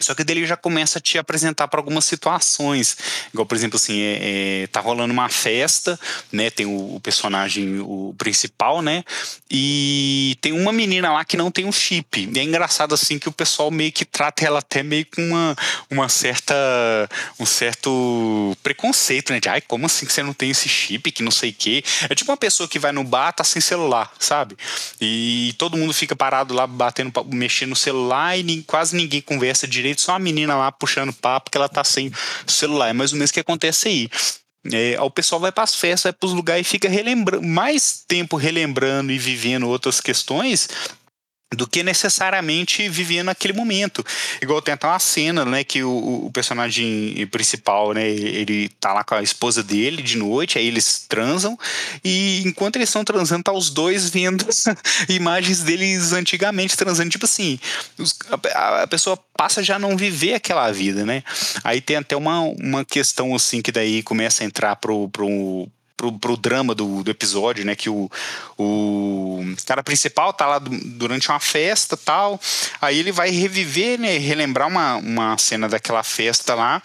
Só 0.00 0.12
que 0.14 0.24
dele 0.24 0.44
já 0.44 0.56
começa 0.56 0.98
a 0.98 1.00
te 1.00 1.18
apresentar 1.18 1.68
para 1.68 1.78
algumas 1.78 2.04
situações. 2.04 2.96
Igual, 3.32 3.46
por 3.46 3.54
exemplo, 3.54 3.76
assim, 3.76 4.00
é, 4.00 4.62
é, 4.62 4.66
tá 4.66 4.80
rolando 4.80 5.12
uma 5.12 5.28
festa, 5.28 5.98
né? 6.32 6.50
Tem 6.50 6.66
o, 6.66 6.96
o, 6.96 7.00
personagem, 7.00 7.78
o 7.80 8.12
principal, 8.18 8.82
né? 8.82 9.04
E 9.48 10.36
tem 10.40 10.52
uma 10.52 10.72
menina 10.72 11.12
lá 11.12 11.24
que 11.24 11.36
não 11.36 11.50
tem 11.50 11.64
um 11.64 11.72
chip. 11.72 12.28
E 12.34 12.38
é 12.38 12.42
engraçado, 12.42 12.92
assim, 12.92 13.20
que 13.20 13.28
o 13.28 13.32
pessoal 13.32 13.70
meio 13.70 13.92
que 13.92 14.04
trata 14.04 14.44
ela 14.44 14.58
até 14.58 14.82
meio 14.82 15.06
com 15.06 15.22
uma, 15.22 15.56
uma 15.88 16.08
certa. 16.08 16.54
um 17.38 17.46
certo 17.46 18.56
preconceito, 18.64 19.32
né? 19.32 19.38
De, 19.38 19.48
ai, 19.48 19.60
como 19.60 19.86
assim 19.86 20.06
que 20.06 20.12
você 20.12 20.24
não 20.24 20.34
tem 20.34 20.50
esse 20.50 20.68
chip, 20.68 21.12
que 21.12 21.22
não 21.22 21.30
sei 21.30 21.50
o 21.50 21.54
quê? 21.54 21.84
É 22.10 22.14
tipo 22.16 22.30
uma 22.32 22.36
pessoa 22.36 22.68
que 22.68 22.80
vai 22.80 22.90
no 22.90 23.04
bar, 23.04 23.32
tá 23.32 23.44
sem 23.44 23.62
celular, 23.62 24.12
sabe? 24.18 24.56
E 25.00 25.54
todo 25.56 25.76
mundo 25.76 25.94
fica 25.94 26.16
parado 26.16 26.52
lá, 26.52 26.66
batendo, 26.66 27.12
mexendo 27.32 27.70
no 27.70 27.76
celular 27.76 28.36
e 28.36 28.62
quase 28.62 28.96
ninguém 28.96 29.20
conversa 29.20 29.68
direito 29.68 29.83
direito, 29.84 30.00
só 30.00 30.12
uma 30.12 30.18
menina 30.18 30.56
lá 30.56 30.72
puxando 30.72 31.12
papo 31.12 31.50
que 31.50 31.58
ela 31.58 31.68
tá 31.68 31.84
sem 31.84 32.10
celular. 32.46 32.88
É 32.88 32.92
mais 32.92 33.12
ou 33.12 33.18
menos 33.18 33.30
o 33.30 33.34
que 33.34 33.40
acontece 33.40 33.88
aí. 33.88 34.08
É, 34.72 34.98
o 35.00 35.10
pessoal 35.10 35.40
vai 35.40 35.52
para 35.52 35.64
as 35.64 35.74
festas, 35.74 36.04
vai 36.04 36.12
para 36.14 36.26
os 36.26 36.32
lugares 36.32 36.66
e 36.66 36.70
fica 36.70 36.88
relembrando, 36.88 37.46
mais 37.46 38.02
tempo 38.08 38.36
relembrando 38.36 39.12
e 39.12 39.18
vivendo 39.18 39.68
outras 39.68 40.00
questões 40.00 40.68
do 41.54 41.66
que 41.66 41.82
necessariamente 41.82 42.88
vivendo 42.88 43.26
naquele 43.26 43.52
momento. 43.52 44.04
Igual 44.40 44.62
tem 44.62 44.74
até 44.74 44.86
uma 44.86 44.98
cena, 44.98 45.44
né, 45.44 45.64
que 45.64 45.82
o, 45.82 46.26
o, 46.26 46.30
personagem 46.32 47.26
principal, 47.30 47.92
né, 47.92 48.08
ele 48.08 48.68
tá 48.80 48.92
lá 48.92 49.04
com 49.04 49.14
a 49.14 49.22
esposa 49.22 49.62
dele 49.62 50.02
de 50.02 50.16
noite, 50.16 50.58
aí 50.58 50.66
eles 50.66 51.04
transam, 51.08 51.58
e 52.04 52.42
enquanto 52.44 52.76
eles 52.76 52.88
estão 52.88 53.04
transando, 53.04 53.44
tá 53.44 53.52
os 53.52 53.70
dois 53.70 54.10
vendo 54.10 54.46
imagens 55.08 55.60
deles 55.60 56.12
antigamente 56.12 56.76
transando, 56.76 57.10
tipo 57.10 57.24
assim, 57.24 57.58
os, 57.98 58.16
a, 58.54 58.82
a, 58.82 58.86
pessoa 58.86 59.18
passa 59.36 59.62
já 59.62 59.76
a 59.76 59.78
não 59.78 59.96
viver 59.96 60.34
aquela 60.34 60.70
vida, 60.72 61.04
né? 61.04 61.22
Aí 61.62 61.80
tem 61.80 61.96
até 61.96 62.16
uma, 62.16 62.40
uma 62.40 62.84
questão, 62.84 63.34
assim, 63.34 63.60
que 63.60 63.72
daí 63.72 64.02
começa 64.02 64.42
a 64.42 64.46
entrar 64.46 64.76
pro, 64.76 65.08
pro 65.08 65.68
pro, 65.96 66.12
pro 66.18 66.36
drama 66.36 66.74
do, 66.74 67.02
do 67.02 67.10
episódio, 67.10 67.64
né? 67.64 67.74
Que 67.74 67.88
o, 67.88 68.10
o 68.58 69.42
cara 69.66 69.82
principal 69.82 70.32
tá 70.32 70.46
lá 70.46 70.58
durante 70.58 71.28
uma 71.28 71.40
festa 71.40 71.96
tal. 71.96 72.40
Aí 72.80 72.98
ele 72.98 73.12
vai 73.12 73.30
reviver, 73.30 73.98
né? 73.98 74.18
Relembrar 74.18 74.68
uma, 74.68 74.96
uma 74.96 75.38
cena 75.38 75.68
daquela 75.68 76.02
festa 76.02 76.54
lá. 76.54 76.82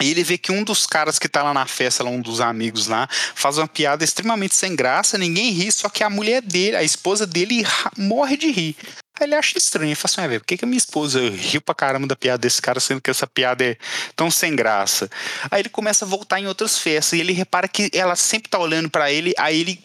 E 0.00 0.10
ele 0.10 0.24
vê 0.24 0.36
que 0.36 0.50
um 0.50 0.64
dos 0.64 0.86
caras 0.86 1.18
que 1.18 1.28
tá 1.28 1.42
lá 1.42 1.54
na 1.54 1.66
festa, 1.66 2.02
lá, 2.02 2.10
um 2.10 2.20
dos 2.20 2.40
amigos 2.40 2.88
lá, 2.88 3.08
faz 3.34 3.58
uma 3.58 3.68
piada 3.68 4.02
extremamente 4.02 4.54
sem 4.54 4.74
graça, 4.74 5.16
ninguém 5.16 5.50
ri, 5.52 5.70
só 5.70 5.88
que 5.88 6.02
a 6.02 6.10
mulher 6.10 6.42
dele, 6.42 6.76
a 6.76 6.82
esposa 6.82 7.26
dele, 7.26 7.64
morre 7.96 8.36
de 8.36 8.50
rir. 8.50 8.76
Aí 9.18 9.26
ele 9.26 9.34
acha 9.36 9.56
estranho, 9.56 9.88
ele 9.88 9.94
fala 9.94 10.12
assim, 10.12 10.28
velho, 10.28 10.40
por 10.40 10.46
que, 10.46 10.56
que 10.56 10.64
a 10.64 10.68
minha 10.68 10.78
esposa 10.78 11.20
riu 11.30 11.60
pra 11.60 11.74
caramba 11.74 12.06
da 12.06 12.16
piada 12.16 12.38
desse 12.38 12.60
cara, 12.60 12.80
sendo 12.80 13.00
que 13.00 13.10
essa 13.10 13.26
piada 13.26 13.64
é 13.64 13.76
tão 14.16 14.28
sem 14.28 14.56
graça? 14.56 15.08
Aí 15.50 15.60
ele 15.60 15.68
começa 15.68 16.04
a 16.04 16.08
voltar 16.08 16.40
em 16.40 16.48
outras 16.48 16.78
festas, 16.78 17.16
e 17.16 17.20
ele 17.20 17.32
repara 17.32 17.68
que 17.68 17.90
ela 17.92 18.16
sempre 18.16 18.50
tá 18.50 18.58
olhando 18.58 18.90
para 18.90 19.12
ele, 19.12 19.32
aí 19.38 19.60
ele, 19.60 19.84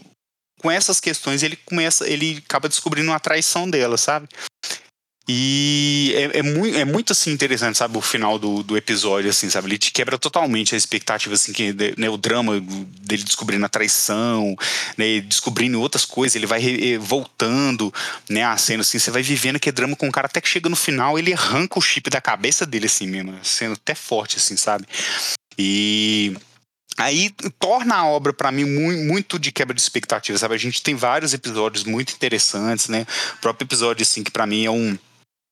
com 0.59 0.71
essas 0.71 0.99
questões, 0.99 1.43
ele 1.43 1.55
começa, 1.57 2.09
ele 2.09 2.41
acaba 2.43 2.67
descobrindo 2.67 3.11
uma 3.11 3.19
traição 3.19 3.69
dela, 3.69 3.97
sabe? 3.97 4.27
E 5.31 6.11
é, 6.15 6.39
é, 6.39 6.41
muito, 6.41 6.75
é 6.75 6.83
muito 6.83 7.11
assim 7.13 7.29
interessante, 7.31 7.77
sabe, 7.77 7.95
o 7.95 8.01
final 8.01 8.39
do, 8.39 8.63
do 8.63 8.75
episódio, 8.75 9.29
assim, 9.29 9.47
sabe? 9.47 9.67
Ele 9.67 9.77
te 9.77 9.91
quebra 9.91 10.17
totalmente 10.17 10.73
a 10.73 10.77
expectativa, 10.77 11.35
assim, 11.35 11.53
que 11.53 11.71
né, 11.95 12.09
o 12.09 12.17
drama 12.17 12.59
dele 12.59 13.21
descobrindo 13.21 13.63
a 13.63 13.69
traição, 13.69 14.55
né, 14.97 15.21
descobrindo 15.21 15.79
outras 15.79 16.03
coisas, 16.03 16.35
ele 16.35 16.47
vai 16.47 16.59
re, 16.59 16.97
voltando, 16.97 17.93
né, 18.27 18.43
a 18.43 18.57
cena, 18.57 18.81
assim, 18.81 18.97
você 18.97 19.11
vai 19.11 19.21
vivendo 19.21 19.57
aquele 19.57 19.75
drama 19.75 19.95
com 19.95 20.07
o 20.07 20.11
cara 20.11 20.25
até 20.25 20.41
que 20.41 20.49
chega 20.49 20.67
no 20.67 20.75
final, 20.75 21.19
ele 21.19 21.31
arranca 21.31 21.77
o 21.77 21.81
chip 21.81 22.09
da 22.09 22.19
cabeça 22.19 22.65
dele, 22.65 22.87
assim 22.87 23.05
mesmo, 23.05 23.37
sendo 23.43 23.73
até 23.73 23.93
forte, 23.93 24.37
assim, 24.37 24.57
sabe? 24.57 24.87
E 25.59 26.35
aí 26.97 27.29
torna 27.59 27.97
a 27.97 28.07
obra 28.07 28.33
para 28.33 28.51
mim 28.51 28.65
muito 28.65 29.37
de 29.37 29.51
quebra 29.51 29.75
de 29.75 29.81
expectativa, 29.81 30.39
sabe? 30.39 30.55
A 30.55 30.57
gente 30.57 30.81
tem 30.81 30.95
vários 30.95 31.35
episódios 31.35 31.83
muito 31.83 32.13
interessantes, 32.13 32.87
né? 32.87 33.05
O 33.35 33.41
próprio 33.41 33.67
episódio 33.67 34.01
assim 34.01 34.23
que 34.23 34.31
para 34.31 34.47
mim 34.47 34.65
é 34.65 34.71
um 34.71 34.97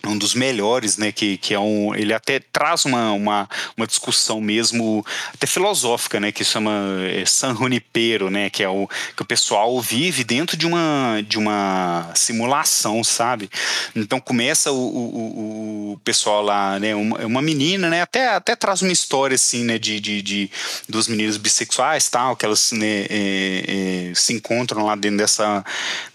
um 0.06 0.18
dos 0.18 0.34
melhores, 0.34 0.96
né, 0.98 1.12
que, 1.12 1.38
que 1.38 1.54
é 1.54 1.60
um, 1.60 1.94
ele 1.96 2.14
até 2.14 2.40
traz 2.40 2.86
uma, 2.86 3.12
uma, 3.12 3.50
uma 3.76 3.88
discussão 3.88 4.40
mesmo 4.40 5.06
até 5.34 5.48
filosófica, 5.48 6.20
né, 6.20 6.32
que 6.32 6.44
chama 6.44 6.72
é, 7.10 7.26
San 7.26 7.56
Junipero, 7.56 8.30
né, 8.30 8.50
que 8.50 8.62
é 8.62 8.70
o 8.70 8.88
que 9.16 9.22
o 9.22 9.26
pessoal 9.26 9.82
vive 9.82 10.24
dentro 10.24 10.56
de 10.56 10.66
uma 10.68 11.22
de 11.28 11.38
uma 11.38 12.12
simulação, 12.14 13.04
sabe? 13.04 13.50
Então 13.96 14.20
começa 14.20 14.72
o, 14.72 14.76
o, 14.76 15.92
o 15.94 16.00
pessoal 16.04 16.44
lá, 16.44 16.80
né, 16.80 16.94
uma, 16.94 17.26
uma 17.26 17.42
menina, 17.42 17.90
né, 17.90 18.02
até, 18.02 18.30
até 18.30 18.56
traz 18.56 18.82
uma 18.82 18.92
história 18.94 19.36
assim, 19.36 19.64
né, 19.64 19.80
de, 19.80 20.00
de, 20.00 20.22
de 20.22 20.52
dos 20.88 21.08
meninos 21.08 21.38
bissexuais, 21.38 22.08
tal, 22.08 22.36
que 22.36 22.46
elas 22.46 22.72
né, 22.72 23.06
é, 23.10 24.10
é, 24.10 24.14
se 24.14 24.34
encontram 24.34 24.86
lá 24.86 24.96
dentro 24.96 25.18
dessa 25.18 25.66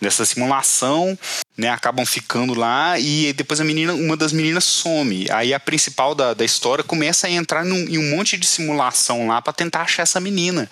dessa 0.01 0.25
simulação 0.25 1.19
né, 1.57 1.69
acabam 1.69 2.05
ficando 2.07 2.55
lá 2.55 2.99
e 2.99 3.33
depois 3.33 3.61
a 3.61 3.65
menina, 3.65 3.93
uma 3.95 4.17
das 4.17 4.33
meninas 4.33 4.65
some. 4.65 5.27
Aí 5.31 5.53
a 5.53 5.61
principal 5.61 6.15
da, 6.15 6.35
da 6.35 6.45
história 6.45 6.83
começa 6.83 7.27
a 7.27 7.31
entrar 7.31 7.65
num, 7.65 7.89
em 7.89 7.99
um 7.99 8.17
monte 8.17 8.37
de 8.37 8.47
simulação 8.47 9.27
lá 9.27 9.43
para 9.43 9.53
tentar 9.53 9.83
achar 9.83 10.03
essa 10.03 10.21
menina, 10.21 10.71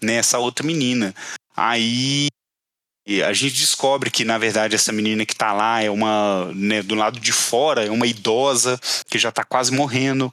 né, 0.00 0.14
essa 0.14 0.38
outra 0.38 0.66
menina. 0.66 1.14
Aí 1.56 2.28
a 3.26 3.32
gente 3.32 3.54
descobre 3.54 4.10
que 4.10 4.24
na 4.24 4.36
verdade 4.36 4.74
essa 4.74 4.92
menina 4.92 5.24
que 5.24 5.34
tá 5.34 5.52
lá 5.52 5.82
é 5.82 5.90
uma, 5.90 6.50
né, 6.54 6.82
do 6.82 6.94
lado 6.94 7.18
de 7.18 7.32
fora, 7.32 7.86
é 7.86 7.90
uma 7.90 8.06
idosa 8.06 8.78
que 9.08 9.18
já 9.18 9.30
tá 9.30 9.44
quase 9.44 9.72
morrendo. 9.72 10.30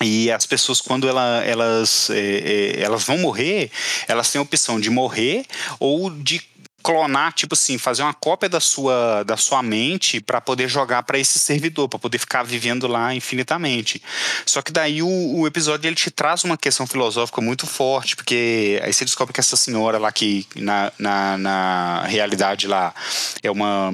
E 0.00 0.30
as 0.30 0.46
pessoas, 0.46 0.80
quando 0.80 1.08
ela, 1.08 1.42
elas, 1.44 2.08
é, 2.10 2.76
é, 2.76 2.80
elas 2.80 3.02
vão 3.02 3.18
morrer, 3.18 3.68
elas 4.06 4.30
têm 4.30 4.38
a 4.38 4.42
opção 4.42 4.78
de 4.78 4.90
morrer 4.90 5.44
ou 5.80 6.08
de 6.08 6.40
clonar, 6.88 7.34
tipo 7.34 7.52
assim, 7.52 7.76
fazer 7.76 8.00
uma 8.00 8.14
cópia 8.14 8.48
da 8.48 8.60
sua, 8.60 9.22
da 9.22 9.36
sua 9.36 9.62
mente 9.62 10.22
para 10.22 10.40
poder 10.40 10.68
jogar 10.68 11.02
para 11.02 11.18
esse 11.18 11.38
servidor, 11.38 11.86
para 11.86 11.98
poder 11.98 12.16
ficar 12.16 12.42
vivendo 12.42 12.86
lá 12.86 13.14
infinitamente. 13.14 14.02
Só 14.46 14.62
que 14.62 14.72
daí 14.72 15.02
o, 15.02 15.06
o, 15.06 15.46
episódio 15.46 15.86
ele 15.86 15.94
te 15.94 16.10
traz 16.10 16.44
uma 16.44 16.56
questão 16.56 16.86
filosófica 16.86 17.42
muito 17.42 17.66
forte, 17.66 18.16
porque 18.16 18.80
aí 18.82 18.90
você 18.90 19.04
descobre 19.04 19.34
que 19.34 19.40
essa 19.40 19.54
senhora 19.54 19.98
lá 19.98 20.10
que 20.10 20.46
na, 20.56 20.90
na, 20.98 21.36
na 21.36 22.04
realidade 22.06 22.66
lá 22.66 22.94
é 23.42 23.50
uma, 23.50 23.90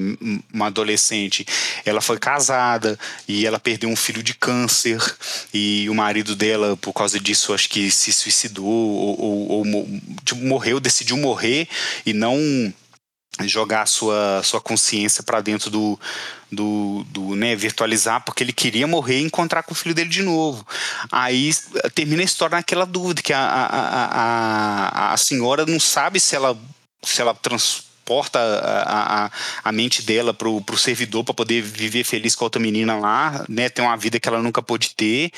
uma 0.53 0.67
adolescente, 0.67 1.45
ela 1.85 1.99
foi 1.99 2.17
casada 2.17 2.97
e 3.27 3.45
ela 3.45 3.59
perdeu 3.59 3.89
um 3.89 3.95
filho 3.97 4.23
de 4.23 4.33
câncer 4.33 5.03
e 5.53 5.89
o 5.89 5.93
marido 5.93 6.33
dela, 6.33 6.77
por 6.77 6.93
causa 6.93 7.19
disso, 7.19 7.53
acho 7.53 7.67
que 7.67 7.91
se 7.91 8.13
suicidou 8.13 8.65
ou, 8.65 9.19
ou, 9.19 9.51
ou 9.51 9.65
tipo, 10.23 10.39
morreu, 10.45 10.79
decidiu 10.79 11.17
morrer 11.17 11.67
e 12.05 12.13
não 12.13 12.39
jogar 13.43 13.83
a 13.83 13.85
sua, 13.85 14.41
sua 14.43 14.61
consciência 14.61 15.23
para 15.23 15.41
dentro 15.41 15.69
do, 15.69 15.99
do, 16.51 17.05
do 17.09 17.35
né, 17.35 17.55
virtualizar, 17.55 18.23
porque 18.23 18.43
ele 18.43 18.53
queria 18.53 18.87
morrer 18.87 19.19
e 19.19 19.23
encontrar 19.23 19.63
com 19.63 19.73
o 19.73 19.75
filho 19.75 19.93
dele 19.95 20.09
de 20.09 20.21
novo. 20.21 20.65
Aí 21.11 21.51
termina 21.93 22.21
a 22.21 22.25
história 22.25 22.55
naquela 22.55 22.85
dúvida, 22.85 23.21
que 23.21 23.33
a, 23.33 23.39
a, 23.39 25.09
a, 25.09 25.13
a 25.13 25.17
senhora 25.17 25.65
não 25.65 25.79
sabe 25.79 26.19
se 26.19 26.35
ela, 26.35 26.57
se 27.03 27.21
ela 27.21 27.33
transporta 27.33 28.39
a, 28.39 29.25
a, 29.25 29.31
a 29.63 29.71
mente 29.71 30.03
dela 30.03 30.33
pro, 30.33 30.61
pro 30.61 30.77
servidor 30.77 31.23
para 31.23 31.33
poder 31.33 31.61
viver 31.61 32.03
feliz 32.03 32.35
com 32.35 32.45
a 32.45 32.47
outra 32.47 32.61
menina 32.61 32.97
lá, 32.97 33.43
né, 33.49 33.67
ter 33.67 33.81
uma 33.81 33.97
vida 33.97 34.19
que 34.19 34.27
ela 34.27 34.41
nunca 34.41 34.61
pôde 34.61 34.91
ter, 34.95 35.31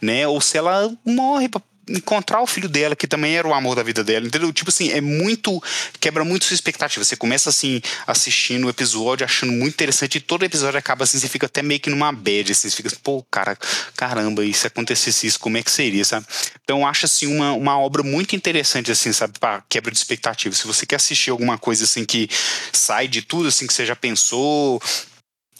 né, 0.00 0.26
ou 0.26 0.40
se 0.40 0.56
ela 0.56 0.92
morre 1.04 1.48
para 1.48 1.60
encontrar 1.88 2.40
o 2.40 2.46
filho 2.46 2.68
dela, 2.68 2.94
que 2.94 3.06
também 3.06 3.36
era 3.36 3.46
o 3.46 3.54
amor 3.54 3.74
da 3.74 3.82
vida 3.82 4.04
dela, 4.04 4.26
entendeu? 4.26 4.52
Tipo 4.52 4.70
assim, 4.70 4.90
é 4.90 5.00
muito. 5.00 5.62
quebra 6.00 6.24
muito 6.24 6.44
sua 6.44 6.54
expectativa. 6.54 7.04
Você 7.04 7.16
começa 7.16 7.50
assim, 7.50 7.80
assistindo 8.06 8.66
o 8.66 8.70
episódio, 8.70 9.24
achando 9.24 9.52
muito 9.52 9.74
interessante, 9.74 10.16
e 10.16 10.20
todo 10.20 10.44
episódio 10.44 10.78
acaba 10.78 11.04
assim, 11.04 11.18
você 11.18 11.28
fica 11.28 11.46
até 11.46 11.62
meio 11.62 11.80
que 11.80 11.90
numa 11.90 12.12
bad, 12.12 12.52
assim, 12.52 12.68
você 12.68 12.76
fica, 12.76 12.90
pô, 13.02 13.24
cara, 13.30 13.56
caramba, 13.96 14.44
e 14.44 14.52
se 14.52 14.66
acontecesse 14.66 15.26
isso, 15.26 15.40
como 15.40 15.56
é 15.56 15.62
que 15.62 15.70
seria, 15.70 16.04
sabe? 16.04 16.26
Então 16.62 16.86
acho 16.86 17.06
assim 17.06 17.26
uma, 17.26 17.52
uma 17.52 17.78
obra 17.78 18.02
muito 18.02 18.36
interessante, 18.36 18.90
assim, 18.90 19.12
sabe, 19.12 19.38
para 19.38 19.62
quebra 19.68 19.90
de 19.90 19.98
expectativa. 19.98 20.54
Se 20.54 20.66
você 20.66 20.86
quer 20.86 20.96
assistir 20.96 21.30
alguma 21.30 21.58
coisa 21.58 21.84
assim 21.84 22.04
que 22.04 22.28
sai 22.72 23.08
de 23.08 23.22
tudo 23.22 23.48
assim 23.48 23.66
que 23.66 23.72
você 23.72 23.84
já 23.84 23.96
pensou, 23.96 24.80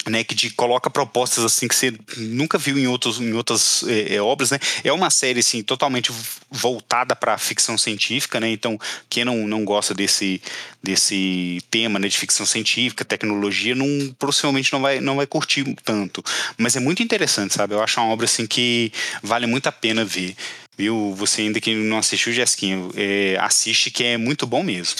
né, 0.07 0.25
que 0.25 0.51
coloca 0.51 0.91
propostas 0.91 1.45
assim 1.45 1.69
que 1.69 1.75
você 1.75 1.95
nunca 2.17 2.59
viu 2.59 2.79
em, 2.79 2.87
outros, 2.87 3.21
em 3.21 3.33
outras 3.33 3.85
é, 3.85 4.17
é, 4.17 4.23
obras, 4.23 4.51
né? 4.51 4.59
É 4.83 4.93
uma 4.93 5.11
série 5.11 5.41
assim 5.41 5.62
totalmente 5.62 6.12
voltada 6.51 7.15
para 7.15 7.38
ficção 7.38 7.79
científica, 7.79 8.41
né? 8.41 8.51
Então 8.51 8.79
quem 9.09 9.25
não, 9.25 9.47
não 9.47 9.65
gosta 9.65 9.95
desse, 9.95 10.43
desse 10.83 11.61
tema 11.71 11.99
né, 11.99 12.09
de 12.09 12.19
ficção 12.19 12.45
científica, 12.45 13.05
tecnologia, 13.05 13.75
não 13.75 13.87
possivelmente 14.19 14.73
não 14.73 14.81
vai 14.81 15.01
não 15.01 15.17
vai 15.17 15.27
curtir 15.27 15.65
tanto. 15.85 16.25
Mas 16.59 16.75
é 16.77 16.81
muito 16.81 17.03
interessante, 17.03 17.55
sabe? 17.55 17.75
Eu 17.75 17.83
acho 17.83 18.01
uma 18.01 18.12
obra 18.12 18.25
assim 18.25 18.47
que 18.47 18.93
vale 19.23 19.47
muito 19.47 19.69
a 19.69 19.73
pena 19.73 20.05
ver. 20.05 20.35
Viu? 20.77 21.15
Você 21.15 21.43
ainda 21.43 21.61
que 21.61 21.75
não 21.75 21.99
assistiu, 21.99 22.33
Jesquinho, 22.33 22.91
é, 22.97 23.37
assiste 23.38 23.91
que 23.91 24.05
é 24.05 24.17
muito 24.17 24.47
bom 24.47 24.62
mesmo. 24.62 24.97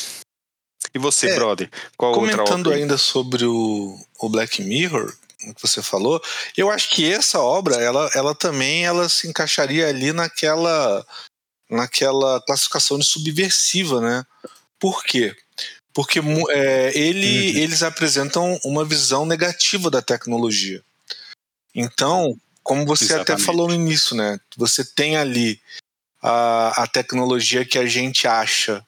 E 0.95 0.99
você, 0.99 1.31
é, 1.31 1.35
brother? 1.35 1.71
Qual 1.97 2.13
comentando 2.13 2.71
ainda 2.71 2.99
sobre 2.99 3.45
o, 3.45 3.99
o 4.19 4.29
Black 4.29 4.63
Mirror, 4.63 5.15
que 5.39 5.61
você 5.61 5.83
falou, 5.83 6.23
eu 6.57 6.71
acho 6.71 6.91
que 6.91 7.11
essa 7.11 7.41
obra, 7.41 7.77
ela, 7.77 8.11
ela 8.15 8.35
também 8.35 8.85
ela 8.85 9.09
se 9.09 9.27
encaixaria 9.27 9.89
ali 9.89 10.13
naquela 10.13 11.05
naquela 11.69 12.41
classificação 12.43 12.99
de 12.99 13.07
subversiva, 13.07 14.01
né? 14.01 14.25
Por 14.79 15.03
quê? 15.03 15.35
Porque 15.95 16.21
é, 16.51 16.93
ele, 16.95 17.53
uhum. 17.53 17.63
eles 17.63 17.83
apresentam 17.83 18.61
uma 18.63 18.85
visão 18.85 19.25
negativa 19.25 19.91
da 19.91 20.03
tecnologia. 20.03 20.83
Então, 21.75 22.39
como 22.63 22.85
você 22.85 23.05
Exatamente. 23.05 23.33
até 23.33 23.43
falou 23.43 23.69
no 23.69 23.75
início, 23.75 24.15
né? 24.15 24.39
Você 24.57 24.85
tem 24.85 25.17
ali 25.17 25.61
a, 26.23 26.83
a 26.83 26.87
tecnologia 26.87 27.65
que 27.65 27.79
a 27.79 27.87
gente 27.87 28.29
acha 28.29 28.87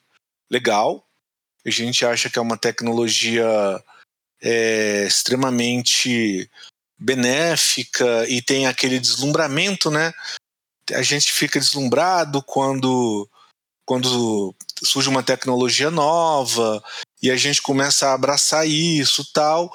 legal, 0.50 1.06
a 1.64 1.70
gente 1.70 2.04
acha 2.04 2.28
que 2.28 2.38
é 2.38 2.42
uma 2.42 2.58
tecnologia 2.58 3.46
é, 4.42 5.04
extremamente 5.06 6.48
benéfica 6.98 8.28
e 8.28 8.42
tem 8.42 8.66
aquele 8.66 9.00
deslumbramento, 9.00 9.90
né? 9.90 10.12
A 10.92 11.02
gente 11.02 11.32
fica 11.32 11.58
deslumbrado 11.58 12.42
quando, 12.42 13.28
quando 13.86 14.54
surge 14.82 15.08
uma 15.08 15.22
tecnologia 15.22 15.90
nova 15.90 16.82
e 17.22 17.30
a 17.30 17.36
gente 17.36 17.62
começa 17.62 18.08
a 18.08 18.14
abraçar 18.14 18.68
isso 18.68 19.24
tal. 19.32 19.72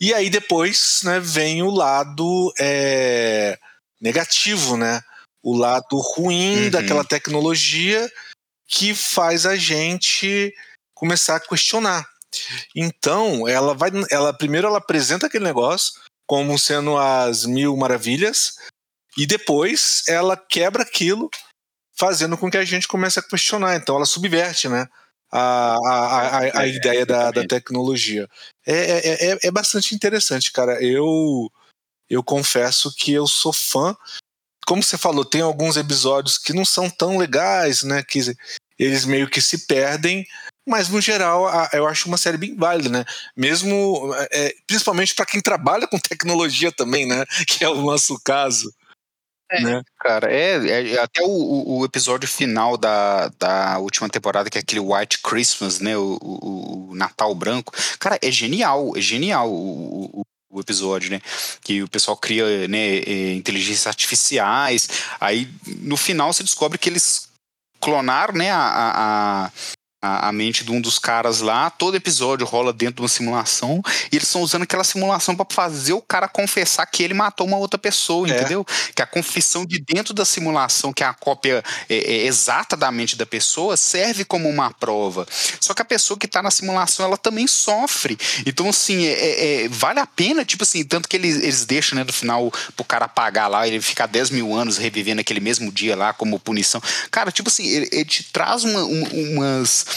E 0.00 0.14
aí 0.14 0.30
depois 0.30 1.00
né, 1.04 1.18
vem 1.18 1.62
o 1.62 1.70
lado 1.70 2.52
é, 2.58 3.58
negativo, 4.00 4.76
né? 4.76 5.02
O 5.42 5.56
lado 5.56 5.96
ruim 5.96 6.64
uhum. 6.64 6.70
daquela 6.70 7.04
tecnologia 7.04 8.10
que 8.66 8.94
faz 8.94 9.44
a 9.44 9.56
gente 9.56 10.54
começar 10.94 11.36
a 11.36 11.40
questionar. 11.40 12.06
Então, 12.74 13.46
ela 13.46 13.74
vai, 13.74 13.90
ela 14.10 14.32
primeiro 14.32 14.66
ela 14.66 14.78
apresenta 14.78 15.26
aquele 15.26 15.44
negócio 15.44 15.92
como 16.26 16.58
sendo 16.58 16.96
as 16.96 17.44
mil 17.44 17.76
maravilhas 17.76 18.54
e 19.16 19.26
depois 19.26 20.02
ela 20.08 20.36
quebra 20.36 20.82
aquilo, 20.82 21.30
fazendo 21.96 22.36
com 22.36 22.50
que 22.50 22.56
a 22.56 22.64
gente 22.64 22.88
comece 22.88 23.18
a 23.18 23.22
questionar. 23.22 23.76
Então, 23.76 23.96
ela 23.96 24.06
subverte, 24.06 24.68
né? 24.68 24.86
A, 25.30 25.76
a, 25.76 26.18
a, 26.18 26.38
a 26.60 26.66
é, 26.66 26.68
ideia 26.68 27.04
da, 27.04 27.30
da 27.30 27.46
tecnologia. 27.46 28.28
É, 28.66 28.74
é, 28.74 29.32
é, 29.32 29.38
é 29.44 29.50
bastante 29.50 29.94
interessante, 29.94 30.52
cara. 30.52 30.82
Eu, 30.82 31.50
eu 32.08 32.22
confesso 32.22 32.94
que 32.96 33.12
eu 33.12 33.26
sou 33.26 33.52
fã. 33.52 33.96
Como 34.66 34.82
você 34.82 34.96
falou, 34.96 35.24
tem 35.24 35.40
alguns 35.40 35.76
episódios 35.76 36.38
que 36.38 36.52
não 36.52 36.64
são 36.64 36.88
tão 36.88 37.18
legais, 37.18 37.82
né? 37.82 38.02
Que 38.02 38.20
eles 38.78 39.04
meio 39.04 39.28
que 39.28 39.40
se 39.40 39.66
perdem, 39.66 40.24
mas 40.66 40.88
no 40.88 41.00
geral 41.00 41.46
eu 41.72 41.86
acho 41.86 42.08
uma 42.08 42.16
série 42.16 42.36
bem 42.36 42.54
válida, 42.56 42.88
né? 42.88 43.04
Mesmo, 43.36 44.12
é, 44.30 44.54
principalmente 44.66 45.14
para 45.14 45.26
quem 45.26 45.40
trabalha 45.40 45.86
com 45.86 45.98
tecnologia 45.98 46.72
também, 46.72 47.06
né? 47.06 47.24
Que 47.46 47.64
é 47.64 47.68
o 47.68 47.82
nosso 47.82 48.18
caso. 48.24 48.72
É, 49.50 49.60
né? 49.60 49.82
cara, 50.00 50.32
é, 50.32 50.94
é 50.94 50.98
até 50.98 51.22
o, 51.22 51.78
o, 51.78 51.84
episódio 51.84 52.26
final 52.26 52.78
da, 52.78 53.28
da 53.38 53.78
última 53.78 54.08
temporada, 54.08 54.48
que 54.48 54.56
é 54.56 54.60
aquele 54.62 54.80
White 54.80 55.18
Christmas, 55.22 55.80
né? 55.80 55.96
O, 55.96 56.18
o, 56.20 56.90
o 56.90 56.94
Natal 56.94 57.34
Branco, 57.34 57.72
cara, 57.98 58.18
é 58.22 58.30
genial, 58.30 58.96
é 58.96 59.00
genial. 59.00 59.52
O, 59.52 60.24
o 60.54 60.60
episódio, 60.60 61.10
né? 61.10 61.20
Que 61.60 61.82
o 61.82 61.88
pessoal 61.88 62.16
cria 62.16 62.68
né, 62.68 62.98
é, 62.98 63.34
inteligências 63.34 63.88
artificiais. 63.88 64.88
Aí 65.20 65.48
no 65.80 65.96
final 65.96 66.32
você 66.32 66.44
descobre 66.44 66.78
que 66.78 66.88
eles 66.88 67.28
clonaram 67.80 68.34
né, 68.34 68.50
a, 68.50 68.70
a, 69.46 69.52
a, 70.04 70.28
a, 70.28 70.32
mente 70.32 70.64
de 70.64 70.70
um 70.70 70.80
dos 70.80 70.98
caras 70.98 71.40
lá. 71.40 71.70
Todo 71.70 71.96
episódio 71.96 72.46
rola 72.46 72.72
dentro 72.72 72.96
de 72.96 73.02
uma 73.02 73.08
simulação 73.08 73.82
e 74.12 74.16
eles 74.16 74.28
estão 74.28 74.42
usando 74.42 74.62
aquela 74.62 74.84
simulação 74.84 75.34
para 75.34 75.46
fazer 75.48 75.94
o 75.94 76.02
cara 76.02 76.28
confessar 76.28 76.84
que 76.86 77.02
ele 77.02 77.14
matou 77.14 77.46
uma 77.46 77.56
outra 77.56 77.78
pessoa, 77.78 78.28
é. 78.28 78.32
entendeu? 78.32 78.66
Que 78.94 79.00
a 79.00 79.06
confissão 79.06 79.64
de 79.64 79.78
dentro 79.78 80.12
da 80.12 80.24
simulação, 80.24 80.92
que 80.92 81.02
é 81.02 81.06
a 81.06 81.14
cópia 81.14 81.64
é, 81.88 81.96
é, 81.96 82.26
exata 82.26 82.76
da 82.76 82.92
mente 82.92 83.16
da 83.16 83.24
pessoa, 83.24 83.76
serve 83.76 84.24
como 84.24 84.48
uma 84.48 84.70
prova. 84.70 85.26
Só 85.58 85.72
que 85.72 85.80
a 85.80 85.86
pessoa 85.86 86.18
que 86.18 86.26
está 86.26 86.42
na 86.42 86.50
simulação, 86.50 87.06
ela 87.06 87.16
também 87.16 87.46
sofre. 87.46 88.18
Então, 88.44 88.68
assim, 88.68 89.06
é, 89.06 89.12
é, 89.12 89.64
é, 89.64 89.68
vale 89.68 90.00
a 90.00 90.06
pena, 90.06 90.44
tipo 90.44 90.64
assim, 90.64 90.84
tanto 90.84 91.08
que 91.08 91.16
eles, 91.16 91.36
eles 91.36 91.64
deixam, 91.64 91.96
né, 91.96 92.04
no 92.04 92.12
final, 92.12 92.52
pro 92.76 92.84
cara 92.84 93.08
pagar 93.08 93.48
lá, 93.48 93.66
ele 93.66 93.80
ficar 93.80 94.06
10 94.06 94.30
mil 94.30 94.54
anos 94.54 94.76
revivendo 94.76 95.22
aquele 95.22 95.40
mesmo 95.40 95.72
dia 95.72 95.96
lá 95.96 96.12
como 96.12 96.38
punição. 96.38 96.82
Cara, 97.10 97.32
tipo 97.32 97.48
assim, 97.48 97.66
ele, 97.66 97.88
ele 97.90 98.04
te 98.04 98.24
traz 98.24 98.64
uma, 98.64 98.84
umas 98.84 99.93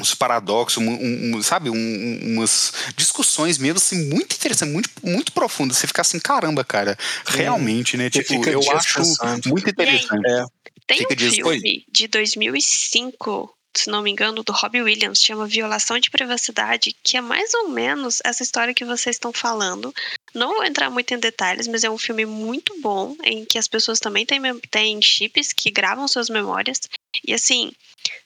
uns 0.00 0.14
paradoxos, 0.14 0.82
um, 0.82 1.36
um, 1.36 1.42
sabe, 1.42 1.70
um, 1.70 2.18
umas 2.22 2.72
discussões 2.96 3.58
mesmo 3.58 3.78
assim 3.78 4.08
muito 4.10 4.34
interessantes, 4.34 4.72
muito, 4.72 4.90
muito 5.02 5.32
profundas. 5.32 5.78
Você 5.78 5.86
fica 5.86 6.02
assim, 6.02 6.18
caramba, 6.18 6.64
cara, 6.64 6.98
realmente, 7.26 7.96
né? 7.96 8.10
Tipo, 8.10 8.46
eu 8.48 8.60
acho 8.72 9.02
muito 9.46 9.70
interessante. 9.70 10.26
É. 10.26 10.44
Tem 10.86 11.04
um 11.04 11.30
filme 11.30 11.42
Oi? 11.42 11.84
de 11.90 12.06
2005 12.06 13.55
se 13.80 13.90
não 13.90 14.02
me 14.02 14.10
engano, 14.10 14.42
do 14.42 14.52
Robbie 14.52 14.82
Williams, 14.82 15.20
chama 15.20 15.46
Violação 15.46 15.98
de 15.98 16.10
Privacidade, 16.10 16.94
que 17.02 17.16
é 17.16 17.20
mais 17.20 17.52
ou 17.54 17.68
menos 17.68 18.20
essa 18.24 18.42
história 18.42 18.74
que 18.74 18.84
vocês 18.84 19.16
estão 19.16 19.32
falando. 19.32 19.94
Não 20.34 20.54
vou 20.54 20.64
entrar 20.64 20.90
muito 20.90 21.12
em 21.14 21.18
detalhes, 21.18 21.66
mas 21.66 21.84
é 21.84 21.90
um 21.90 21.98
filme 21.98 22.24
muito 22.26 22.80
bom, 22.80 23.16
em 23.24 23.44
que 23.44 23.58
as 23.58 23.68
pessoas 23.68 23.98
também 23.98 24.26
têm, 24.26 24.40
têm 24.70 25.00
chips 25.00 25.52
que 25.52 25.70
gravam 25.70 26.06
suas 26.08 26.28
memórias. 26.28 26.80
E 27.26 27.32
assim, 27.32 27.72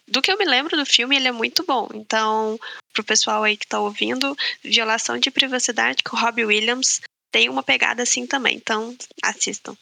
do 0.08 0.20
que 0.20 0.30
eu 0.30 0.38
me 0.38 0.44
lembro 0.44 0.76
do 0.76 0.84
filme, 0.84 1.16
ele 1.16 1.28
é 1.28 1.32
muito 1.32 1.64
bom. 1.64 1.88
Então, 1.94 2.58
pro 2.92 3.04
pessoal 3.04 3.44
aí 3.44 3.56
que 3.56 3.66
tá 3.66 3.80
ouvindo, 3.80 4.36
Violação 4.62 5.18
de 5.18 5.30
Privacidade 5.30 6.02
com 6.02 6.16
Robbie 6.16 6.44
Williams 6.44 7.00
tem 7.30 7.48
uma 7.48 7.62
pegada 7.62 8.02
assim 8.02 8.26
também. 8.26 8.56
Então, 8.56 8.96
assistam. 9.22 9.76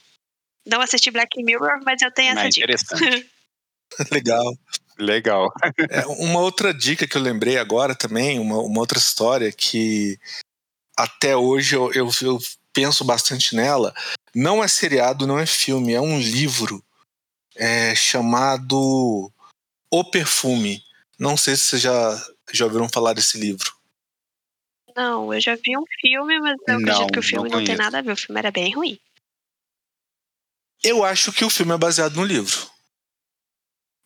Não 0.66 0.80
assisti 0.80 1.10
Black 1.10 1.42
Mirror, 1.42 1.80
mas 1.84 2.02
eu 2.02 2.12
tenho 2.12 2.32
essa 2.32 2.46
é 2.46 2.48
dica. 2.48 2.66
Legal. 4.12 4.58
Legal. 4.98 5.52
É, 5.90 6.06
uma 6.06 6.40
outra 6.40 6.74
dica 6.74 7.06
que 7.06 7.16
eu 7.16 7.22
lembrei 7.22 7.56
agora 7.56 7.94
também, 7.94 8.38
uma, 8.40 8.58
uma 8.58 8.80
outra 8.80 8.98
história 8.98 9.52
que 9.52 10.18
até 10.96 11.36
hoje 11.36 11.76
eu, 11.76 11.92
eu, 11.92 12.10
eu 12.22 12.38
penso 12.72 13.04
bastante 13.04 13.54
nela. 13.54 13.94
Não 14.34 14.62
é 14.62 14.66
seriado, 14.66 15.26
não 15.26 15.38
é 15.38 15.46
filme, 15.46 15.92
é 15.92 16.00
um 16.00 16.18
livro 16.18 16.84
é, 17.54 17.94
chamado 17.94 19.32
O 19.90 20.04
Perfume. 20.10 20.82
Não 21.18 21.36
sei 21.36 21.56
se 21.56 21.64
vocês 21.64 21.82
já, 21.82 22.26
já 22.52 22.64
ouviram 22.64 22.88
falar 22.88 23.12
desse 23.12 23.38
livro. 23.38 23.72
Não, 24.96 25.32
eu 25.32 25.40
já 25.40 25.54
vi 25.54 25.78
um 25.78 25.84
filme, 26.00 26.40
mas 26.40 26.56
eu 26.66 26.80
não, 26.80 26.90
acredito 26.90 27.12
que 27.12 27.18
o 27.20 27.22
filme 27.22 27.48
não, 27.48 27.58
não 27.58 27.64
tem 27.64 27.76
nada 27.76 27.98
a 27.98 28.02
ver. 28.02 28.12
O 28.12 28.16
filme 28.16 28.38
era 28.38 28.50
bem 28.50 28.74
ruim. 28.74 28.98
Eu 30.82 31.04
acho 31.04 31.32
que 31.32 31.44
o 31.44 31.50
filme 31.50 31.72
é 31.72 31.78
baseado 31.78 32.16
no 32.16 32.24
livro. 32.24 32.68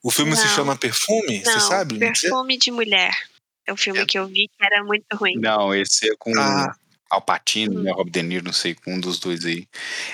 O 0.03 0.11
filme 0.11 0.33
não. 0.33 0.39
se 0.39 0.49
chama 0.49 0.77
Perfume? 0.77 1.43
Você 1.45 1.61
sabe? 1.61 1.99
Perfume 1.99 2.59
de 2.59 2.71
Mulher. 2.71 3.13
É 3.67 3.73
o 3.73 3.77
filme 3.77 4.01
é. 4.01 4.07
que 4.07 4.19
eu 4.19 4.27
vi 4.27 4.49
que 4.49 4.65
era 4.65 4.83
muito 4.83 5.07
ruim. 5.15 5.37
Não, 5.39 5.73
esse 5.75 6.11
é 6.11 6.17
com 6.19 6.37
ah. 6.37 6.75
Alpatino, 7.09 7.79
hum. 7.79 7.83
né? 7.83 7.93
Rob 7.93 8.11
De 8.11 8.23
Niro, 8.23 8.45
não 8.45 8.53
sei, 8.53 8.77
um 8.87 8.99
dos 8.99 9.19
dois 9.19 9.45
aí. 9.45 9.69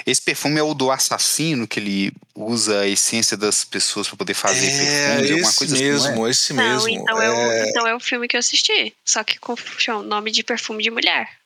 Esse 0.05 0.21
perfume 0.21 0.59
é 0.59 0.63
o 0.63 0.75
do 0.75 0.91
assassino, 0.91 1.67
que 1.67 1.81
ele 1.81 2.13
usa 2.35 2.81
a 2.81 2.89
essência 2.89 3.37
das 3.37 3.65
pessoas 3.65 4.09
para 4.09 4.17
poder 4.17 4.35
fazer 4.35 4.67
é, 4.67 5.17
perfume, 5.17 5.33
alguma 5.33 5.53
coisa 5.55 5.79
mesmo, 5.79 6.07
assim, 6.07 6.15
não 6.17 6.27
é? 6.27 6.31
esse 6.31 6.53
mesmo. 6.53 6.89
Não, 6.89 6.89
então 6.89 7.23
é... 7.23 7.31
o, 7.31 7.69
então 7.69 7.87
é 7.87 7.95
o 7.95 8.01
filme 8.01 8.29
que 8.29 8.37
eu 8.37 8.41
assisti, 8.41 8.95
só 9.05 9.25
que 9.25 9.39
com 9.39 9.55
o 9.55 10.03
nome 10.03 10.31
de 10.31 10.43
perfume 10.43 10.83
de 10.83 10.91
mulher. 10.91 11.39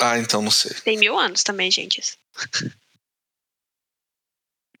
Ah, 0.00 0.18
então 0.18 0.42
não 0.42 0.50
sei. 0.50 0.74
Tem 0.82 0.98
mil 0.98 1.18
anos 1.18 1.42
também, 1.42 1.70
gente. 1.70 2.02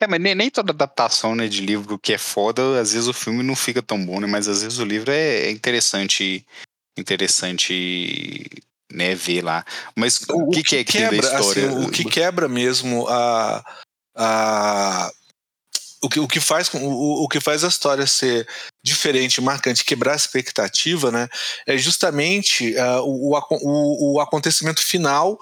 É, 0.00 0.06
mas 0.06 0.20
nem, 0.20 0.34
nem, 0.34 0.50
toda 0.50 0.72
adaptação 0.72 1.34
né, 1.34 1.48
de 1.48 1.60
livro 1.60 1.98
que 1.98 2.12
é 2.12 2.18
foda, 2.18 2.80
às 2.80 2.92
vezes 2.92 3.08
o 3.08 3.14
filme 3.14 3.42
não 3.42 3.56
fica 3.56 3.82
tão 3.82 4.04
bom, 4.04 4.20
né? 4.20 4.26
Mas 4.26 4.46
às 4.48 4.62
vezes 4.62 4.78
o 4.78 4.84
livro 4.84 5.10
é, 5.10 5.46
é 5.46 5.50
interessante, 5.50 6.46
interessante 6.98 8.44
né, 8.92 9.14
ver 9.14 9.42
lá. 9.42 9.64
Mas 9.94 10.20
o, 10.28 10.48
o 10.48 10.50
que, 10.50 10.62
que, 10.62 10.76
é 10.76 10.84
que 10.84 10.92
quebra, 10.92 11.10
tem 11.10 11.20
da 11.20 11.40
história? 11.40 11.70
Assim, 11.70 11.84
o 11.86 11.90
que 11.90 12.04
quebra 12.04 12.48
mesmo 12.48 13.06
a, 13.08 13.64
a 14.16 15.10
o 16.02 16.08
que, 16.08 16.20
o 16.20 16.28
que 16.28 16.40
faz 16.40 16.72
o, 16.72 17.24
o 17.24 17.28
que 17.28 17.40
faz 17.40 17.64
a 17.64 17.68
história 17.68 18.06
ser 18.06 18.46
diferente, 18.84 19.40
marcante, 19.40 19.84
quebrar 19.84 20.12
a 20.12 20.16
expectativa, 20.16 21.10
né? 21.10 21.28
É 21.66 21.76
justamente 21.76 22.74
uh, 22.74 23.02
o, 23.02 23.34
o, 23.34 24.14
o 24.14 24.20
acontecimento 24.20 24.80
final 24.80 25.38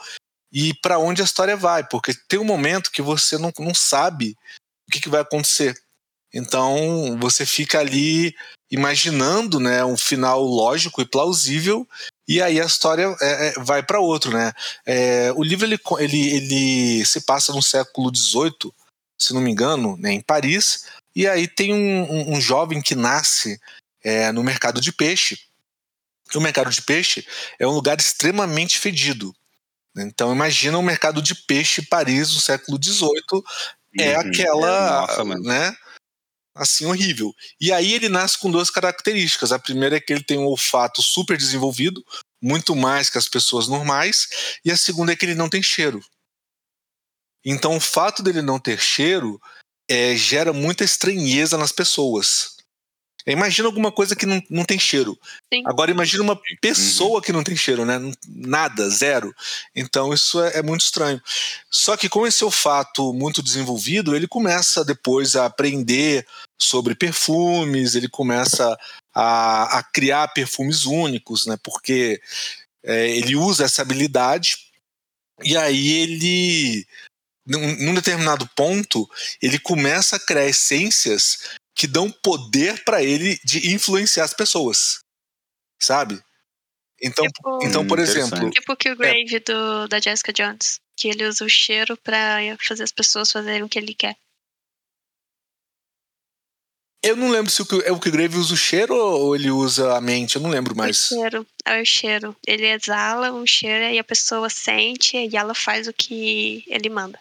e 0.54 0.72
para 0.72 1.00
onde 1.00 1.20
a 1.20 1.24
história 1.24 1.56
vai, 1.56 1.82
porque 1.82 2.14
tem 2.28 2.38
um 2.38 2.44
momento 2.44 2.92
que 2.92 3.02
você 3.02 3.36
não, 3.36 3.52
não 3.58 3.74
sabe 3.74 4.36
o 4.88 4.92
que, 4.92 5.00
que 5.00 5.08
vai 5.08 5.20
acontecer. 5.20 5.76
Então 6.32 7.18
você 7.18 7.44
fica 7.44 7.80
ali 7.80 8.36
imaginando 8.70 9.58
né, 9.58 9.84
um 9.84 9.96
final 9.96 10.40
lógico 10.42 11.02
e 11.02 11.06
plausível, 11.06 11.86
e 12.28 12.40
aí 12.40 12.60
a 12.60 12.64
história 12.64 13.14
é, 13.20 13.48
é, 13.48 13.52
vai 13.58 13.82
para 13.82 13.98
outro. 13.98 14.30
Né? 14.30 14.52
É, 14.86 15.32
o 15.32 15.42
livro 15.42 15.66
ele, 15.66 15.78
ele, 15.98 16.36
ele 16.36 17.04
se 17.04 17.22
passa 17.22 17.52
no 17.52 17.62
século 17.62 18.14
XVIII, 18.14 18.72
se 19.20 19.34
não 19.34 19.40
me 19.40 19.50
engano, 19.50 19.96
né, 19.96 20.12
em 20.12 20.20
Paris, 20.20 20.86
e 21.16 21.26
aí 21.26 21.48
tem 21.48 21.74
um, 21.74 22.12
um, 22.12 22.36
um 22.36 22.40
jovem 22.40 22.80
que 22.80 22.94
nasce 22.94 23.60
é, 24.04 24.30
no 24.30 24.44
mercado 24.44 24.80
de 24.80 24.92
peixe. 24.92 25.38
o 26.32 26.40
mercado 26.40 26.70
de 26.70 26.82
peixe 26.82 27.26
é 27.58 27.66
um 27.66 27.72
lugar 27.72 27.98
extremamente 27.98 28.78
fedido. 28.78 29.34
Então 29.96 30.32
imagina 30.32 30.78
o 30.78 30.82
mercado 30.82 31.22
de 31.22 31.34
peixe 31.34 31.82
Paris 31.82 32.32
no 32.34 32.40
século 32.40 32.78
XVIII 32.82 33.42
é 33.98 34.14
uhum. 34.14 34.20
aquela, 34.20 35.06
Nossa, 35.06 35.24
né? 35.24 35.76
Assim 36.56 36.86
horrível. 36.86 37.32
E 37.60 37.72
aí 37.72 37.92
ele 37.92 38.08
nasce 38.08 38.38
com 38.38 38.50
duas 38.50 38.70
características. 38.70 39.52
A 39.52 39.58
primeira 39.58 39.96
é 39.96 40.00
que 40.00 40.12
ele 40.12 40.22
tem 40.22 40.38
um 40.38 40.46
olfato 40.46 41.02
super 41.02 41.36
desenvolvido, 41.36 42.04
muito 42.42 42.74
mais 42.76 43.08
que 43.08 43.18
as 43.18 43.28
pessoas 43.28 43.68
normais, 43.68 44.28
e 44.64 44.70
a 44.70 44.76
segunda 44.76 45.12
é 45.12 45.16
que 45.16 45.24
ele 45.24 45.34
não 45.34 45.48
tem 45.48 45.62
cheiro. 45.62 46.04
Então 47.44 47.76
o 47.76 47.80
fato 47.80 48.22
dele 48.22 48.40
não 48.40 48.58
ter 48.58 48.80
cheiro 48.80 49.40
é, 49.88 50.16
gera 50.16 50.52
muita 50.52 50.84
estranheza 50.84 51.58
nas 51.58 51.72
pessoas. 51.72 52.53
Imagina 53.26 53.68
alguma 53.68 53.90
coisa 53.90 54.14
que 54.14 54.26
não, 54.26 54.42
não 54.50 54.64
tem 54.64 54.78
cheiro. 54.78 55.18
Sim. 55.52 55.62
Agora 55.64 55.90
imagina 55.90 56.22
uma 56.22 56.38
pessoa 56.60 57.22
que 57.22 57.32
não 57.32 57.42
tem 57.42 57.56
cheiro, 57.56 57.84
né? 57.84 57.98
Nada, 58.28 58.88
zero. 58.90 59.34
Então 59.74 60.12
isso 60.12 60.42
é, 60.42 60.58
é, 60.58 60.62
muito 60.62 60.82
estranho. 60.82 61.20
Só 61.70 61.96
que 61.96 62.08
com 62.08 62.26
esse 62.26 62.44
olfato 62.44 63.14
muito 63.14 63.42
desenvolvido, 63.42 64.14
ele 64.14 64.28
começa 64.28 64.84
depois 64.84 65.36
a 65.36 65.46
aprender 65.46 66.26
sobre 66.60 66.94
perfumes, 66.94 67.94
ele 67.94 68.08
começa 68.08 68.78
a, 69.14 69.78
a 69.78 69.82
criar 69.82 70.28
perfumes 70.28 70.84
únicos, 70.84 71.46
né? 71.46 71.56
Porque 71.62 72.20
é, 72.82 73.08
ele 73.10 73.36
usa 73.36 73.64
essa 73.64 73.80
habilidade 73.80 74.58
e 75.42 75.56
aí 75.56 75.88
ele 75.88 76.86
num, 77.46 77.76
num 77.76 77.94
determinado 77.94 78.48
ponto, 78.56 79.08
ele 79.40 79.58
começa 79.58 80.16
a 80.16 80.20
criar 80.20 80.46
essências 80.46 81.38
que 81.74 81.86
dão 81.86 82.10
poder 82.10 82.84
para 82.84 83.02
ele 83.02 83.38
de 83.44 83.74
influenciar 83.74 84.24
as 84.24 84.34
pessoas. 84.34 85.00
Sabe? 85.80 86.22
Então, 87.02 87.26
tipo, 87.26 87.58
então 87.62 87.86
por 87.86 87.98
exemplo. 87.98 88.50
Tipo 88.50 88.72
o 88.72 88.76
Killgrave 88.76 89.36
é, 89.36 89.40
do, 89.40 89.88
da 89.88 90.00
Jessica 90.00 90.32
Jones. 90.32 90.80
Que 90.96 91.08
ele 91.08 91.26
usa 91.26 91.44
o 91.44 91.48
cheiro 91.48 91.96
para 91.96 92.38
fazer 92.66 92.84
as 92.84 92.92
pessoas 92.92 93.30
fazerem 93.30 93.64
o 93.64 93.68
que 93.68 93.78
ele 93.78 93.94
quer. 93.94 94.16
Eu 97.02 97.16
não 97.16 97.28
lembro 97.28 97.50
se 97.50 97.60
o, 97.60 97.66
é 97.84 97.92
o 97.92 98.00
Killgrave 98.00 98.38
usa 98.38 98.54
o 98.54 98.56
cheiro 98.56 98.94
ou 98.94 99.36
ele 99.36 99.50
usa 99.50 99.94
a 99.94 100.00
mente, 100.00 100.36
eu 100.36 100.42
não 100.42 100.48
lembro 100.48 100.74
mais. 100.74 101.10
O 101.10 101.14
cheiro, 101.16 101.46
é 101.66 101.82
o 101.82 101.84
cheiro. 101.84 102.36
Ele 102.46 102.66
exala 102.66 103.30
um 103.30 103.46
cheiro 103.46 103.92
e 103.92 103.98
a 103.98 104.04
pessoa 104.04 104.48
sente 104.48 105.16
e 105.18 105.36
ela 105.36 105.54
faz 105.54 105.86
o 105.86 105.92
que 105.92 106.64
ele 106.66 106.88
manda. 106.88 107.18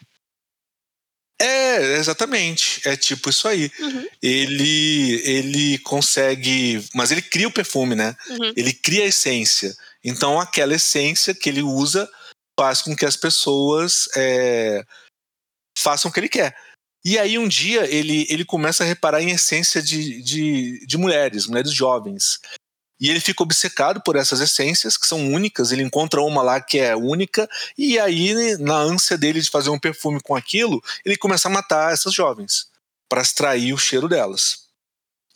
É, 1.43 1.97
exatamente. 1.97 2.81
É 2.87 2.95
tipo 2.95 3.29
isso 3.29 3.47
aí. 3.47 3.69
Uhum. 3.79 4.07
Ele 4.21 5.21
ele 5.23 5.77
consegue. 5.79 6.85
Mas 6.93 7.11
ele 7.11 7.21
cria 7.21 7.47
o 7.47 7.53
perfume, 7.53 7.95
né? 7.95 8.15
Uhum. 8.29 8.53
Ele 8.55 8.71
cria 8.71 9.03
a 9.03 9.07
essência. 9.07 9.75
Então 10.03 10.39
aquela 10.39 10.75
essência 10.75 11.33
que 11.33 11.49
ele 11.49 11.61
usa 11.61 12.09
faz 12.57 12.81
com 12.81 12.95
que 12.95 13.05
as 13.05 13.17
pessoas 13.17 14.07
é, 14.15 14.85
façam 15.77 16.09
o 16.09 16.13
que 16.13 16.19
ele 16.19 16.29
quer. 16.29 16.55
E 17.05 17.19
aí 17.19 17.37
um 17.37 17.47
dia 17.47 17.85
ele, 17.93 18.25
ele 18.29 18.45
começa 18.45 18.83
a 18.83 18.87
reparar 18.87 19.21
em 19.21 19.31
essência 19.31 19.81
de, 19.81 20.21
de, 20.21 20.85
de 20.85 20.97
mulheres, 20.97 21.47
mulheres 21.47 21.73
jovens. 21.73 22.39
E 23.03 23.09
ele 23.09 23.19
fica 23.19 23.43
obcecado 23.43 24.01
por 24.01 24.15
essas 24.15 24.39
essências 24.39 24.95
que 24.95 25.05
são 25.05 25.33
únicas. 25.33 25.73
Ele 25.73 25.83
encontra 25.83 26.21
uma 26.21 26.41
lá 26.41 26.61
que 26.61 26.79
é 26.79 26.95
única, 26.95 27.49
e 27.77 27.99
aí, 27.99 28.57
na 28.59 28.77
ânsia 28.77 29.17
dele 29.17 29.41
de 29.41 29.49
fazer 29.49 29.69
um 29.69 29.77
perfume 29.77 30.21
com 30.21 30.33
aquilo, 30.33 30.81
ele 31.03 31.17
começa 31.17 31.49
a 31.49 31.51
matar 31.51 31.91
essas 31.91 32.13
jovens 32.13 32.67
para 33.09 33.21
extrair 33.21 33.73
o 33.73 33.77
cheiro 33.77 34.07
delas. 34.07 34.63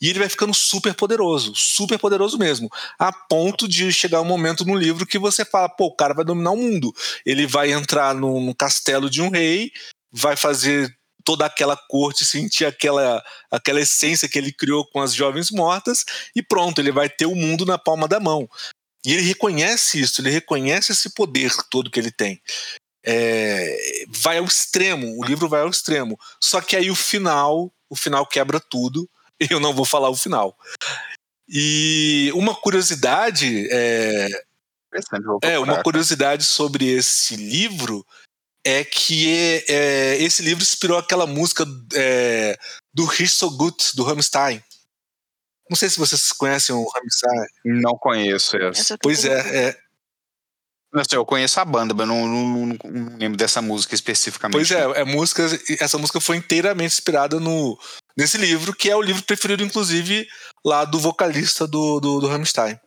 E 0.00 0.08
ele 0.08 0.18
vai 0.18 0.30
ficando 0.30 0.54
super 0.54 0.94
poderoso, 0.94 1.52
super 1.54 1.98
poderoso 1.98 2.38
mesmo, 2.38 2.70
a 2.98 3.12
ponto 3.12 3.68
de 3.68 3.92
chegar 3.92 4.22
um 4.22 4.24
momento 4.24 4.64
no 4.64 4.74
livro 4.74 5.04
que 5.04 5.18
você 5.18 5.44
fala, 5.44 5.68
pô, 5.68 5.88
o 5.88 5.94
cara 5.94 6.14
vai 6.14 6.24
dominar 6.24 6.52
o 6.52 6.56
mundo. 6.56 6.90
Ele 7.26 7.46
vai 7.46 7.70
entrar 7.70 8.14
no, 8.14 8.54
castelo 8.54 9.10
de 9.10 9.20
um 9.20 9.28
rei, 9.28 9.70
vai 10.10 10.36
fazer 10.36 10.96
toda 11.28 11.44
aquela 11.44 11.76
corte 11.76 12.24
sentir 12.24 12.64
aquela, 12.64 13.22
aquela 13.50 13.82
essência 13.82 14.26
que 14.26 14.38
ele 14.38 14.50
criou 14.50 14.86
com 14.86 14.98
as 14.98 15.12
jovens 15.12 15.50
mortas 15.50 16.02
e 16.34 16.42
pronto, 16.42 16.80
ele 16.80 16.90
vai 16.90 17.06
ter 17.06 17.26
o 17.26 17.34
mundo 17.34 17.66
na 17.66 17.76
palma 17.76 18.08
da 18.08 18.18
mão. 18.18 18.48
E 19.04 19.12
ele 19.12 19.20
reconhece 19.20 20.00
isso, 20.00 20.22
ele 20.22 20.30
reconhece 20.30 20.92
esse 20.92 21.12
poder 21.12 21.52
todo 21.70 21.90
que 21.90 22.00
ele 22.00 22.10
tem. 22.10 22.40
É, 23.04 23.76
vai 24.08 24.38
ao 24.38 24.46
extremo, 24.46 25.18
o 25.18 25.22
livro 25.22 25.50
vai 25.50 25.60
ao 25.60 25.68
extremo. 25.68 26.18
Só 26.42 26.62
que 26.62 26.74
aí 26.74 26.90
o 26.90 26.96
final, 26.96 27.70
o 27.90 27.94
final 27.94 28.24
quebra 28.26 28.58
tudo 28.58 29.06
eu 29.50 29.60
não 29.60 29.74
vou 29.74 29.84
falar 29.84 30.08
o 30.08 30.16
final. 30.16 30.56
E 31.46 32.32
uma 32.34 32.54
curiosidade 32.54 33.68
é, 33.70 34.28
é 35.42 35.58
uma 35.58 35.82
curiosidade 35.82 36.44
sobre 36.44 36.86
esse 36.86 37.36
livro 37.36 38.02
é 38.64 38.84
que 38.84 39.34
é, 39.34 39.64
é, 39.68 40.22
esse 40.22 40.42
livro 40.42 40.62
inspirou 40.62 40.98
aquela 40.98 41.26
música 41.26 41.64
é, 41.94 42.58
do 42.92 43.04
Rich 43.04 43.34
So 43.34 43.50
Good, 43.50 43.76
do 43.94 44.04
Rammstein. 44.04 44.62
Não 45.70 45.76
sei 45.76 45.88
se 45.88 45.98
vocês 45.98 46.32
conhecem 46.32 46.74
o 46.74 46.88
Rammstein. 46.88 47.46
Não 47.64 47.96
conheço 47.98 48.56
essa. 48.56 48.96
Pois 49.02 49.24
é, 49.24 49.68
é. 49.68 49.88
Assim, 50.94 51.16
eu 51.16 51.26
conheço 51.26 51.60
a 51.60 51.64
banda, 51.66 51.92
mas 51.92 52.08
não, 52.08 52.26
não, 52.26 52.48
não, 52.48 52.78
não, 52.82 53.18
lembro 53.18 53.36
dessa 53.36 53.60
música 53.60 53.94
especificamente. 53.94 54.54
Pois 54.54 54.70
é, 54.70 55.00
é 55.00 55.04
música, 55.04 55.42
essa 55.78 55.98
música 55.98 56.18
foi 56.18 56.36
inteiramente 56.36 56.94
inspirada 56.94 57.38
no, 57.38 57.78
nesse 58.16 58.38
livro, 58.38 58.74
que 58.74 58.88
é 58.88 58.96
o 58.96 59.02
livro 59.02 59.22
preferido, 59.22 59.62
inclusive, 59.62 60.26
lá 60.64 60.86
do 60.86 60.98
vocalista 60.98 61.66
do, 61.66 62.00
do, 62.00 62.20
do 62.20 62.26
Rammstein. 62.26 62.78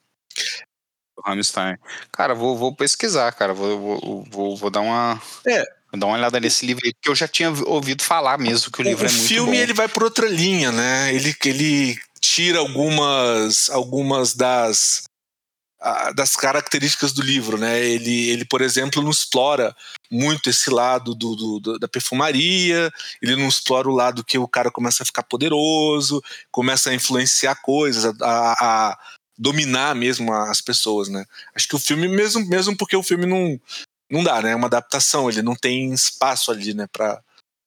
Rammstein. 1.25 1.77
Cara, 2.11 2.33
vou, 2.33 2.57
vou 2.57 2.75
pesquisar, 2.75 3.31
cara. 3.33 3.53
Vou, 3.53 3.79
vou, 3.79 4.25
vou, 4.29 4.57
vou 4.57 4.69
dar 4.69 4.81
uma. 4.81 5.21
É. 5.47 5.63
Dar 5.93 6.05
uma 6.05 6.15
olhada 6.15 6.39
nesse 6.39 6.65
livro 6.65 6.81
aí, 6.85 6.93
porque 6.93 7.09
eu 7.09 7.15
já 7.15 7.27
tinha 7.27 7.49
ouvido 7.65 8.01
falar 8.01 8.37
mesmo 8.37 8.71
que 8.71 8.79
o 8.79 8.83
livro 8.83 9.03
o 9.03 9.07
é 9.07 9.11
muito. 9.11 9.25
O 9.25 9.27
filme 9.27 9.57
ele 9.57 9.73
vai 9.73 9.89
por 9.89 10.03
outra 10.03 10.27
linha, 10.27 10.71
né? 10.71 11.13
Ele, 11.13 11.35
ele 11.43 11.99
tira 12.21 12.59
algumas, 12.59 13.69
algumas 13.69 14.33
das 14.33 15.03
das 16.15 16.35
características 16.35 17.11
do 17.11 17.23
livro, 17.23 17.57
né? 17.57 17.83
Ele, 17.83 18.29
ele, 18.29 18.45
por 18.45 18.61
exemplo, 18.61 19.01
não 19.01 19.09
explora 19.09 19.75
muito 20.11 20.47
esse 20.47 20.69
lado 20.69 21.15
do, 21.15 21.35
do, 21.59 21.79
da 21.79 21.87
perfumaria, 21.87 22.91
ele 23.19 23.35
não 23.35 23.47
explora 23.47 23.89
o 23.89 23.95
lado 23.95 24.23
que 24.23 24.37
o 24.37 24.47
cara 24.47 24.69
começa 24.69 25.01
a 25.01 25.05
ficar 25.05 25.23
poderoso, 25.23 26.21
começa 26.51 26.91
a 26.91 26.93
influenciar 26.93 27.55
coisas, 27.63 28.13
a, 28.21 28.53
a 28.59 28.99
dominar 29.41 29.95
mesmo 29.95 30.31
as 30.31 30.61
pessoas, 30.61 31.09
né? 31.09 31.25
Acho 31.55 31.67
que 31.67 31.75
o 31.75 31.79
filme, 31.79 32.07
mesmo, 32.07 32.45
mesmo 32.45 32.77
porque 32.77 32.95
o 32.95 33.01
filme 33.01 33.25
não, 33.25 33.59
não 34.07 34.23
dá, 34.23 34.39
né? 34.39 34.51
É 34.51 34.55
uma 34.55 34.67
adaptação, 34.67 35.27
ele 35.27 35.41
não 35.41 35.55
tem 35.55 35.91
espaço 35.91 36.51
ali, 36.51 36.75
né? 36.75 36.85
Pra, 36.93 37.19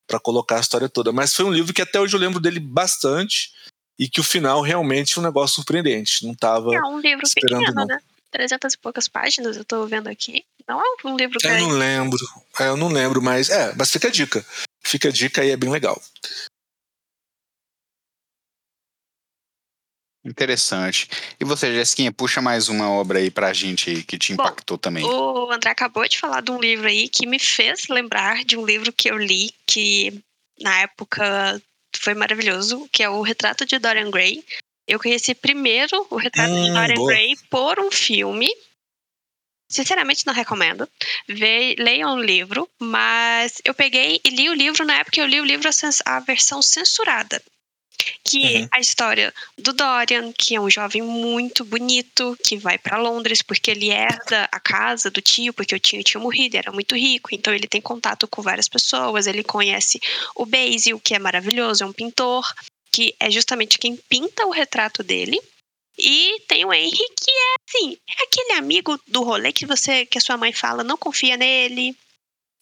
pra 0.06 0.20
colocar 0.20 0.58
a 0.58 0.60
história 0.60 0.88
toda. 0.88 1.10
Mas 1.10 1.34
foi 1.34 1.44
um 1.44 1.52
livro 1.52 1.74
que 1.74 1.82
até 1.82 1.98
hoje 1.98 2.14
eu 2.14 2.20
lembro 2.20 2.38
dele 2.38 2.60
bastante 2.60 3.52
e 3.98 4.08
que 4.08 4.20
o 4.20 4.24
final 4.24 4.60
realmente 4.60 5.18
é 5.18 5.20
um 5.20 5.24
negócio 5.24 5.56
surpreendente. 5.56 6.24
Não 6.24 6.32
tava. 6.32 6.72
É 6.72 6.80
um 6.80 7.00
livro 7.00 7.26
esperando, 7.26 7.60
pequeno, 7.60 7.80
não. 7.80 7.86
né? 7.86 7.98
300 8.30 8.74
e 8.74 8.78
poucas 8.78 9.08
páginas, 9.08 9.56
eu 9.56 9.64
tô 9.64 9.84
vendo 9.86 10.08
aqui. 10.08 10.44
Não 10.68 10.80
é 10.80 10.84
um 11.04 11.16
livro 11.16 11.38
grande. 11.42 11.60
Eu 11.60 11.68
não 11.68 11.76
lembro. 11.76 12.24
É, 12.60 12.68
eu 12.68 12.76
não 12.76 12.88
lembro, 12.88 13.20
mas. 13.20 13.50
É, 13.50 13.74
mas 13.76 13.90
fica 13.90 14.06
a 14.06 14.10
dica. 14.12 14.46
Fica 14.80 15.08
a 15.08 15.12
dica 15.12 15.42
aí, 15.42 15.50
é 15.50 15.56
bem 15.56 15.70
legal. 15.70 16.00
Interessante. 20.24 21.06
E 21.38 21.44
você, 21.44 21.70
Jessiquinha, 21.72 22.10
puxa 22.10 22.40
mais 22.40 22.68
uma 22.68 22.90
obra 22.90 23.18
aí 23.18 23.30
pra 23.30 23.52
gente 23.52 23.90
aí 23.90 24.02
que 24.02 24.16
te 24.16 24.32
impactou 24.32 24.78
Bom, 24.78 24.80
também. 24.80 25.04
O 25.04 25.52
André 25.52 25.70
acabou 25.70 26.08
de 26.08 26.18
falar 26.18 26.40
de 26.40 26.50
um 26.50 26.58
livro 26.58 26.88
aí 26.88 27.08
que 27.08 27.26
me 27.26 27.38
fez 27.38 27.88
lembrar 27.88 28.42
de 28.42 28.56
um 28.56 28.64
livro 28.64 28.90
que 28.90 29.10
eu 29.10 29.18
li, 29.18 29.52
que 29.66 30.18
na 30.58 30.80
época 30.80 31.60
foi 31.94 32.14
maravilhoso, 32.14 32.88
que 32.90 33.02
é 33.02 33.08
o 33.08 33.20
Retrato 33.20 33.66
de 33.66 33.78
Dorian 33.78 34.10
Gray. 34.10 34.42
Eu 34.88 34.98
conheci 34.98 35.34
primeiro 35.34 36.06
o 36.08 36.16
Retrato 36.16 36.52
hum, 36.52 36.64
de 36.64 36.72
Dorian 36.72 36.94
boa. 36.94 37.12
Gray 37.12 37.36
por 37.50 37.78
um 37.78 37.90
filme. 37.90 38.48
Sinceramente, 39.70 40.26
não 40.26 40.32
recomendo. 40.32 40.88
Ve 41.28 41.74
leiam 41.78 42.14
o 42.14 42.22
livro, 42.22 42.68
mas 42.78 43.60
eu 43.62 43.74
peguei 43.74 44.20
e 44.24 44.30
li 44.30 44.48
o 44.48 44.54
livro 44.54 44.86
na 44.86 45.00
época 45.00 45.20
eu 45.20 45.26
li 45.26 45.40
o 45.40 45.44
livro 45.44 45.68
a, 45.68 46.16
a 46.16 46.20
versão 46.20 46.62
censurada 46.62 47.42
que 48.22 48.60
uhum. 48.60 48.68
a 48.70 48.80
história 48.80 49.32
do 49.58 49.72
Dorian, 49.72 50.32
que 50.32 50.54
é 50.54 50.60
um 50.60 50.70
jovem 50.70 51.02
muito 51.02 51.64
bonito, 51.64 52.36
que 52.44 52.56
vai 52.56 52.78
para 52.78 52.98
Londres 52.98 53.42
porque 53.42 53.70
ele 53.70 53.90
herda 53.90 54.48
a 54.50 54.60
casa 54.60 55.10
do 55.10 55.20
tio, 55.20 55.52
porque 55.52 55.74
o 55.74 55.80
tio 55.80 56.02
tinha 56.02 56.20
morrido, 56.20 56.56
era 56.56 56.72
muito 56.72 56.96
rico, 56.96 57.30
então 57.32 57.54
ele 57.54 57.66
tem 57.66 57.80
contato 57.80 58.26
com 58.28 58.42
várias 58.42 58.68
pessoas, 58.68 59.26
ele 59.26 59.42
conhece 59.42 60.00
o 60.34 60.46
Basil, 60.46 61.00
que 61.00 61.14
é 61.14 61.18
maravilhoso, 61.18 61.84
é 61.84 61.86
um 61.86 61.92
pintor, 61.92 62.44
que 62.92 63.14
é 63.18 63.30
justamente 63.30 63.78
quem 63.78 63.96
pinta 63.96 64.46
o 64.46 64.50
retrato 64.50 65.02
dele. 65.02 65.40
E 65.96 66.40
tem 66.48 66.64
o 66.64 66.72
Henry, 66.72 66.90
que 66.90 67.30
é 67.30 67.54
assim, 67.68 67.96
é 68.08 68.24
aquele 68.24 68.52
amigo 68.54 69.00
do 69.06 69.22
rolê 69.22 69.52
que 69.52 69.64
você, 69.64 70.04
que 70.04 70.18
a 70.18 70.20
sua 70.20 70.36
mãe 70.36 70.52
fala, 70.52 70.82
não 70.82 70.96
confia 70.96 71.36
nele, 71.36 71.96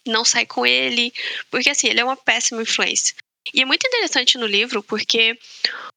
não 0.07 0.25
sai 0.25 0.45
com 0.45 0.67
ele, 0.67 1.13
porque 1.51 1.71
assim, 1.71 1.89
ele 1.89 2.01
é 2.01 2.05
uma 2.05 2.17
péssima 2.17 2.63
influência. 2.63 3.15
E 3.53 3.63
é 3.63 3.65
muito 3.65 3.87
interessante 3.87 4.39
no 4.39 4.47
livro 4.47 4.83
porque 4.83 5.39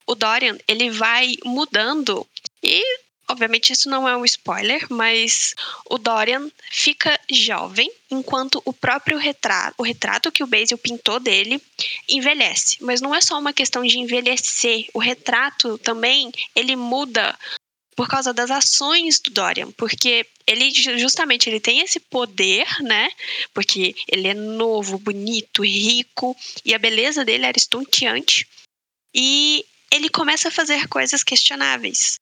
o 0.05 0.15
Dorian 0.15 0.57
ele 0.67 0.89
vai 0.89 1.35
mudando 1.43 2.27
e 2.63 2.83
obviamente 3.27 3.73
isso 3.73 3.89
não 3.89 4.07
é 4.07 4.15
um 4.15 4.25
spoiler, 4.25 4.85
mas 4.89 5.55
o 5.89 5.97
Dorian 5.97 6.49
fica 6.71 7.19
jovem 7.31 7.91
enquanto 8.09 8.61
o 8.65 8.73
próprio 8.73 9.17
retrato, 9.17 9.75
o 9.77 9.83
retrato 9.83 10.31
que 10.31 10.43
o 10.43 10.47
Basil 10.47 10.77
pintou 10.77 11.19
dele 11.19 11.61
envelhece. 12.07 12.77
Mas 12.81 13.01
não 13.01 13.13
é 13.13 13.21
só 13.21 13.37
uma 13.39 13.53
questão 13.53 13.83
de 13.83 13.97
envelhecer, 13.97 14.87
o 14.93 14.99
retrato 14.99 15.77
também 15.79 16.31
ele 16.55 16.75
muda 16.75 17.37
por 17.95 18.07
causa 18.07 18.33
das 18.33 18.51
ações 18.51 19.19
do 19.19 19.31
Dorian, 19.31 19.71
porque 19.71 20.27
ele 20.45 20.69
justamente 20.99 21.49
ele 21.49 21.59
tem 21.59 21.79
esse 21.79 21.99
poder, 21.99 22.67
né? 22.81 23.09
Porque 23.53 23.95
ele 24.07 24.27
é 24.27 24.33
novo, 24.33 24.99
bonito, 24.99 25.63
rico 25.63 26.35
e 26.63 26.73
a 26.73 26.79
beleza 26.79 27.23
dele 27.23 27.45
era 27.45 27.57
estonteante. 27.57 28.47
E 29.13 29.65
ele 29.89 30.09
começa 30.09 30.49
a 30.49 30.51
fazer 30.51 30.87
coisas 30.89 31.23
questionáveis. 31.23 32.19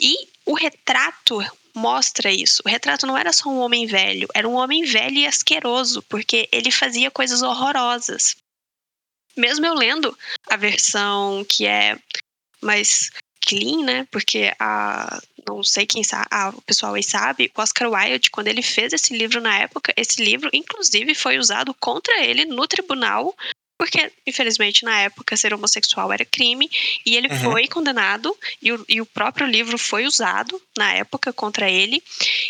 E 0.00 0.28
o 0.44 0.54
retrato 0.54 1.38
mostra 1.74 2.30
isso. 2.30 2.62
O 2.64 2.68
retrato 2.68 3.06
não 3.06 3.16
era 3.16 3.32
só 3.32 3.48
um 3.48 3.58
homem 3.58 3.86
velho, 3.86 4.28
era 4.34 4.48
um 4.48 4.54
homem 4.54 4.84
velho 4.84 5.16
e 5.16 5.26
asqueroso, 5.26 6.02
porque 6.02 6.48
ele 6.52 6.70
fazia 6.70 7.10
coisas 7.10 7.42
horrorosas. 7.42 8.36
Mesmo 9.36 9.66
eu 9.66 9.74
lendo 9.74 10.16
a 10.48 10.56
versão 10.56 11.44
que 11.44 11.66
é 11.66 11.98
mais 12.60 13.10
clean, 13.46 13.84
né? 13.84 14.06
Porque 14.10 14.52
a 14.58 15.20
não 15.46 15.62
sei 15.62 15.84
quem 15.84 16.02
sabe, 16.02 16.26
a, 16.30 16.48
o 16.48 16.62
pessoal 16.62 16.94
aí 16.94 17.02
sabe, 17.02 17.52
o 17.54 17.60
Oscar 17.60 17.90
Wilde, 17.90 18.30
quando 18.30 18.48
ele 18.48 18.62
fez 18.62 18.94
esse 18.94 19.14
livro 19.14 19.42
na 19.42 19.58
época, 19.58 19.92
esse 19.94 20.22
livro 20.22 20.48
inclusive 20.54 21.14
foi 21.14 21.38
usado 21.38 21.74
contra 21.74 22.24
ele 22.24 22.46
no 22.46 22.66
tribunal 22.66 23.34
porque, 23.76 24.10
infelizmente, 24.26 24.84
na 24.84 25.00
época, 25.00 25.36
ser 25.36 25.52
homossexual 25.52 26.12
era 26.12 26.24
crime, 26.24 26.70
e 27.04 27.16
ele 27.16 27.28
uhum. 27.28 27.52
foi 27.52 27.66
condenado, 27.66 28.34
e 28.62 28.72
o, 28.72 28.84
e 28.88 29.00
o 29.00 29.06
próprio 29.06 29.46
livro 29.46 29.76
foi 29.76 30.06
usado 30.06 30.60
na 30.78 30.94
época 30.94 31.32
contra 31.32 31.68
ele. 31.68 32.02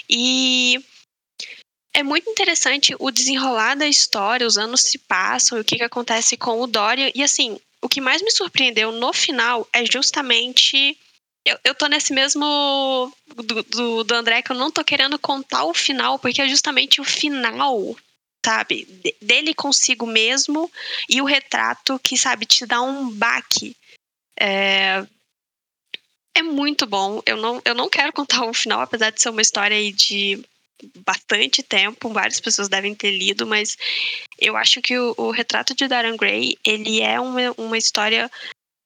E 0.09 0.79
é 1.95 2.03
muito 2.03 2.29
interessante 2.29 2.95
o 2.99 3.11
desenrolar 3.11 3.75
da 3.75 3.87
história, 3.87 4.47
os 4.47 4.59
anos 4.59 4.83
se 4.83 4.99
passam, 4.99 5.57
e 5.57 5.61
o 5.63 5.65
que, 5.65 5.77
que 5.77 5.83
acontece 5.83 6.37
com 6.37 6.61
o 6.61 6.67
Dorian. 6.67 7.11
E 7.15 7.23
assim, 7.23 7.59
o 7.85 7.89
que 7.89 8.01
mais 8.01 8.22
me 8.22 8.30
surpreendeu 8.30 8.91
no 8.91 9.12
final 9.12 9.68
é 9.70 9.85
justamente. 9.85 10.99
Eu, 11.45 11.59
eu 11.62 11.74
tô 11.74 11.87
nesse 11.87 12.14
mesmo 12.14 13.12
do, 13.37 13.62
do, 13.62 14.05
do 14.05 14.14
André 14.14 14.41
que 14.41 14.51
eu 14.51 14.57
não 14.57 14.70
tô 14.70 14.82
querendo 14.82 15.18
contar 15.18 15.64
o 15.64 15.74
final, 15.74 16.18
porque 16.18 16.41
é 16.41 16.49
justamente 16.49 17.03
o 17.03 17.05
final, 17.05 17.95
sabe? 18.45 18.87
Dele 19.20 19.53
consigo 19.53 20.07
mesmo 20.07 20.72
e 21.11 21.20
o 21.20 21.26
retrato 21.26 22.01
que, 22.03 22.16
sabe, 22.16 22.47
te 22.47 22.64
dá 22.64 22.80
um 22.80 23.11
baque. 23.11 23.76
É, 24.41 25.07
é 26.35 26.43
muito 26.43 26.87
bom. 26.87 27.20
Eu 27.26 27.37
não, 27.37 27.61
eu 27.66 27.74
não 27.74 27.91
quero 27.91 28.14
contar 28.14 28.47
o 28.47 28.55
final, 28.55 28.80
apesar 28.80 29.11
de 29.11 29.20
ser 29.20 29.28
uma 29.28 29.43
história 29.43 29.93
de 29.93 30.43
bastante 31.07 31.62
tempo, 31.62 32.09
várias 32.09 32.41
pessoas 32.41 32.68
devem 32.68 32.95
ter 32.95 33.11
lido, 33.11 33.47
mas 33.47 33.77
eu 34.39 34.57
acho 34.57 34.81
que 34.83 34.99
o, 34.99 35.14
o 35.16 35.31
retrato 35.31 35.75
de 35.75 35.87
Dorian 35.87 36.16
Gray, 36.16 36.57
ele 36.64 37.01
é 37.01 37.20
uma, 37.20 37.53
uma 37.57 37.79
história 37.79 38.31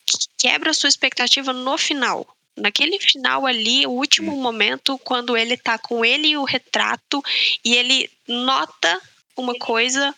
que 0.06 0.48
quebra 0.48 0.70
a 0.70 0.74
sua 0.74 0.88
expectativa 0.88 1.52
no 1.52 1.76
final. 1.78 2.26
Naquele 2.56 2.98
final 2.98 3.46
ali, 3.46 3.86
o 3.86 3.90
último 3.90 4.36
momento, 4.36 4.98
quando 4.98 5.36
ele 5.36 5.56
tá 5.56 5.78
com 5.78 6.04
ele 6.04 6.28
e 6.28 6.36
o 6.36 6.44
retrato, 6.44 7.22
e 7.64 7.74
ele 7.74 8.10
nota 8.26 9.00
uma 9.36 9.54
coisa, 9.54 10.14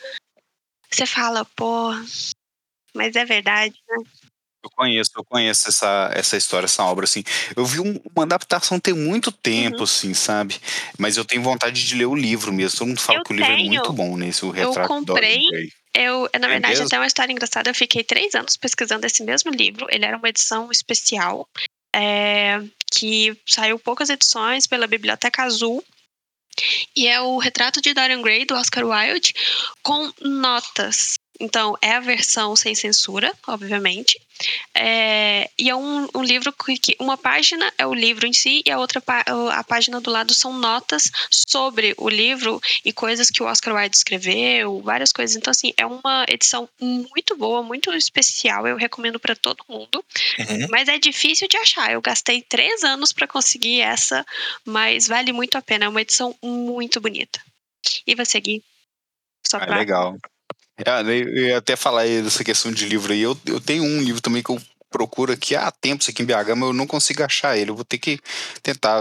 você 0.91 1.05
fala, 1.05 1.45
pô, 1.45 1.91
mas 2.95 3.15
é 3.15 3.25
verdade, 3.25 3.75
né? 3.89 3.97
Eu 4.63 4.71
conheço, 4.71 5.11
eu 5.17 5.25
conheço 5.25 5.69
essa, 5.69 6.11
essa 6.15 6.37
história, 6.37 6.67
essa 6.67 6.85
obra, 6.85 7.05
assim. 7.05 7.25
Eu 7.57 7.65
vi 7.65 7.81
um, 7.81 7.99
uma 8.15 8.25
adaptação 8.25 8.79
tem 8.79 8.93
muito 8.93 9.33
tempo, 9.33 9.79
uhum. 9.79 9.85
assim, 9.85 10.13
sabe? 10.13 10.61
Mas 10.99 11.17
eu 11.17 11.25
tenho 11.25 11.43
vontade 11.43 11.87
de 11.87 11.95
ler 11.95 12.07
o 12.07 12.15
livro 12.15 12.53
mesmo. 12.53 12.79
Todo 12.79 12.89
mundo 12.89 13.01
fala 13.01 13.21
eu 13.21 13.25
que 13.25 13.33
o 13.33 13.37
livro 13.37 13.55
tenho. 13.55 13.67
é 13.67 13.69
muito 13.69 13.93
bom 13.93 14.17
nesse, 14.17 14.45
o 14.45 14.51
retrato 14.51 14.81
Eu 14.81 14.87
comprei, 14.87 15.41
eu, 15.95 16.29
na 16.39 16.47
é 16.47 16.51
verdade, 16.51 16.81
é 16.81 16.85
até 16.85 16.99
uma 16.99 17.07
história 17.07 17.33
engraçada. 17.33 17.71
Eu 17.71 17.75
fiquei 17.75 18.05
três 18.05 18.35
anos 18.35 18.57
pesquisando 18.57 19.07
esse 19.07 19.25
mesmo 19.25 19.51
livro. 19.51 19.87
Ele 19.91 20.05
era 20.05 20.17
uma 20.17 20.29
edição 20.29 20.71
especial 20.71 21.49
é, 21.95 22.61
que 22.93 23.37
saiu 23.47 23.79
poucas 23.79 24.09
edições 24.11 24.67
pela 24.67 24.87
Biblioteca 24.87 25.43
Azul. 25.43 25.85
E 26.95 27.09
é 27.09 27.21
o 27.21 27.39
retrato 27.39 27.81
de 27.81 27.95
Dorian 27.95 28.23
Gray, 28.23 28.45
do 28.45 28.55
Oscar 28.55 28.85
Wilde, 28.85 29.35
com 29.83 30.13
notas 30.21 31.15
então, 31.41 31.75
é 31.81 31.93
a 31.93 32.01
versão 32.01 32.55
sem 32.55 32.75
censura, 32.75 33.33
obviamente. 33.47 34.21
É, 34.75 35.51
e 35.59 35.71
é 35.71 35.75
um, 35.75 36.07
um 36.15 36.23
livro 36.23 36.53
que, 36.53 36.95
uma 37.01 37.17
página 37.17 37.73
é 37.79 37.87
o 37.87 37.95
livro 37.95 38.27
em 38.27 38.33
si 38.33 38.63
e 38.65 38.71
a 38.71 38.79
outra 38.79 39.03
a 39.53 39.65
página 39.65 40.01
do 40.01 40.11
lado 40.11 40.33
são 40.35 40.53
notas 40.53 41.11
sobre 41.31 41.95
o 41.99 42.09
livro 42.09 42.61
e 42.85 42.93
coisas 42.93 43.31
que 43.31 43.43
o 43.43 43.47
Oscar 43.47 43.75
Wilde 43.75 43.97
escreveu, 43.97 44.81
várias 44.83 45.13
coisas. 45.13 45.35
Então, 45.35 45.51
assim, 45.51 45.73
é 45.77 45.87
uma 45.87 46.27
edição 46.29 46.69
muito 46.79 47.37
boa, 47.37 47.63
muito 47.63 47.91
especial. 47.95 48.67
Eu 48.67 48.77
recomendo 48.77 49.19
para 49.19 49.35
todo 49.35 49.65
mundo. 49.69 50.05
Uhum. 50.39 50.67
Mas 50.71 50.89
é 50.89 50.99
difícil 50.99 51.49
de 51.49 51.57
achar. 51.57 51.91
Eu 51.93 52.03
gastei 52.03 52.43
três 52.43 52.85
anos 52.85 53.13
para 53.13 53.27
conseguir 53.27 53.81
essa, 53.81 54.27
mas 54.65 55.07
vale 55.07 55.33
muito 55.33 55.57
a 55.57 55.63
pena. 55.63 55.87
É 55.87 55.89
uma 55.89 56.03
edição 56.03 56.37
muito 56.43 57.01
bonita. 57.01 57.41
E 58.07 58.15
você, 58.15 58.39
Gui? 58.41 58.63
Só 59.47 59.57
ah, 59.57 59.67
pra... 59.67 59.79
legal. 59.79 60.19
É, 60.85 61.01
eu 61.03 61.47
ia 61.47 61.59
até 61.59 61.77
falar 61.77 62.05
dessa 62.05 62.45
questão 62.45 62.73
de 62.73 62.87
livro 62.87 63.13
aí. 63.13 63.21
Eu, 63.21 63.39
eu 63.47 63.61
tenho 63.61 63.83
um 63.83 64.01
livro 64.01 64.21
também 64.21 64.43
que 64.43 64.51
eu 64.51 64.61
procuro 64.91 65.33
aqui 65.33 65.55
há 65.55 65.71
tempos 65.71 66.09
aqui 66.09 66.23
em 66.23 66.27
BH, 66.27 66.57
mas 66.57 66.69
eu 66.69 66.73
não 66.73 66.87
consigo 66.87 67.23
achar 67.23 67.57
ele. 67.57 67.71
Eu 67.71 67.77
vou 67.77 67.85
ter 67.85 67.99
que 67.99 68.19
tentar 68.63 69.01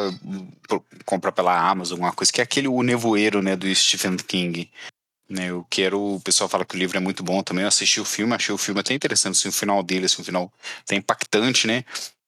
comprar 1.05 1.32
pela 1.32 1.57
Amazon, 1.57 1.95
alguma 1.95 2.13
coisa, 2.13 2.32
que 2.32 2.39
é 2.39 2.43
aquele 2.43 2.67
O 2.67 2.84
Nevoeiro, 2.84 3.41
né, 3.41 3.55
do 3.55 3.73
Stephen 3.73 4.15
King. 4.17 4.69
Né, 5.30 5.47
eu 5.49 5.65
quero. 5.69 6.15
O 6.15 6.21
pessoal 6.21 6.49
fala 6.49 6.65
que 6.65 6.75
o 6.75 6.77
livro 6.77 6.97
é 6.97 6.99
muito 6.99 7.23
bom 7.23 7.41
também. 7.43 7.63
Eu 7.63 7.67
assisti 7.67 7.99
o 7.99 8.05
filme, 8.05 8.34
achei 8.34 8.53
o 8.53 8.57
filme 8.57 8.80
até 8.80 8.93
interessante, 8.93 9.38
assim, 9.38 9.49
o 9.49 9.51
final 9.51 9.84
dele, 9.84 10.05
assim, 10.05 10.21
o 10.21 10.25
final 10.25 10.51
até 10.82 10.95
impactante, 10.95 11.67
né? 11.67 11.84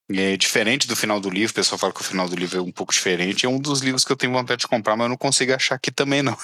É 0.09 0.35
diferente 0.35 0.87
do 0.87 0.95
final 0.95 1.19
do 1.19 1.29
livro, 1.29 1.51
o 1.51 1.55
pessoal 1.55 1.79
fala 1.79 1.93
que 1.93 2.01
o 2.01 2.03
final 2.03 2.27
do 2.27 2.35
livro 2.35 2.59
é 2.59 2.61
um 2.61 2.71
pouco 2.71 2.93
diferente. 2.93 3.45
É 3.45 3.49
um 3.49 3.59
dos 3.59 3.79
livros 3.79 4.03
que 4.03 4.11
eu 4.11 4.17
tenho 4.17 4.33
vontade 4.33 4.61
de 4.61 4.67
comprar, 4.67 4.95
mas 4.95 5.05
eu 5.05 5.09
não 5.09 5.17
consigo 5.17 5.53
achar 5.53 5.75
aqui 5.75 5.89
também, 5.89 6.21
não. 6.21 6.35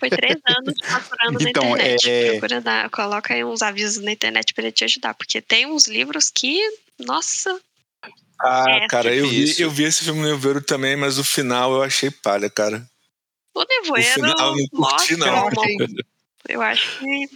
Foi 0.00 0.08
três 0.08 0.38
anos 0.46 0.74
procurando 0.80 1.42
então, 1.42 1.64
na 1.64 1.70
internet. 1.72 2.10
É... 2.10 2.38
Procura 2.38 2.88
coloca 2.90 3.34
aí 3.34 3.44
uns 3.44 3.62
avisos 3.62 4.02
na 4.02 4.12
internet 4.12 4.54
para 4.54 4.64
ele 4.64 4.72
te 4.72 4.84
ajudar, 4.84 5.14
porque 5.14 5.40
tem 5.40 5.66
uns 5.66 5.86
livros 5.86 6.30
que, 6.30 6.58
nossa. 6.98 7.60
Ah, 8.40 8.64
é. 8.68 8.86
cara, 8.88 9.14
eu 9.14 9.28
vi, 9.28 9.60
eu 9.60 9.70
vi 9.70 9.84
esse 9.84 10.04
filme 10.04 10.20
no 10.20 10.28
Nevoeiro 10.28 10.62
também, 10.62 10.96
mas 10.96 11.18
o 11.18 11.24
final 11.24 11.74
eu 11.74 11.82
achei 11.82 12.10
palha, 12.10 12.48
cara. 12.48 12.86
O 13.54 13.64
Nevoeiro 13.64 14.08
o 14.08 14.14
final 14.14 14.56
não 14.56 14.66
curti, 14.68 15.16
não. 15.16 15.50
Eu 16.48 16.62
acho 16.62 16.98
que. 16.98 17.28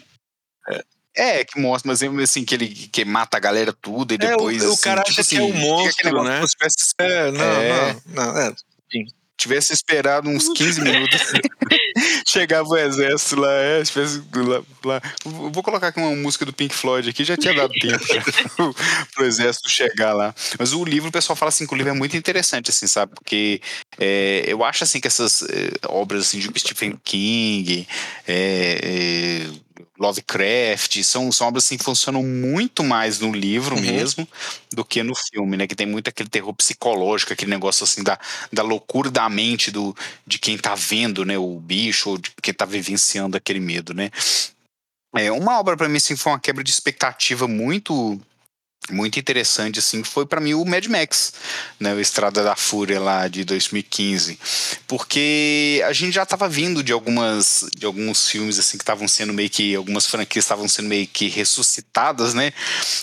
É. 0.70 0.84
É, 1.18 1.44
que 1.44 1.60
mostra, 1.60 1.88
mas 1.90 2.02
assim, 2.22 2.44
que 2.44 2.54
ele 2.54 2.68
que 2.68 3.04
mata 3.04 3.36
a 3.36 3.40
galera 3.40 3.72
tudo 3.72 4.14
e 4.14 4.18
depois. 4.18 4.62
É, 4.62 4.66
o, 4.66 4.72
assim, 4.72 4.80
o 4.80 4.82
cara 4.82 5.02
tipo 5.02 5.12
acha 5.12 5.20
assim, 5.20 5.36
que 5.36 5.42
é 5.42 5.44
um 5.44 5.52
monstro, 5.52 6.22
né? 6.22 6.40
É, 6.98 7.30
não, 7.32 7.44
é, 7.44 7.96
não, 8.06 8.24
não, 8.32 8.38
é. 8.38 8.54
Enfim 8.94 9.18
tivesse 9.38 9.72
esperado 9.72 10.28
uns 10.28 10.48
15 10.48 10.80
minutos, 10.80 11.20
chegava 12.26 12.68
o 12.68 12.76
exército 12.76 13.40
lá, 13.40 13.52
é, 13.52 13.84
tivesse 13.84 14.20
lá, 14.34 14.62
lá, 14.84 15.00
Vou 15.24 15.62
colocar 15.62 15.88
aqui 15.88 16.00
uma 16.00 16.14
música 16.16 16.44
do 16.44 16.52
Pink 16.52 16.74
Floyd 16.74 17.08
aqui, 17.08 17.22
já 17.22 17.36
tinha 17.36 17.54
dado 17.54 17.72
tempo 17.72 18.04
pro, 18.56 18.74
pro 19.14 19.24
exército 19.24 19.70
chegar 19.70 20.12
lá. 20.12 20.34
Mas 20.58 20.72
o 20.72 20.84
livro, 20.84 21.08
o 21.08 21.12
pessoal 21.12 21.36
fala 21.36 21.50
assim 21.50 21.68
que 21.68 21.72
o 21.72 21.76
livro 21.76 21.92
é 21.92 21.94
muito 21.94 22.16
interessante, 22.16 22.70
assim, 22.70 22.88
sabe? 22.88 23.14
Porque 23.14 23.62
é, 23.96 24.42
eu 24.44 24.64
acho 24.64 24.82
assim 24.82 25.00
que 25.00 25.06
essas 25.06 25.42
é, 25.42 25.70
obras 25.86 26.26
assim, 26.26 26.40
de 26.40 26.60
Stephen 26.60 26.98
King, 27.04 27.86
é, 28.26 28.80
é 28.82 29.67
Lovecraft, 29.98 31.02
são, 31.02 31.30
são 31.32 31.48
obras 31.48 31.64
assim, 31.64 31.76
que 31.76 31.84
funcionam 31.84 32.22
muito 32.22 32.84
mais 32.84 33.18
no 33.18 33.32
livro 33.32 33.74
uhum. 33.74 33.82
mesmo 33.82 34.28
do 34.72 34.84
que 34.84 35.02
no 35.02 35.14
filme, 35.14 35.56
né? 35.56 35.66
Que 35.66 35.74
tem 35.74 35.86
muito 35.86 36.08
aquele 36.08 36.28
terror 36.28 36.54
psicológico, 36.54 37.32
aquele 37.32 37.50
negócio 37.50 37.84
assim 37.84 38.02
da, 38.02 38.18
da 38.52 38.62
loucura 38.62 39.10
da 39.10 39.28
mente 39.28 39.70
do, 39.70 39.96
de 40.26 40.38
quem 40.38 40.56
tá 40.56 40.74
vendo, 40.74 41.24
né? 41.24 41.36
O 41.36 41.58
bicho, 41.58 42.10
ou 42.10 42.18
de 42.18 42.30
quem 42.42 42.54
tá 42.54 42.64
vivenciando 42.64 43.36
aquele 43.36 43.60
medo, 43.60 43.92
né? 43.92 44.10
É, 45.16 45.32
uma 45.32 45.58
obra 45.58 45.76
para 45.76 45.88
mim 45.88 45.96
assim, 45.96 46.16
foi 46.16 46.32
uma 46.32 46.40
quebra 46.40 46.62
de 46.62 46.70
expectativa 46.70 47.48
muito 47.48 48.20
muito 48.90 49.18
interessante 49.18 49.78
assim 49.78 50.02
foi 50.02 50.26
para 50.26 50.40
mim 50.40 50.54
o 50.54 50.64
Mad 50.64 50.86
Max, 50.86 51.32
né, 51.78 51.94
o 51.94 52.00
Estrada 52.00 52.42
da 52.42 52.56
Fúria 52.56 53.00
lá 53.00 53.28
de 53.28 53.44
2015, 53.44 54.38
porque 54.86 55.82
a 55.86 55.92
gente 55.92 56.14
já 56.14 56.22
estava 56.22 56.48
vindo 56.48 56.82
de 56.82 56.92
algumas 56.92 57.68
de 57.76 57.86
alguns 57.86 58.28
filmes 58.28 58.58
assim 58.58 58.76
que 58.76 58.82
estavam 58.82 59.08
sendo 59.08 59.32
meio 59.32 59.50
que 59.50 59.74
algumas 59.74 60.06
franquias 60.06 60.44
estavam 60.44 60.68
sendo 60.68 60.88
meio 60.88 61.06
que 61.06 61.28
ressuscitadas, 61.28 62.34
né, 62.34 62.52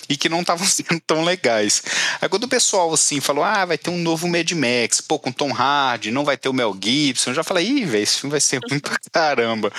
e 0.10 0.18
que 0.18 0.30
não 0.30 0.42
estavam 0.42 0.66
sendo 0.68 1.00
tão 1.06 1.24
legais. 1.24 1.82
Aí 2.22 2.30
quando 2.30 2.44
o 2.46 2.50
pessoal 2.50 2.94
assim 2.94 3.20
falou: 3.20 3.44
"Ah, 3.44 3.66
vai 3.66 3.78
ter 3.78 3.90
um 3.90 3.98
novo 3.98 4.28
Mad 4.28 4.50
Max, 4.52 5.02
pô, 5.02 5.20
com 5.20 5.32
Tom 5.32 5.54
Hardy, 5.54 6.12
não 6.12 6.26
vai 6.26 6.38
ter 6.38 6.50
o 6.50 6.54
Mel 6.54 6.76
Gibson", 6.82 7.32
eu 7.32 7.36
já 7.36 7.44
falei: 7.44 7.68
"Ih, 7.68 7.86
velho, 7.86 8.04
esse 8.04 8.20
filme 8.20 8.32
vai 8.32 8.42
ser 8.42 8.60
ruim 8.70 8.80
pra 8.80 8.98
caramba", 9.12 9.72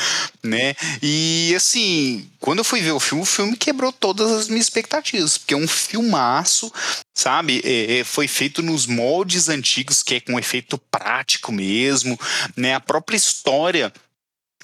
né? 0.43 0.75
E 1.03 1.53
assim, 1.57 2.29
quando 2.41 2.59
eu 2.59 2.65
fui 2.65 2.81
ver 2.81 2.93
o 2.93 3.01
filme, 3.01 3.23
o 3.23 3.27
filme 3.27 3.57
quebrou 3.57 3.93
todas 3.93 4.31
as 4.31 4.49
minhas 4.49 4.67
expectativas, 4.67 5.39
porque 5.39 5.55
é 5.55 5.57
um 5.57 5.67
filmaço, 5.97 6.71
sabe? 7.15 7.63
É, 7.65 7.99
é, 7.99 8.05
foi 8.05 8.29
feito 8.29 8.63
nos 8.63 8.87
moldes 8.87 9.49
antigos, 9.49 10.03
que 10.03 10.17
é 10.17 10.21
com 10.21 10.39
efeito 10.39 10.79
prático 10.79 11.51
mesmo, 11.51 12.19
né? 12.57 12.75
A 12.75 12.81
própria 12.81 13.17
história 13.17 13.93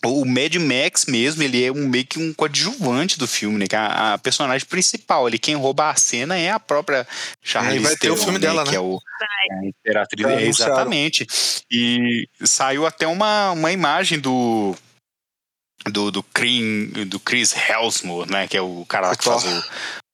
o 0.05 0.25
Mad 0.25 0.57
Max 0.57 1.07
mesmo, 1.07 1.45
ele 1.45 1.65
é 1.65 1.71
um 1.71 1.89
meio 1.89 2.05
que 2.05 2.19
um 2.19 2.35
coadjuvante 2.35 3.17
do 3.17 3.29
filme, 3.29 3.59
né? 3.59 3.67
A, 3.73 4.15
a 4.15 4.19
personagem 4.19 4.67
principal, 4.67 5.29
ele 5.29 5.39
quem 5.39 5.55
rouba 5.55 5.91
a 5.91 5.95
cena 5.95 6.37
é 6.37 6.51
a 6.51 6.59
própria 6.59 7.07
Charlize 7.41 7.85
é, 7.85 7.89
vai 7.89 7.97
ter 7.97 8.11
o 8.11 8.17
filme 8.17 8.33
né? 8.33 8.41
dela, 8.41 8.65
né? 8.65 8.71
Que 8.71 8.77
é 8.77 8.81
o 8.81 8.99
a 8.99 9.67
Imperatriz, 9.67 10.27
é, 10.27 10.43
exatamente. 10.43 11.25
E 11.71 12.29
saiu 12.43 12.85
até 12.85 13.07
uma, 13.07 13.53
uma 13.53 13.71
imagem 13.71 14.19
do 14.19 14.75
do, 15.87 16.11
do, 16.11 16.25
do 17.07 17.21
Chris 17.21 17.55
Hemsworth, 17.55 18.29
né? 18.29 18.49
Que 18.49 18.57
é 18.57 18.61
o 18.61 18.85
cara 18.89 19.15
que 19.15 19.25
faz 19.25 19.45
o, 19.45 19.65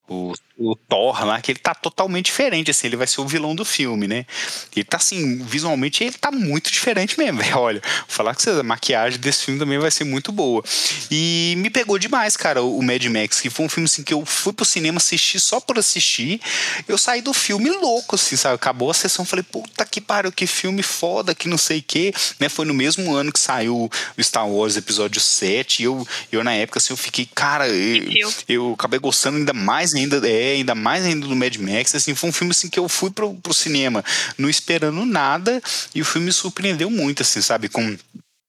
o, 0.08 0.34
o 0.58 0.74
Thor 0.74 1.24
lá, 1.24 1.40
que 1.40 1.52
ele 1.52 1.60
tá 1.60 1.72
totalmente 1.72 2.26
diferente, 2.26 2.70
assim, 2.70 2.88
ele 2.88 2.96
vai 2.96 3.06
ser 3.06 3.20
o 3.20 3.26
vilão 3.26 3.54
do 3.54 3.64
filme, 3.64 4.08
né? 4.08 4.26
Ele 4.74 4.84
tá 4.84 4.96
assim, 4.96 5.38
visualmente 5.44 6.02
ele 6.02 6.16
tá 6.18 6.32
muito 6.32 6.70
diferente 6.70 7.16
mesmo, 7.16 7.38
velho. 7.40 7.58
Olha, 7.58 7.80
vou 7.80 8.08
falar 8.08 8.34
que 8.34 8.50
a 8.50 8.62
maquiagem 8.64 9.20
desse 9.20 9.44
filme 9.44 9.60
também 9.60 9.78
vai 9.78 9.90
ser 9.90 10.02
muito 10.02 10.32
boa. 10.32 10.62
E 11.10 11.54
me 11.58 11.70
pegou 11.70 11.96
demais, 11.96 12.36
cara, 12.36 12.60
o 12.62 12.82
Mad 12.82 13.04
Max, 13.06 13.40
que 13.40 13.48
foi 13.48 13.66
um 13.66 13.68
filme 13.68 13.84
assim 13.84 14.02
que 14.02 14.12
eu 14.12 14.26
fui 14.26 14.52
pro 14.52 14.64
cinema 14.64 14.98
assistir 14.98 15.38
só 15.38 15.60
por 15.60 15.78
assistir. 15.78 16.40
Eu 16.88 16.98
saí 16.98 17.22
do 17.22 17.32
filme 17.32 17.70
louco, 17.70 18.16
assim, 18.16 18.36
sabe? 18.36 18.56
Acabou 18.56 18.90
a 18.90 18.94
sessão, 18.94 19.24
falei, 19.24 19.44
puta 19.44 19.84
que 19.86 20.00
pariu, 20.00 20.32
que 20.32 20.46
filme 20.46 20.82
foda, 20.82 21.34
que 21.36 21.48
não 21.48 21.58
sei 21.58 21.78
o 21.78 21.84
quê, 21.86 22.12
né? 22.40 22.48
Foi 22.48 22.66
no 22.66 22.74
mesmo 22.74 23.14
ano 23.14 23.32
que 23.32 23.38
saiu 23.38 23.88
o 24.18 24.22
Star 24.22 24.48
Wars 24.48 24.76
episódio 24.76 25.20
7, 25.20 25.82
e 25.82 25.84
eu, 25.84 26.06
eu 26.32 26.42
na 26.42 26.52
época, 26.54 26.78
assim, 26.78 26.92
eu 26.92 26.96
fiquei, 26.96 27.28
cara, 27.32 27.68
eu, 27.68 28.32
eu 28.48 28.72
acabei 28.72 28.98
gostando 28.98 29.38
ainda 29.38 29.52
mais 29.52 29.94
ainda, 29.94 30.26
é, 30.28 30.47
ainda 30.56 30.74
mais 30.74 31.04
ainda 31.04 31.26
do 31.26 31.36
Mad 31.36 31.56
Max, 31.56 31.94
assim, 31.94 32.14
foi 32.14 32.30
um 32.30 32.32
filme 32.32 32.50
assim 32.50 32.68
que 32.68 32.78
eu 32.78 32.88
fui 32.88 33.10
pro, 33.10 33.34
pro 33.34 33.54
cinema 33.54 34.04
não 34.36 34.48
esperando 34.48 35.04
nada 35.04 35.62
e 35.94 36.00
o 36.00 36.04
filme 36.04 36.26
me 36.26 36.32
surpreendeu 36.32 36.90
muito, 36.90 37.22
assim, 37.22 37.40
sabe, 37.40 37.68
com 37.68 37.96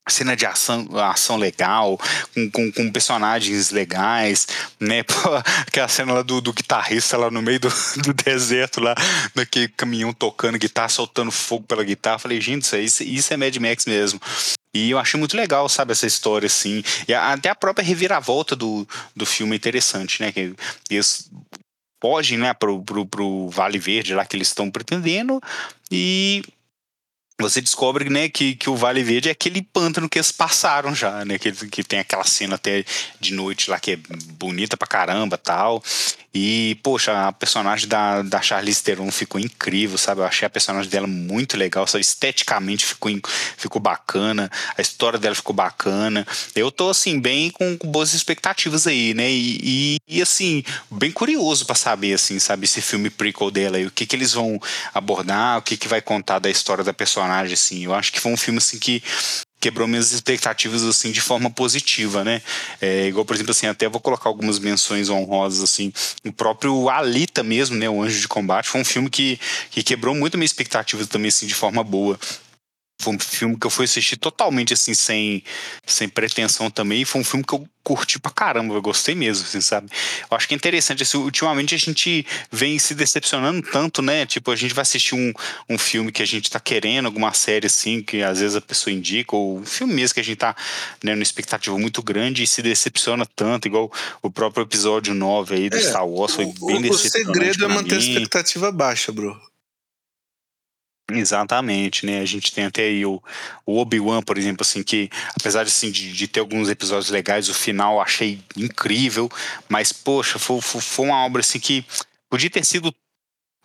cena 0.10 0.36
de 0.36 0.46
ação, 0.46 0.88
ação 0.98 1.38
legal, 1.38 2.00
com, 2.34 2.50
com, 2.50 2.72
com, 2.72 2.92
personagens 2.92 3.70
legais, 3.72 4.48
né? 4.80 5.04
Aquela 5.68 5.88
cena 5.88 6.14
lá 6.14 6.22
do, 6.22 6.42
do, 6.42 6.52
guitarrista 6.52 7.18
lá 7.18 7.30
no 7.30 7.42
meio 7.42 7.60
do, 7.60 7.70
do, 8.04 8.14
deserto, 8.14 8.82
lá, 8.82 8.96
naquele 9.36 9.68
caminhão 9.68 10.12
tocando 10.12 10.58
guitarra, 10.58 10.90
soltando 10.90 11.32
fogo 11.32 11.66
pela 11.66 11.84
guitarra. 11.84 12.20
Falei, 12.20 12.42
gente, 12.42 12.64
isso, 12.64 12.76
isso, 12.76 13.04
isso 13.04 13.34
é 13.34 13.38
Mad 13.38 13.56
Max 13.58 13.86
mesmo. 13.86 14.20
E 14.74 14.92
eu 14.92 15.00
achei 15.00 15.20
muito 15.20 15.36
legal, 15.36 15.68
sabe, 15.68 15.92
essa 15.92 16.06
história, 16.06 16.48
assim. 16.48 16.84
E 17.08 17.14
até 17.14 17.50
a 17.50 17.56
própria 17.56 17.84
reviravolta 17.84 18.56
do, 18.56 18.88
do 19.16 19.26
filme 19.26 19.54
é 19.54 19.58
interessante, 19.58 20.22
né? 20.22 20.32
Que 20.32 20.54
eles 20.90 21.30
fogem, 22.02 22.38
né, 22.38 22.54
pro, 22.54 22.84
pro 22.84 23.50
Vale 23.50 23.80
Verde 23.80 24.14
lá 24.14 24.26
que 24.26 24.36
eles 24.36 24.48
estão 24.48 24.72
pretendendo 24.72 25.42
e 25.92 26.44
você 27.40 27.62
descobre 27.62 28.10
né, 28.10 28.28
que, 28.28 28.56
que 28.56 28.70
o 28.70 28.76
Vale 28.76 29.02
Verde 29.02 29.30
é 29.30 29.32
aquele 29.32 29.62
pântano 29.62 30.10
que 30.10 30.18
eles 30.18 30.32
passaram 30.32 30.94
já, 30.94 31.24
né? 31.24 31.40
Que, 31.40 31.52
que 31.52 31.84
tem 31.84 32.00
aquela 32.00 32.26
cena 32.26 32.56
até 32.56 32.84
de 33.20 33.34
noite 33.34 33.70
lá 33.70 33.80
que 33.80 33.92
é 33.92 33.96
bonita 34.34 34.76
pra 34.76 34.88
caramba 34.88 35.38
tal. 35.38 35.82
E, 36.34 36.78
poxa, 36.84 37.28
a 37.28 37.32
personagem 37.32 37.88
da, 37.88 38.22
da 38.22 38.42
Charlize 38.42 38.84
Theron 38.84 39.12
ficou 39.12 39.42
incrível, 39.42 39.98
sabe? 39.98 40.22
Eu 40.22 40.26
achei 40.26 40.46
a 40.46 40.50
personagem 40.50 40.90
dela 40.90 41.08
muito 41.08 41.58
legal, 41.58 41.88
sabe? 41.88 42.02
Esteticamente 42.02 42.86
ficou, 42.86 43.12
ficou 43.58 43.82
bacana, 43.82 44.50
a 44.78 44.82
história 44.82 45.18
dela 45.18 45.34
ficou 45.34 45.56
bacana. 45.56 46.26
Eu 46.56 46.72
tô, 46.72 46.90
assim, 46.90 47.20
bem 47.20 47.50
com, 47.50 47.78
com 47.78 47.88
boas 47.88 48.14
expectativas 48.14 48.86
aí, 48.86 49.14
né? 49.14 49.30
E, 49.30 49.60
e, 49.64 49.98
e 50.08 50.22
assim, 50.22 50.64
bem 50.92 51.12
curioso 51.12 51.66
para 51.66 51.76
saber, 51.76 52.14
assim, 52.14 52.38
sabe? 52.38 52.66
Esse 52.66 52.82
filme 52.82 53.10
prequel 53.10 53.50
dela 53.50 53.78
aí, 53.78 53.86
o 53.88 53.92
que 53.92 54.06
que 54.06 54.16
eles 54.16 54.34
vão 54.34 54.60
abordar, 54.94 55.58
o 55.58 55.62
que 55.64 55.78
que 55.78 55.88
vai 55.88 56.02
contar 56.02 56.40
da 56.40 56.50
história 56.50 56.84
da 56.84 56.94
personagem, 56.94 57.54
assim. 57.54 57.86
Eu 57.86 57.94
acho 57.96 58.12
que 58.12 58.20
foi 58.20 58.32
um 58.32 58.38
filme, 58.38 58.60
assim, 58.60 58.78
que 58.78 59.02
quebrou 59.60 59.88
minhas 59.88 60.12
expectativas 60.12 60.84
assim 60.84 61.12
de 61.12 61.22
forma 61.22 61.50
positiva, 61.50 62.24
né? 62.24 62.42
É, 62.82 63.08
igual 63.08 63.26
por 63.26 63.36
exemplo 63.36 63.52
assim, 63.52 63.68
até 63.68 63.88
vou 63.90 64.00
colocar 64.00 64.30
algumas 64.30 64.60
menções 64.60 65.10
honrosas 65.10 65.62
assim, 65.62 65.92
o 66.26 66.32
próprio 66.32 66.90
Alita 66.90 67.44
mesmo, 67.44 67.76
né, 67.76 67.90
o 67.90 68.02
Anjo 68.02 68.20
de 68.20 68.28
Combate, 68.28 68.70
foi 68.70 68.82
um 68.82 68.86
filme 68.86 69.10
que, 69.10 69.40
que 69.70 69.84
quebrou 69.84 70.16
muito 70.16 70.38
minhas 70.38 70.52
expectativas 70.52 71.08
também 71.08 71.30
assim 71.30 71.46
de 71.46 71.56
forma 71.56 71.84
boa. 71.84 72.20
Foi 73.02 73.16
um 73.16 73.20
filme 73.20 73.58
que 73.58 73.66
eu 73.66 73.72
fui 73.72 73.86
assistir 73.86 74.18
totalmente 74.18 74.74
assim, 74.74 74.94
sem, 74.94 75.44
sem 75.86 76.10
pretensão 76.10 76.70
também. 76.70 77.02
E 77.02 77.06
foi 77.06 77.22
um 77.22 77.24
filme 77.24 77.46
que 77.46 77.54
eu 77.54 77.68
curti 77.82 78.20
pra 78.20 78.30
caramba, 78.30 78.76
eu 78.76 78.82
gostei 78.82 79.16
mesmo, 79.16 79.46
assim, 79.46 79.62
sabe? 79.62 79.90
Eu 80.30 80.38
acho 80.38 80.48
que 80.48 80.54
é 80.54 80.58
interessante, 80.58 81.02
assim, 81.02 81.18
ultimamente 81.18 81.74
a 81.74 81.78
gente 81.78 82.26
vem 82.52 82.78
se 82.78 82.94
decepcionando 82.94 83.64
tanto, 83.72 84.02
né? 84.02 84.26
Tipo, 84.26 84.52
a 84.52 84.56
gente 84.56 84.74
vai 84.74 84.84
assistir 84.84 85.16
um, 85.16 85.34
um 85.68 85.78
filme 85.78 86.12
que 86.12 86.22
a 86.22 86.26
gente 86.26 86.52
tá 86.52 86.60
querendo, 86.60 87.08
alguma 87.08 87.34
série 87.34 87.66
assim, 87.66 88.04
que 88.04 88.22
às 88.22 88.42
vezes 88.42 88.56
a 88.56 88.62
pessoa 88.62 88.94
indica, 88.94 89.36
ou 89.36 89.60
um 89.60 89.66
filme 89.66 89.94
mesmo 89.94 90.14
que 90.14 90.20
a 90.20 90.24
gente 90.24 90.38
tá 90.38 90.56
né, 91.04 91.14
numa 91.14 91.24
expectativa 91.24 91.78
muito 91.80 92.04
grande 92.04 92.44
e 92.44 92.48
se 92.48 92.62
decepciona 92.62 93.26
tanto, 93.26 93.68
igual 93.68 93.92
o 94.22 94.30
próprio 94.30 94.64
episódio 94.64 95.14
9 95.16 95.56
aí 95.56 95.70
do 95.70 95.78
é, 95.78 95.82
Star 95.82 96.06
Wars 96.06 96.36
foi 96.36 96.46
o, 96.46 96.54
bem 96.68 96.82
decepcionante. 96.82 97.30
O 97.30 97.34
segredo 97.34 97.66
é 97.66 97.68
manter 97.70 97.96
a 97.96 97.98
expectativa 97.98 98.72
baixa, 98.72 99.12
bro. 99.12 99.36
Exatamente, 101.12 102.06
né? 102.06 102.20
A 102.20 102.26
gente 102.26 102.52
tem 102.52 102.66
até 102.66 102.84
aí 102.84 103.06
o, 103.06 103.22
o 103.66 103.78
Obi-Wan, 103.80 104.22
por 104.22 104.38
exemplo, 104.38 104.62
assim, 104.62 104.84
que 104.84 105.10
apesar 105.40 105.64
de, 105.64 105.70
assim, 105.70 105.92
de, 105.92 106.14
de, 106.14 106.28
ter 106.28 106.40
alguns 106.40 106.70
episódios 106.70 107.10
legais, 107.10 107.50
o 107.50 107.54
final 107.54 107.96
eu 107.96 108.02
achei 108.02 108.40
incrível, 108.56 109.30
mas, 109.68 109.92
poxa, 109.92 110.38
foi, 110.38 110.62
foi, 110.62 110.82
foi 110.82 111.06
uma 111.06 111.26
obra 111.26 111.42
assim 111.42 111.60
que 111.60 111.86
podia 112.30 112.50
ter 112.50 112.66
sido 112.66 112.94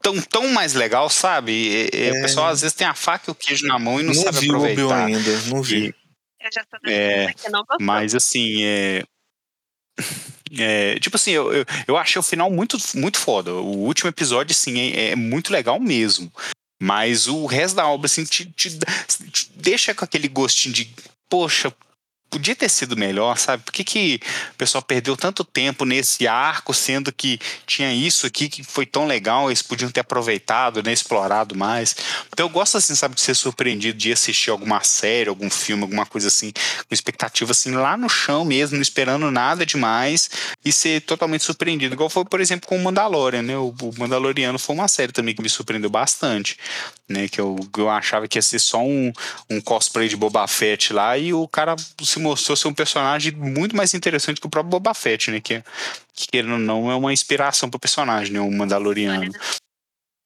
tão, 0.03 0.21
tão 0.21 0.49
mais 0.49 0.75
legal, 0.75 1.09
sabe? 1.09 1.53
E, 1.53 1.91
é. 1.93 2.11
O 2.11 2.23
pessoal 2.23 2.49
às 2.49 2.61
vezes 2.61 2.77
tem 2.77 2.87
a 2.87 2.95
faca 2.95 3.25
e 3.29 3.33
o 3.33 3.35
queijo 3.35 3.67
na 3.67 3.79
mão 3.79 4.01
e 4.01 4.03
não, 4.03 4.15
não 4.15 4.23
sabe 4.23 4.41
vi 4.41 4.47
aproveitar. 4.47 4.83
Não 4.83 5.07
vi 5.07 5.15
ainda, 5.15 5.41
não 5.49 5.63
vi. 5.63 5.95
E, 6.87 6.91
é, 6.91 7.35
mas 7.81 8.15
assim, 8.15 8.63
é, 8.63 9.03
é, 10.59 10.99
tipo 10.99 11.17
assim, 11.17 11.31
eu, 11.31 11.53
eu, 11.53 11.65
eu, 11.87 11.97
achei 11.97 12.19
o 12.19 12.23
final 12.23 12.51
muito, 12.51 12.77
muito 12.95 13.19
foda. 13.19 13.53
O 13.55 13.79
último 13.79 14.11
episódio, 14.11 14.55
sim, 14.55 14.79
é, 14.79 15.11
é, 15.11 15.17
muito 15.17 15.53
legal 15.53 15.81
mesmo. 15.81 16.33
Mas 16.81 17.27
o 17.29 17.47
resto 17.47 17.77
da 17.77 17.87
obra, 17.87 18.07
assim, 18.07 18.25
te, 18.25 18.47
te, 18.47 18.79
te 19.31 19.51
deixa 19.55 19.95
com 19.95 20.05
aquele 20.05 20.29
gostinho 20.29 20.75
de, 20.75 20.93
poxa, 21.29 21.75
podia 22.35 22.57
ter 22.57 22.69
sido 22.69 22.97
melhor, 22.97 23.39
sabe? 23.39 23.63
Por 23.63 23.73
que, 23.73 23.85
que 23.85 24.21
o 24.53 24.55
pessoal 24.57 24.83
perdeu 24.83 25.17
tanto 25.17 25.45
tempo 25.45 25.85
nesse 25.85 26.27
arco, 26.27 26.75
sendo 26.75 27.13
que 27.13 27.39
tinha 27.65 27.95
isso 27.95 28.27
aqui 28.27 28.49
que 28.49 28.65
foi 28.65 28.85
tão 28.85 29.07
legal, 29.07 29.49
eles 29.49 29.63
podiam 29.63 29.89
ter 29.89 30.01
aproveitado, 30.01 30.83
né, 30.83 30.93
explorado 30.93 31.55
mais. 31.55 31.95
Então 32.33 32.47
eu 32.47 32.51
gosto, 32.51 32.77
assim, 32.77 32.97
sabe, 32.97 33.15
de 33.15 33.21
ser 33.21 33.37
surpreendido, 33.37 33.97
de 33.97 34.13
assistir 34.13 34.51
alguma 34.51 34.83
série, 34.83 35.29
algum 35.29 35.49
filme, 35.49 35.85
alguma 35.85 36.05
coisa 36.05 36.27
assim, 36.27 36.51
com 36.51 36.93
expectativa, 36.93 37.53
assim, 37.53 37.71
lá 37.71 37.97
no 37.97 38.09
chão 38.09 38.45
mesmo, 38.45 38.75
não 38.75 38.83
esperando 38.83 39.31
nada 39.31 39.65
demais 39.65 40.29
e 40.65 40.73
ser 40.73 41.03
totalmente 41.03 41.45
surpreendido. 41.45 41.95
Igual 41.95 42.11
foi, 42.11 42.25
por 42.25 42.41
exemplo, 42.41 42.69
com 42.69 42.77
o 42.77 42.83
Mandalorian, 42.83 43.43
né? 43.43 43.57
O, 43.57 43.73
Mandaloriano 43.97 44.59
foi 44.59 44.75
uma 44.75 44.89
série 44.89 45.13
também 45.13 45.37
que 45.37 45.43
me 45.43 45.49
surpreendeu 45.49 45.89
bastante, 45.89 46.59
né? 47.09 47.29
Que 47.29 47.41
eu, 47.41 47.57
eu 47.79 47.89
achava 47.89 48.27
que 48.27 48.39
ia 48.39 48.43
ser 48.43 48.59
só 48.59 48.83
um, 48.83 49.13
um 49.49 49.61
cosplay 49.61 50.09
de 50.09 50.17
Boba 50.17 50.49
Fett 50.49 50.93
lá 50.93 51.17
e 51.17 51.33
o 51.33 51.47
cara 51.47 51.77
se 52.03 52.19
mostrou 52.25 52.57
ser 52.57 52.69
um 52.69 52.75
personagem 52.75 53.33
muito 53.33 53.77
mais 53.77 53.93
interessante 53.93 54.41
que 54.41 54.47
o 54.47 54.51
próprio 54.51 54.71
Boba 54.71 54.95
Fett, 54.95 55.31
né? 55.31 55.41
Que, 55.41 55.63
que 56.15 56.27
querendo 56.27 56.55
ou 56.55 56.59
não, 56.59 56.91
é 56.91 56.95
uma 56.95 57.13
inspiração 57.13 57.69
pro 57.69 57.79
personagem, 57.79 58.33
né? 58.33 58.41
O 58.41 58.51
Mandaloriano. 58.51 59.31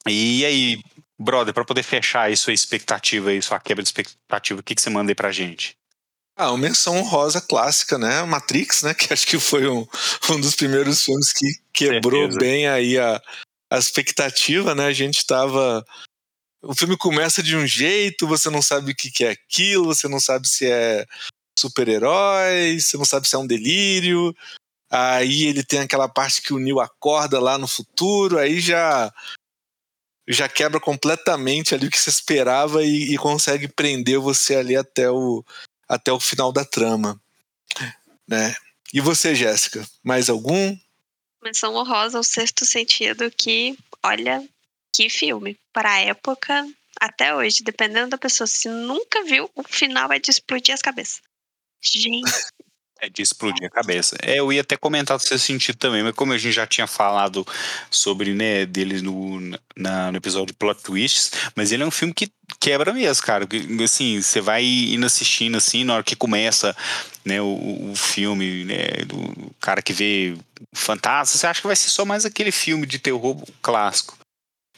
E 0.07 0.45
aí, 0.45 0.81
brother, 1.19 1.53
para 1.53 1.65
poder 1.65 1.83
fechar 1.83 2.23
aí 2.23 2.37
sua 2.37 2.53
expectativa 2.53 3.31
aí, 3.31 3.43
sua 3.43 3.59
quebra 3.59 3.83
de 3.83 3.89
expectativa, 3.89 4.61
o 4.61 4.63
que, 4.63 4.75
que 4.75 4.81
você 4.81 4.89
manda 4.89 5.11
aí 5.11 5.15
pra 5.15 5.33
gente? 5.33 5.77
Ah, 6.37 6.53
uma 6.53 6.59
menção 6.59 6.97
honrosa 6.97 7.41
clássica, 7.41 7.99
né? 7.99 8.23
Matrix, 8.23 8.85
né? 8.85 8.95
Que 8.95 9.13
acho 9.13 9.27
que 9.27 9.39
foi 9.41 9.69
um, 9.69 9.87
um 10.31 10.41
dos 10.41 10.55
primeiros 10.55 11.05
filmes 11.05 11.33
que 11.33 11.47
quebrou 11.73 12.23
Certeza. 12.23 12.39
bem 12.39 12.69
aí 12.69 12.97
a, 12.97 13.21
a 13.73 13.79
expectativa, 13.79 14.75
né? 14.75 14.87
A 14.87 14.93
gente 14.93 15.27
tava 15.27 15.85
o 16.63 16.75
filme 16.75 16.97
começa 16.97 17.43
de 17.43 17.57
um 17.57 17.67
jeito, 17.67 18.27
você 18.27 18.51
não 18.51 18.61
sabe 18.61 18.93
o 18.93 18.95
que 18.95 19.25
é 19.25 19.31
aquilo, 19.31 19.87
você 19.87 20.09
não 20.09 20.19
sabe 20.19 20.49
se 20.49 20.67
é 20.67 21.07
super-herói, 21.59 22.79
você 22.81 22.97
não 22.97 23.05
sabe 23.05 23.29
se 23.29 23.35
é 23.35 23.39
um 23.39 23.47
delírio. 23.47 24.35
Aí 24.91 25.45
ele 25.45 25.63
tem 25.63 25.81
aquela 25.81 26.09
parte 26.09 26.41
que 26.41 26.53
o 26.53 26.59
Neil 26.59 26.81
acorda 26.81 27.39
lá 27.39 27.59
no 27.59 27.69
futuro, 27.69 28.39
aí 28.39 28.61
já 28.61 29.13
já 30.27 30.47
quebra 30.47 30.79
completamente 30.79 31.75
ali 31.75 31.87
o 31.87 31.91
que 31.91 31.99
você 31.99 32.11
esperava 32.11 32.85
e, 32.85 33.15
e 33.15 33.17
consegue 33.17 33.67
prender 33.67 34.19
você 34.19 34.57
ali 34.57 34.77
até 34.77 35.11
o, 35.11 35.43
até 35.89 36.13
o 36.13 36.21
final 36.21 36.53
da 36.53 36.67
trama. 36.67 37.19
Né? 38.27 38.55
E 38.93 39.01
você, 39.01 39.35
Jéssica, 39.35 39.87
mais 40.03 40.29
algum? 40.29 40.77
Menção 41.43 41.75
honrosa 41.75 42.19
ao 42.19 42.25
sexto 42.25 42.67
sentido 42.67 43.31
que, 43.31 43.79
olha, 44.03 44.47
que 44.95 45.09
filme. 45.09 45.59
Para 45.73 45.93
a 45.93 46.01
época, 46.01 46.67
até 47.01 47.35
hoje, 47.35 47.63
dependendo 47.63 48.11
da 48.11 48.19
pessoa, 48.19 48.47
se 48.47 48.69
nunca 48.69 49.25
viu, 49.25 49.51
o 49.55 49.63
final 49.63 50.13
é 50.13 50.19
de 50.19 50.31
explodir 50.31 50.75
as 50.75 50.83
cabeças. 50.83 51.23
Gente. 51.83 52.31
É 53.01 53.09
de 53.09 53.23
explodir 53.23 53.65
a 53.65 53.71
cabeça. 53.71 54.17
É, 54.21 54.41
eu 54.41 54.53
ia 54.53 54.61
até 54.61 54.77
comentar 54.77 55.21
seu 55.21 55.39
sentido 55.39 55.77
também, 55.77 56.03
mas 56.03 56.15
como 56.15 56.33
a 56.33 56.39
gente 56.39 56.53
já 56.53 56.67
tinha 56.67 56.87
falado 56.87 57.47
sobre, 57.89 58.35
né, 58.35 58.67
dele 58.67 59.01
no, 59.01 59.39
na, 59.77 60.11
no 60.11 60.17
episódio 60.19 60.53
Plot 60.57 60.83
Twists, 60.83 61.31
mas 61.55 61.71
ele 61.71 61.85
é 61.85 61.87
um 61.87 61.93
filme 61.93 62.13
que 62.13 62.29
quebra 62.59 62.93
mesmo, 62.93 63.25
cara. 63.25 63.47
Assim, 63.85 64.21
você 64.21 64.41
vai 64.41 64.65
indo 64.65 65.07
assistindo, 65.07 65.57
assim, 65.57 65.85
na 65.85 65.95
hora 65.95 66.03
que 66.03 66.17
começa, 66.17 66.77
né, 67.25 67.41
o, 67.41 67.91
o 67.93 67.95
filme, 67.95 68.65
né, 68.65 68.89
do 69.07 69.55
cara 69.61 69.81
que 69.81 69.93
vê 69.93 70.37
fantasma, 70.75 71.39
você 71.39 71.47
acha 71.47 71.61
que 71.61 71.69
vai 71.69 71.77
ser 71.77 71.91
só 71.91 72.05
mais 72.05 72.25
aquele 72.25 72.51
filme 72.51 72.85
de 72.85 72.99
terror 72.99 73.41
clássico. 73.63 74.18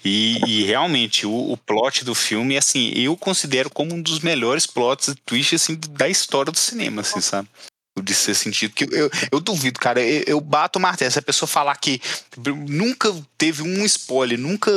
E, 0.05 0.38
e, 0.46 0.64
realmente, 0.64 1.26
o, 1.26 1.53
o, 1.53 1.57
plot 1.57 2.05
do 2.05 2.14
filme, 2.14 2.57
assim, 2.57 2.90
eu 2.94 3.16
considero 3.16 3.68
como 3.68 3.94
um 3.94 4.01
dos 4.01 4.20
melhores 4.20 4.66
plots 4.66 5.14
twist, 5.26 5.55
assim, 5.55 5.78
da 5.90 6.09
história 6.09 6.51
do 6.51 6.59
cinema, 6.59 7.03
assim, 7.03 7.20
sabe? 7.20 7.48
De 8.03 8.14
ser 8.14 8.34
sentido. 8.34 8.72
Que 8.72 8.84
eu, 8.84 9.11
eu 9.30 9.40
duvido, 9.40 9.78
cara. 9.78 10.01
Eu, 10.01 10.24
eu 10.26 10.40
bato 10.40 10.78
o 10.78 10.82
martelo. 10.82 11.11
Se 11.11 11.18
a 11.18 11.22
pessoa 11.22 11.46
falar 11.46 11.76
que 11.76 12.01
nunca 12.66 13.14
teve 13.36 13.62
um 13.62 13.84
spoiler, 13.84 14.38
nunca 14.38 14.70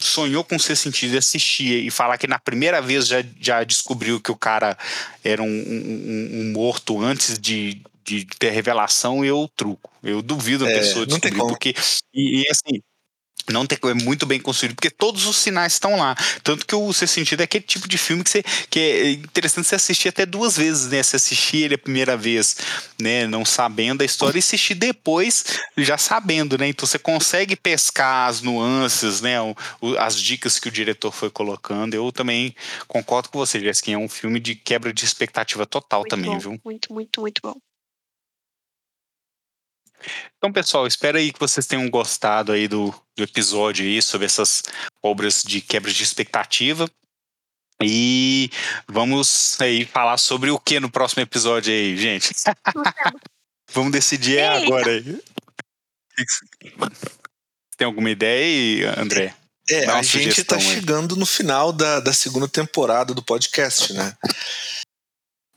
sonhou 0.00 0.42
com 0.42 0.58
ser 0.58 0.76
sentido 0.76 1.14
e 1.14 1.18
assistir 1.18 1.84
e 1.84 1.90
falar 1.90 2.16
que 2.16 2.26
na 2.26 2.38
primeira 2.38 2.80
vez 2.80 3.06
já, 3.06 3.22
já 3.38 3.62
descobriu 3.62 4.20
que 4.20 4.30
o 4.30 4.36
cara 4.36 4.78
era 5.22 5.42
um, 5.42 5.46
um, 5.46 6.30
um 6.40 6.52
morto 6.52 7.02
antes 7.02 7.38
de, 7.38 7.82
de 8.02 8.24
ter 8.38 8.50
revelação, 8.50 9.22
eu 9.22 9.50
truco. 9.54 9.90
Eu 10.02 10.22
duvido 10.22 10.64
a 10.64 10.70
é, 10.70 10.78
pessoa 10.78 11.04
descobrir, 11.04 11.36
porque. 11.36 11.74
E, 12.14 12.42
e 12.42 12.50
assim 12.50 12.80
não 13.50 13.66
tem, 13.66 13.78
é 13.82 13.94
muito 13.94 14.24
bem 14.24 14.40
construído, 14.40 14.74
porque 14.74 14.90
todos 14.90 15.26
os 15.26 15.36
sinais 15.36 15.74
estão 15.74 15.96
lá. 15.96 16.16
Tanto 16.42 16.66
que 16.66 16.74
o 16.74 16.92
Ser 16.92 17.06
Sentido 17.06 17.40
é 17.40 17.44
aquele 17.44 17.64
tipo 17.64 17.86
de 17.86 17.98
filme 17.98 18.24
que, 18.24 18.30
você, 18.30 18.42
que 18.70 18.78
é 18.78 19.10
interessante 19.10 19.68
você 19.68 19.74
assistir 19.74 20.08
até 20.08 20.24
duas 20.24 20.56
vezes, 20.56 20.88
né? 20.88 21.02
Você 21.02 21.16
assistir 21.16 21.58
ele 21.58 21.74
a 21.74 21.78
primeira 21.78 22.16
vez, 22.16 22.56
né? 23.00 23.26
Não 23.26 23.44
sabendo 23.44 24.02
a 24.02 24.04
história, 24.04 24.38
e 24.38 24.40
assistir 24.40 24.74
depois, 24.74 25.44
já 25.76 25.98
sabendo, 25.98 26.56
né? 26.56 26.68
Então 26.68 26.86
você 26.86 26.98
consegue 26.98 27.56
pescar 27.56 28.28
as 28.28 28.40
nuances, 28.40 29.20
né? 29.20 29.40
O, 29.40 29.54
o, 29.80 29.98
as 29.98 30.18
dicas 30.18 30.58
que 30.58 30.68
o 30.68 30.72
diretor 30.72 31.12
foi 31.12 31.30
colocando. 31.30 31.94
Eu 31.94 32.10
também 32.10 32.54
concordo 32.88 33.28
com 33.28 33.38
você, 33.38 33.60
Jéssica. 33.60 33.90
É 33.92 33.98
um 33.98 34.08
filme 34.08 34.40
de 34.40 34.54
quebra 34.54 34.92
de 34.92 35.04
expectativa 35.04 35.66
total 35.66 36.00
muito 36.00 36.10
também, 36.10 36.30
bom, 36.30 36.38
viu? 36.38 36.60
Muito, 36.64 36.92
muito, 36.92 37.20
muito 37.20 37.40
bom. 37.42 37.54
Então, 40.36 40.52
pessoal, 40.52 40.86
espero 40.86 41.18
aí 41.18 41.32
que 41.32 41.40
vocês 41.40 41.66
tenham 41.66 41.88
gostado 41.88 42.52
aí 42.52 42.68
do, 42.68 42.94
do 43.16 43.22
episódio 43.22 43.84
aí 43.84 44.00
sobre 44.02 44.26
essas 44.26 44.62
obras 45.02 45.42
de 45.42 45.60
quebra 45.60 45.92
de 45.92 46.02
expectativa. 46.02 46.88
E 47.82 48.50
vamos 48.86 49.60
aí 49.60 49.84
falar 49.84 50.16
sobre 50.18 50.50
o 50.50 50.58
que 50.58 50.78
no 50.78 50.90
próximo 50.90 51.22
episódio 51.22 51.72
aí, 51.72 51.96
gente? 51.96 52.32
vamos 53.72 53.92
decidir 53.92 54.38
é 54.38 54.48
agora 54.48 54.90
aí. 54.90 55.20
Tem 57.76 57.86
alguma 57.86 58.10
ideia 58.10 58.44
aí, 58.44 59.00
André? 59.00 59.34
É, 59.68 59.86
a 59.86 60.02
gente 60.02 60.40
está 60.40 60.58
chegando 60.58 61.16
no 61.16 61.24
final 61.24 61.72
da, 61.72 61.98
da 61.98 62.12
segunda 62.12 62.46
temporada 62.46 63.14
do 63.14 63.22
podcast, 63.22 63.92
né? 63.94 64.14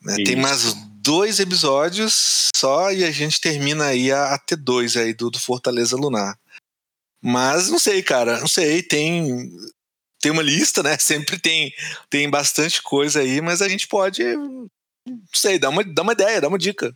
né 0.01 0.15
tem 0.23 0.35
mais 0.35 0.73
dois 1.07 1.39
episódios 1.39 2.49
só 2.53 2.91
e 2.91 3.05
a 3.05 3.11
gente 3.11 3.39
termina 3.39 3.85
aí 3.85 4.11
a, 4.11 4.33
a 4.33 4.39
T2 4.39 4.99
aí 5.01 5.13
do, 5.13 5.29
do 5.29 5.39
Fortaleza 5.39 5.95
Lunar. 5.95 6.37
Mas 7.23 7.69
não 7.69 7.79
sei, 7.79 8.03
cara, 8.03 8.41
não 8.41 8.47
sei, 8.47 8.83
tem 8.83 9.49
tem 10.21 10.31
uma 10.33 10.43
lista, 10.43 10.83
né? 10.83 10.97
Sempre 10.99 11.39
tem 11.39 11.73
tem 12.09 12.29
bastante 12.29 12.81
coisa 12.81 13.21
aí, 13.21 13.39
mas 13.39 13.61
a 13.61 13.69
gente 13.69 13.87
pode 13.87 14.21
não 14.25 14.69
sei, 15.33 15.57
dá 15.57 15.69
uma, 15.69 15.81
dá 15.81 16.01
uma 16.01 16.11
ideia, 16.11 16.41
dá 16.41 16.49
uma 16.49 16.57
dica. 16.57 16.93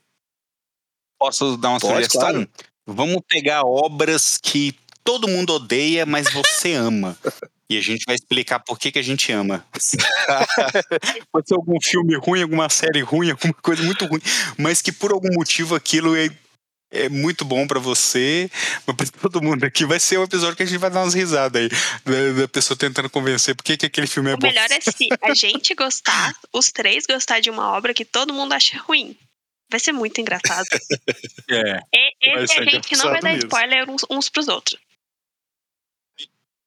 Posso 1.18 1.56
dar 1.56 1.70
uma 1.70 1.80
Pode, 1.80 1.94
sugestão? 1.94 2.20
claro. 2.20 2.50
Vamos 2.86 3.22
pegar 3.26 3.62
obras 3.64 4.38
que 4.38 4.78
todo 5.06 5.30
mundo 5.30 5.54
odeia, 5.54 6.06
mas 6.06 6.34
você 6.34 6.74
ama. 6.76 7.18
E 7.72 7.78
a 7.78 7.82
gente 7.82 8.04
vai 8.06 8.16
explicar 8.16 8.60
por 8.60 8.78
que, 8.78 8.92
que 8.92 9.00
a 9.00 9.02
gente 9.02 9.32
ama. 9.32 9.66
Pode 11.32 11.48
ser 11.48 11.54
algum 11.54 11.80
filme 11.82 12.18
ruim, 12.18 12.42
alguma 12.42 12.68
série 12.68 13.00
ruim, 13.00 13.32
alguma 13.32 13.54
coisa 13.54 13.82
muito 13.82 14.06
ruim, 14.06 14.20
mas 14.58 14.82
que 14.82 14.92
por 14.92 15.14
algum 15.14 15.34
motivo 15.34 15.74
aquilo 15.74 16.14
é, 16.14 16.30
é 16.92 17.08
muito 17.08 17.46
bom 17.46 17.66
pra 17.66 17.80
você, 17.80 18.52
mas 18.86 19.10
pra 19.10 19.22
todo 19.22 19.42
mundo 19.42 19.64
aqui. 19.64 19.86
Vai 19.86 20.02
ser 20.02 20.20
um 20.20 20.24
episódio 20.24 20.58
que 20.58 20.64
a 20.64 20.66
gente 20.66 20.80
vai 20.80 20.90
dar 20.90 21.02
umas 21.02 21.14
risadas 21.14 21.62
aí, 21.62 21.70
da, 22.04 22.42
da 22.42 22.48
pessoa 22.50 22.78
tentando 22.78 23.10
convencer 23.10 23.56
por 23.56 23.64
que, 23.64 23.78
que 23.78 23.86
aquele 23.86 24.08
filme 24.08 24.32
é 24.32 24.34
O 24.34 24.38
bom. 24.38 24.48
melhor 24.48 24.70
é 24.70 24.82
se 24.82 25.08
a 25.22 25.34
gente 25.34 25.74
gostar, 25.74 26.36
os 26.52 26.74
três 26.74 27.06
gostar 27.06 27.40
de 27.40 27.50
uma 27.50 27.72
obra 27.72 27.94
que 27.94 28.04
todo 28.04 28.34
mundo 28.34 28.52
acha 28.52 28.78
ruim. 28.80 29.16
Vai 29.70 29.80
ser 29.80 29.94
muito 29.94 30.20
engraçado. 30.20 30.68
É. 31.50 31.80
E, 31.94 32.44
esse 32.44 32.60
a 32.60 32.64
gente 32.64 32.96
não 32.98 33.10
vai 33.10 33.20
dar 33.20 33.34
mesmo. 33.34 33.48
spoiler 33.48 33.90
uns, 33.90 34.06
uns 34.10 34.30
pros 34.30 34.48
outros. 34.48 34.80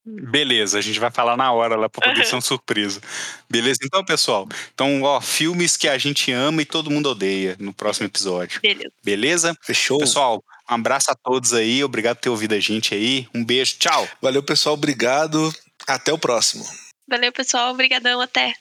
Beleza, 0.07 0.79
a 0.79 0.83
gente 0.83 1.01
vai 1.01 1.11
falar 1.11 1.37
na 1.37 1.51
hora 1.53 1.77
lá 1.77 1.89
pra 1.89 2.07
poder 2.09 2.21
Uhum. 2.21 2.27
ser 2.27 2.35
uma 2.35 2.41
surpresa. 2.43 3.01
Beleza? 3.49 3.79
Então, 3.83 4.05
pessoal, 4.05 4.47
então, 4.75 5.03
ó, 5.03 5.21
filmes 5.21 5.77
que 5.77 5.89
a 5.89 5.97
gente 5.97 6.31
ama 6.31 6.61
e 6.63 6.67
todo 6.67 6.91
mundo 6.91 7.09
odeia 7.09 7.57
no 7.59 7.73
próximo 7.73 8.07
episódio. 8.07 8.61
Beleza. 8.61 8.93
Beleza? 9.03 9.57
Fechou? 9.63 9.99
Pessoal, 9.99 10.45
um 10.71 10.75
abraço 10.75 11.11
a 11.11 11.15
todos 11.15 11.55
aí, 11.55 11.83
obrigado 11.83 12.17
por 12.17 12.23
ter 12.23 12.29
ouvido 12.29 12.55
a 12.55 12.61
gente 12.61 12.95
aí. 12.95 13.27
Um 13.35 13.43
beijo, 13.45 13.77
tchau. 13.79 14.07
Valeu, 14.21 14.43
pessoal, 14.43 14.75
obrigado. 14.75 15.51
Até 15.87 16.13
o 16.13 16.19
próximo. 16.19 16.65
Valeu, 17.09 17.33
pessoal. 17.33 17.71
Obrigadão. 17.73 18.21
Até. 18.21 18.55